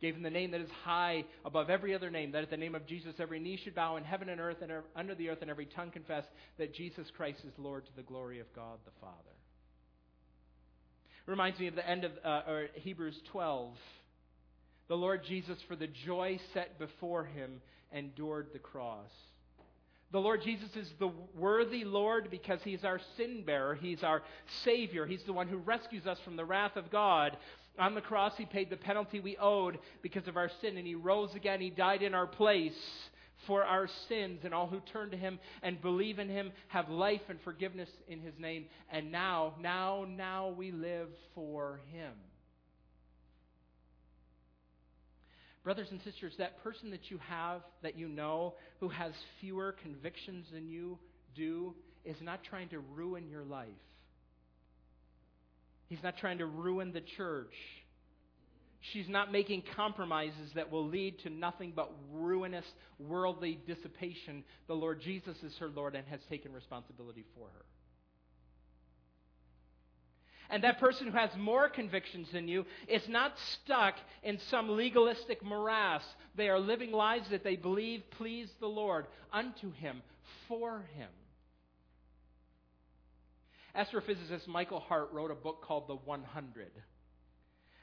gave 0.00 0.14
him 0.14 0.22
the 0.22 0.30
name 0.30 0.50
that 0.50 0.60
is 0.60 0.70
high 0.84 1.24
above 1.44 1.70
every 1.70 1.94
other 1.94 2.10
name, 2.10 2.32
that 2.32 2.42
at 2.42 2.50
the 2.50 2.56
name 2.56 2.74
of 2.74 2.86
Jesus 2.86 3.14
every 3.18 3.38
knee 3.38 3.58
should 3.62 3.74
bow 3.74 3.96
in 3.96 4.04
heaven 4.04 4.28
and 4.28 4.40
earth 4.40 4.62
and 4.62 4.72
under 4.96 5.14
the 5.14 5.28
earth, 5.28 5.38
and 5.40 5.50
every 5.50 5.66
tongue 5.66 5.90
confess 5.90 6.24
that 6.58 6.74
Jesus 6.74 7.06
Christ 7.16 7.40
is 7.44 7.52
Lord 7.58 7.86
to 7.86 7.96
the 7.96 8.02
glory 8.02 8.40
of 8.40 8.52
God 8.54 8.78
the 8.84 8.92
Father. 9.00 9.14
Reminds 11.26 11.58
me 11.58 11.68
of 11.68 11.74
the 11.74 11.88
end 11.88 12.04
of 12.04 12.12
uh, 12.22 12.42
Hebrews 12.74 13.18
12. 13.32 13.70
The 14.88 14.96
Lord 14.96 15.24
Jesus, 15.24 15.58
for 15.66 15.76
the 15.76 15.86
joy 15.86 16.38
set 16.52 16.78
before 16.78 17.24
him, 17.24 17.62
endured 17.92 18.48
the 18.52 18.58
cross. 18.58 19.10
The 20.12 20.20
Lord 20.20 20.42
Jesus 20.42 20.68
is 20.76 20.88
the 21.00 21.10
worthy 21.36 21.82
Lord 21.82 22.30
because 22.30 22.60
He's 22.62 22.84
our 22.84 23.00
sin 23.16 23.42
bearer. 23.44 23.74
He's 23.74 24.04
our 24.04 24.22
Savior. 24.62 25.06
He's 25.06 25.24
the 25.24 25.32
one 25.32 25.48
who 25.48 25.56
rescues 25.56 26.06
us 26.06 26.18
from 26.24 26.36
the 26.36 26.44
wrath 26.44 26.76
of 26.76 26.88
God. 26.90 27.36
On 27.78 27.94
the 27.94 28.00
cross, 28.00 28.32
He 28.36 28.44
paid 28.44 28.70
the 28.70 28.76
penalty 28.76 29.20
we 29.20 29.36
owed 29.36 29.78
because 30.02 30.28
of 30.28 30.36
our 30.36 30.50
sin, 30.60 30.76
and 30.76 30.86
He 30.86 30.94
rose 30.94 31.34
again. 31.34 31.60
He 31.60 31.70
died 31.70 32.02
in 32.02 32.14
our 32.14 32.26
place 32.26 32.72
for 33.46 33.64
our 33.64 33.88
sins, 34.08 34.40
and 34.44 34.54
all 34.54 34.66
who 34.66 34.80
turn 34.92 35.10
to 35.10 35.16
Him 35.16 35.38
and 35.62 35.82
believe 35.82 36.18
in 36.18 36.28
Him 36.28 36.52
have 36.68 36.88
life 36.88 37.20
and 37.28 37.38
forgiveness 37.42 37.90
in 38.08 38.20
His 38.20 38.34
name. 38.38 38.66
And 38.90 39.10
now, 39.10 39.54
now, 39.60 40.06
now 40.08 40.50
we 40.50 40.70
live 40.70 41.08
for 41.34 41.80
Him. 41.92 42.12
Brothers 45.64 45.88
and 45.90 46.00
sisters, 46.02 46.34
that 46.38 46.62
person 46.62 46.90
that 46.90 47.10
you 47.10 47.18
have, 47.26 47.62
that 47.82 47.96
you 47.98 48.06
know, 48.06 48.54
who 48.80 48.88
has 48.90 49.12
fewer 49.40 49.74
convictions 49.82 50.46
than 50.52 50.68
you 50.68 50.98
do, 51.34 51.74
is 52.04 52.16
not 52.20 52.44
trying 52.44 52.68
to 52.68 52.78
ruin 52.78 53.28
your 53.28 53.44
life. 53.44 53.68
He's 55.88 56.02
not 56.02 56.16
trying 56.16 56.38
to 56.38 56.46
ruin 56.46 56.92
the 56.92 57.00
church. 57.00 57.54
She's 58.92 59.08
not 59.08 59.32
making 59.32 59.62
compromises 59.74 60.52
that 60.54 60.70
will 60.70 60.86
lead 60.86 61.18
to 61.20 61.30
nothing 61.30 61.72
but 61.74 61.90
ruinous 62.12 62.66
worldly 62.98 63.58
dissipation. 63.66 64.44
The 64.66 64.74
Lord 64.74 65.00
Jesus 65.00 65.42
is 65.42 65.56
her 65.58 65.68
Lord 65.68 65.94
and 65.94 66.06
has 66.08 66.20
taken 66.28 66.52
responsibility 66.52 67.24
for 67.34 67.48
her. 67.48 67.64
And 70.50 70.62
that 70.64 70.78
person 70.78 71.06
who 71.06 71.16
has 71.16 71.30
more 71.38 71.70
convictions 71.70 72.28
than 72.32 72.46
you 72.46 72.66
is 72.86 73.08
not 73.08 73.32
stuck 73.54 73.94
in 74.22 74.38
some 74.50 74.68
legalistic 74.68 75.42
morass. 75.42 76.02
They 76.36 76.50
are 76.50 76.60
living 76.60 76.92
lives 76.92 77.30
that 77.30 77.42
they 77.42 77.56
believe 77.56 78.02
please 78.18 78.50
the 78.60 78.66
Lord, 78.66 79.06
unto 79.32 79.72
Him, 79.72 80.02
for 80.46 80.84
Him. 80.94 81.08
Astrophysicist 83.76 84.46
Michael 84.46 84.78
Hart 84.78 85.08
wrote 85.12 85.32
a 85.32 85.34
book 85.34 85.62
called 85.62 85.88
The 85.88 85.96
100. 85.96 86.70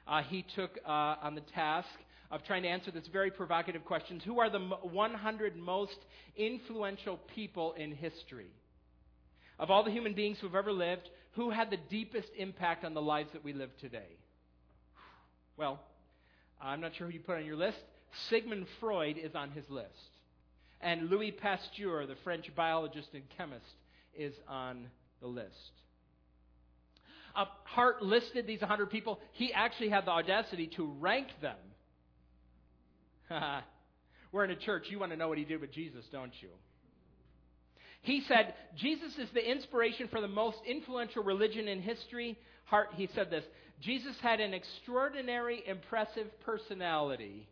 Uh, 0.08 0.22
he 0.24 0.46
took 0.56 0.80
uh, 0.86 0.90
on 1.22 1.36
the 1.36 1.42
task 1.42 1.90
of 2.32 2.46
trying 2.46 2.64
to 2.64 2.70
answer 2.70 2.92
this 2.92 3.08
very 3.08 3.30
provocative 3.30 3.84
question 3.84 4.22
Who 4.22 4.40
are 4.40 4.50
the 4.50 4.60
100 4.60 5.58
most 5.58 5.98
influential 6.38 7.20
people 7.36 7.74
in 7.74 7.92
history? 7.92 8.52
Of 9.60 9.70
all 9.70 9.84
the 9.84 9.92
human 9.92 10.14
beings 10.14 10.38
who 10.40 10.48
have 10.48 10.56
ever 10.56 10.72
lived, 10.72 11.10
who 11.34 11.50
had 11.50 11.70
the 11.70 11.78
deepest 11.90 12.30
impact 12.38 12.86
on 12.86 12.94
the 12.94 13.02
lives 13.02 13.30
that 13.34 13.44
we 13.44 13.52
live 13.52 13.76
today? 13.82 14.18
Well, 15.58 15.82
I'm 16.62 16.80
not 16.80 16.96
sure 16.96 17.08
who 17.08 17.14
you 17.14 17.20
put 17.20 17.36
on 17.36 17.46
your 17.46 17.58
list. 17.58 17.78
Sigmund 18.30 18.66
Freud 18.80 19.18
is 19.18 19.36
on 19.36 19.52
his 19.52 19.70
list. 19.70 19.90
And 20.80 21.10
Louis 21.10 21.32
Pasteur, 21.32 22.08
the 22.08 22.16
French 22.24 22.50
biologist 22.56 23.10
and 23.14 23.24
chemist, 23.38 23.66
is 24.16 24.34
on 24.48 24.88
the 25.22 25.28
list. 25.28 25.72
Uh, 27.36 27.46
Hart 27.64 28.02
listed 28.02 28.46
these 28.46 28.60
100 28.60 28.90
people. 28.90 29.20
He 29.34 29.54
actually 29.54 29.90
had 29.90 30.06
the 30.06 30.12
audacity 30.12 30.68
to 30.76 30.86
rank 31.00 31.28
them. 31.42 31.56
We're 34.32 34.44
in 34.46 34.52
a 34.52 34.56
church. 34.56 34.86
You 34.90 35.00
want 35.00 35.12
to 35.12 35.18
know 35.18 35.30
what 35.30 35.38
he 35.38 35.46
did 35.46 35.62
with 35.62 35.72
Jesus, 35.72 36.06
don't 36.12 36.34
you? 36.42 36.50
He 38.02 38.24
said, 38.28 38.56
Jesus 38.78 39.18
is 39.18 39.30
the 39.34 39.52
inspiration 39.52 40.08
for 40.08 40.22
the 40.22 40.28
most 40.28 40.58
influential 40.68 41.24
religion 41.24 41.68
in 41.68 41.82
history. 41.82 42.38
Hart, 42.66 42.90
he 42.96 43.08
said 43.14 43.30
this 43.30 43.44
Jesus 43.82 44.16
had 44.22 44.40
an 44.40 44.54
extraordinary, 44.54 45.64
impressive 45.66 46.28
personality, 46.46 47.48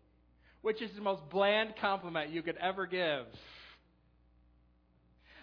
which 0.61 0.81
is 0.81 0.91
the 0.95 1.01
most 1.01 1.21
bland 1.29 1.73
compliment 1.79 2.31
you 2.31 2.41
could 2.41 2.57
ever 2.57 2.85
give. 2.85 3.25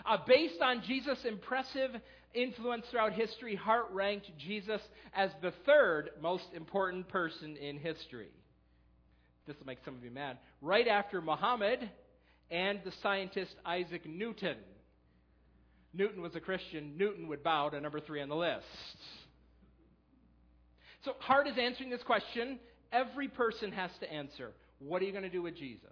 Uh, 0.05 0.19
based 0.27 0.61
on 0.63 0.83
Jesus' 0.87 1.25
impressive 1.25 1.91
influence 2.35 2.87
throughout 2.91 3.13
history, 3.13 3.55
Hart 3.55 3.87
ranked 3.93 4.31
Jesus 4.39 4.81
as 5.15 5.31
the 5.43 5.53
third 5.65 6.11
most 6.21 6.45
important 6.55 7.09
person 7.09 7.57
in 7.57 7.79
history. 7.79 8.31
This 9.47 9.57
will 9.59 9.67
make 9.67 9.79
some 9.85 9.95
of 9.95 10.05
you 10.05 10.11
mad. 10.11 10.39
Right 10.61 10.89
after 10.89 11.21
Muhammad 11.21 11.89
and 12.51 12.81
the 12.85 12.93
scientist 13.03 13.55
Isaac 13.65 14.07
Newton. 14.07 14.57
Newton 15.95 16.21
was 16.21 16.35
a 16.35 16.41
Christian, 16.41 16.97
Newton 16.99 17.29
would 17.29 17.43
bow 17.43 17.71
to 17.71 17.81
number 17.81 18.01
three 18.01 18.21
on 18.21 18.29
the 18.29 18.37
list. 18.37 18.65
So 21.05 21.13
Hart 21.21 21.47
is 21.47 21.55
answering 21.59 21.91
this 21.91 22.03
question. 22.03 22.59
Every 22.93 23.29
person 23.29 23.73
has 23.73 23.91
to 24.01 24.13
answer. 24.13 24.53
What 24.79 25.01
are 25.01 25.05
you 25.05 25.13
going 25.13 25.25
to 25.25 25.31
do 25.31 25.43
with 25.43 25.57
Jesus? 25.57 25.91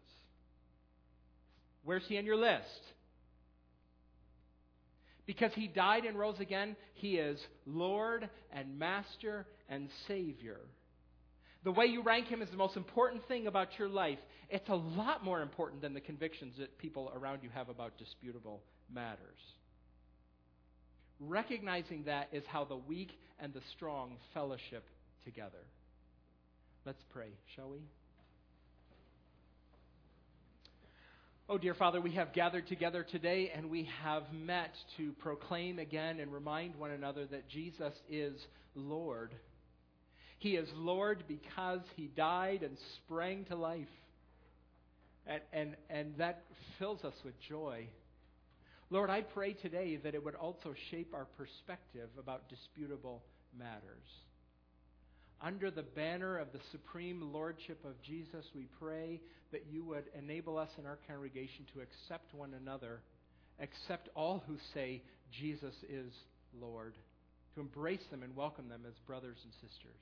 Where's 1.85 2.03
he 2.09 2.19
on 2.19 2.27
your 2.27 2.37
list? 2.37 2.65
Because 5.27 5.53
he 5.55 5.69
died 5.69 6.05
and 6.05 6.19
rose 6.19 6.39
again, 6.39 6.77
he 6.95 7.17
is 7.17 7.41
Lord 7.67 8.29
and 8.53 8.79
Master 8.79 9.47
and 9.69 9.89
Savior. 10.07 10.61
The 11.65 11.73
way 11.73 11.87
you 11.87 12.03
rank 12.03 12.27
him 12.27 12.43
is 12.43 12.51
the 12.51 12.59
most 12.59 12.77
important 12.77 13.27
thing 13.27 13.47
about 13.47 13.79
your 13.79 13.89
life. 13.89 14.19
It's 14.51 14.69
a 14.69 14.75
lot 14.75 15.25
more 15.25 15.41
important 15.41 15.81
than 15.81 15.95
the 15.95 16.01
convictions 16.01 16.55
that 16.59 16.77
people 16.77 17.11
around 17.15 17.43
you 17.43 17.49
have 17.55 17.71
about 17.71 17.97
disputable 17.97 18.63
matters. 18.93 19.41
Recognizing 21.19 22.05
that 22.05 22.29
is 22.33 22.45
how 22.47 22.65
the 22.65 22.77
weak 22.77 23.13
and 23.41 23.55
the 23.55 23.63
strong 23.75 24.19
fellowship 24.35 24.85
together. 25.25 25.65
Let's 26.85 27.03
pray, 27.15 27.31
shall 27.57 27.71
we? 27.71 27.79
Oh, 31.47 31.59
dear 31.59 31.75
Father, 31.75 32.01
we 32.01 32.13
have 32.13 32.33
gathered 32.33 32.67
together 32.69 33.03
today 33.03 33.53
and 33.55 33.69
we 33.69 33.87
have 34.03 34.23
met 34.33 34.75
to 34.97 35.13
proclaim 35.19 35.79
again 35.79 36.19
and 36.19 36.33
remind 36.33 36.75
one 36.75 36.91
another 36.91 37.27
that 37.27 37.51
Jesus 37.51 37.93
is 38.09 38.41
Lord. 38.75 39.35
He 40.39 40.57
is 40.57 40.67
Lord 40.75 41.25
because 41.29 41.81
he 41.97 42.07
died 42.07 42.63
and 42.63 42.79
sprang 42.97 43.45
to 43.51 43.57
life. 43.57 43.89
And, 45.27 45.43
and, 45.53 45.77
and 45.91 46.15
that 46.17 46.45
fills 46.79 47.05
us 47.05 47.15
with 47.23 47.35
joy. 47.47 47.89
Lord, 48.89 49.11
I 49.11 49.21
pray 49.21 49.53
today 49.53 49.97
that 49.97 50.15
it 50.15 50.25
would 50.25 50.37
also 50.37 50.73
shape 50.91 51.13
our 51.13 51.27
perspective 51.37 52.09
about 52.19 52.49
disputable 52.49 53.23
matters. 53.59 54.09
Under 55.45 55.71
the 55.71 55.83
banner 55.83 56.39
of 56.39 56.53
the 56.53 56.61
supreme 56.73 57.33
lordship 57.33 57.85
of 57.85 58.01
Jesus, 58.03 58.47
we 58.55 58.67
pray 58.81 59.21
that 59.53 59.67
you 59.71 59.85
would 59.85 60.05
enable 60.19 60.57
us 60.57 60.71
in 60.79 60.87
our 60.87 60.99
congregation 61.07 61.67
to 61.75 61.83
accept 61.83 62.33
one 62.33 62.55
another, 62.55 63.03
accept 63.61 64.09
all 64.15 64.43
who 64.47 64.57
say 64.73 65.03
Jesus 65.31 65.75
is 65.89 66.13
Lord, 66.59 66.95
to 67.55 67.61
embrace 67.61 68.05
them 68.11 68.23
and 68.23 68.35
welcome 68.35 68.71
them 68.71 68.83
as 68.89 68.95
brothers 69.07 69.37
and 69.45 69.53
sisters. 69.55 70.01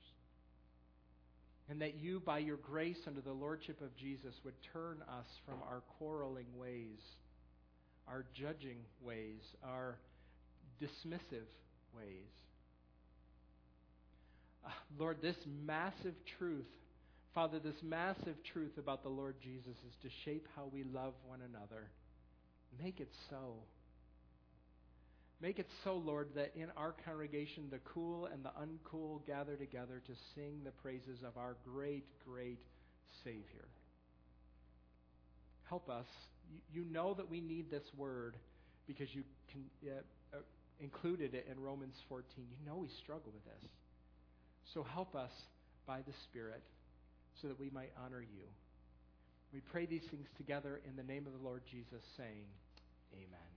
And 1.69 1.81
that 1.81 1.95
you, 1.95 2.21
by 2.21 2.37
your 2.37 2.57
grace 2.57 2.99
under 3.05 3.21
the 3.21 3.33
lordship 3.33 3.81
of 3.81 3.95
Jesus, 3.97 4.33
would 4.45 4.55
turn 4.71 5.01
us 5.09 5.27
from 5.45 5.55
our 5.69 5.81
quarreling 5.97 6.47
ways 6.57 6.99
our 8.07 8.25
judging 8.33 8.77
ways, 9.01 9.41
our 9.63 9.97
dismissive 10.81 11.47
ways. 11.95 12.29
Lord, 14.99 15.21
this 15.21 15.37
massive 15.65 16.15
truth 16.37 16.65
Father, 17.33 17.57
this 17.57 17.81
massive 17.81 18.35
truth 18.53 18.77
about 18.77 19.01
the 19.01 19.09
Lord 19.09 19.35
Jesus 19.41 19.75
is 19.87 19.95
to 20.03 20.09
shape 20.23 20.47
how 20.55 20.69
we 20.71 20.83
love 20.83 21.13
one 21.25 21.39
another. 21.41 21.89
Make 22.81 22.99
it 22.99 23.09
so. 23.29 23.55
Make 25.41 25.57
it 25.57 25.67
so, 25.83 25.95
Lord, 25.95 26.29
that 26.35 26.51
in 26.55 26.67
our 26.77 26.93
congregation 27.05 27.63
the 27.71 27.79
cool 27.79 28.27
and 28.27 28.45
the 28.45 28.51
uncool 28.51 29.25
gather 29.25 29.55
together 29.55 30.01
to 30.05 30.13
sing 30.35 30.59
the 30.63 30.71
praises 30.71 31.23
of 31.27 31.35
our 31.35 31.55
great, 31.65 32.05
great 32.23 32.61
Savior. 33.23 33.67
Help 35.63 35.89
us. 35.89 36.05
You 36.71 36.85
know 36.85 37.15
that 37.15 37.31
we 37.31 37.41
need 37.41 37.71
this 37.71 37.83
word 37.97 38.35
because 38.85 39.07
you 39.11 39.23
uh, 39.87 40.37
uh, 40.37 40.37
included 40.79 41.33
it 41.33 41.47
in 41.51 41.59
Romans 41.59 41.95
14. 42.09 42.25
You 42.37 42.65
know 42.65 42.77
we 42.77 42.89
struggle 43.01 43.31
with 43.33 43.43
this. 43.45 43.69
So 44.73 44.83
help 44.83 45.15
us 45.15 45.31
by 45.85 46.01
the 46.01 46.13
Spirit 46.23 46.63
so 47.41 47.47
that 47.47 47.59
we 47.59 47.69
might 47.69 47.91
honor 48.03 48.21
you. 48.21 48.45
We 49.53 49.59
pray 49.59 49.85
these 49.85 50.05
things 50.09 50.27
together 50.37 50.81
in 50.87 50.95
the 50.95 51.03
name 51.03 51.27
of 51.27 51.33
the 51.33 51.43
Lord 51.43 51.61
Jesus, 51.69 52.03
saying, 52.17 52.45
Amen. 53.13 53.52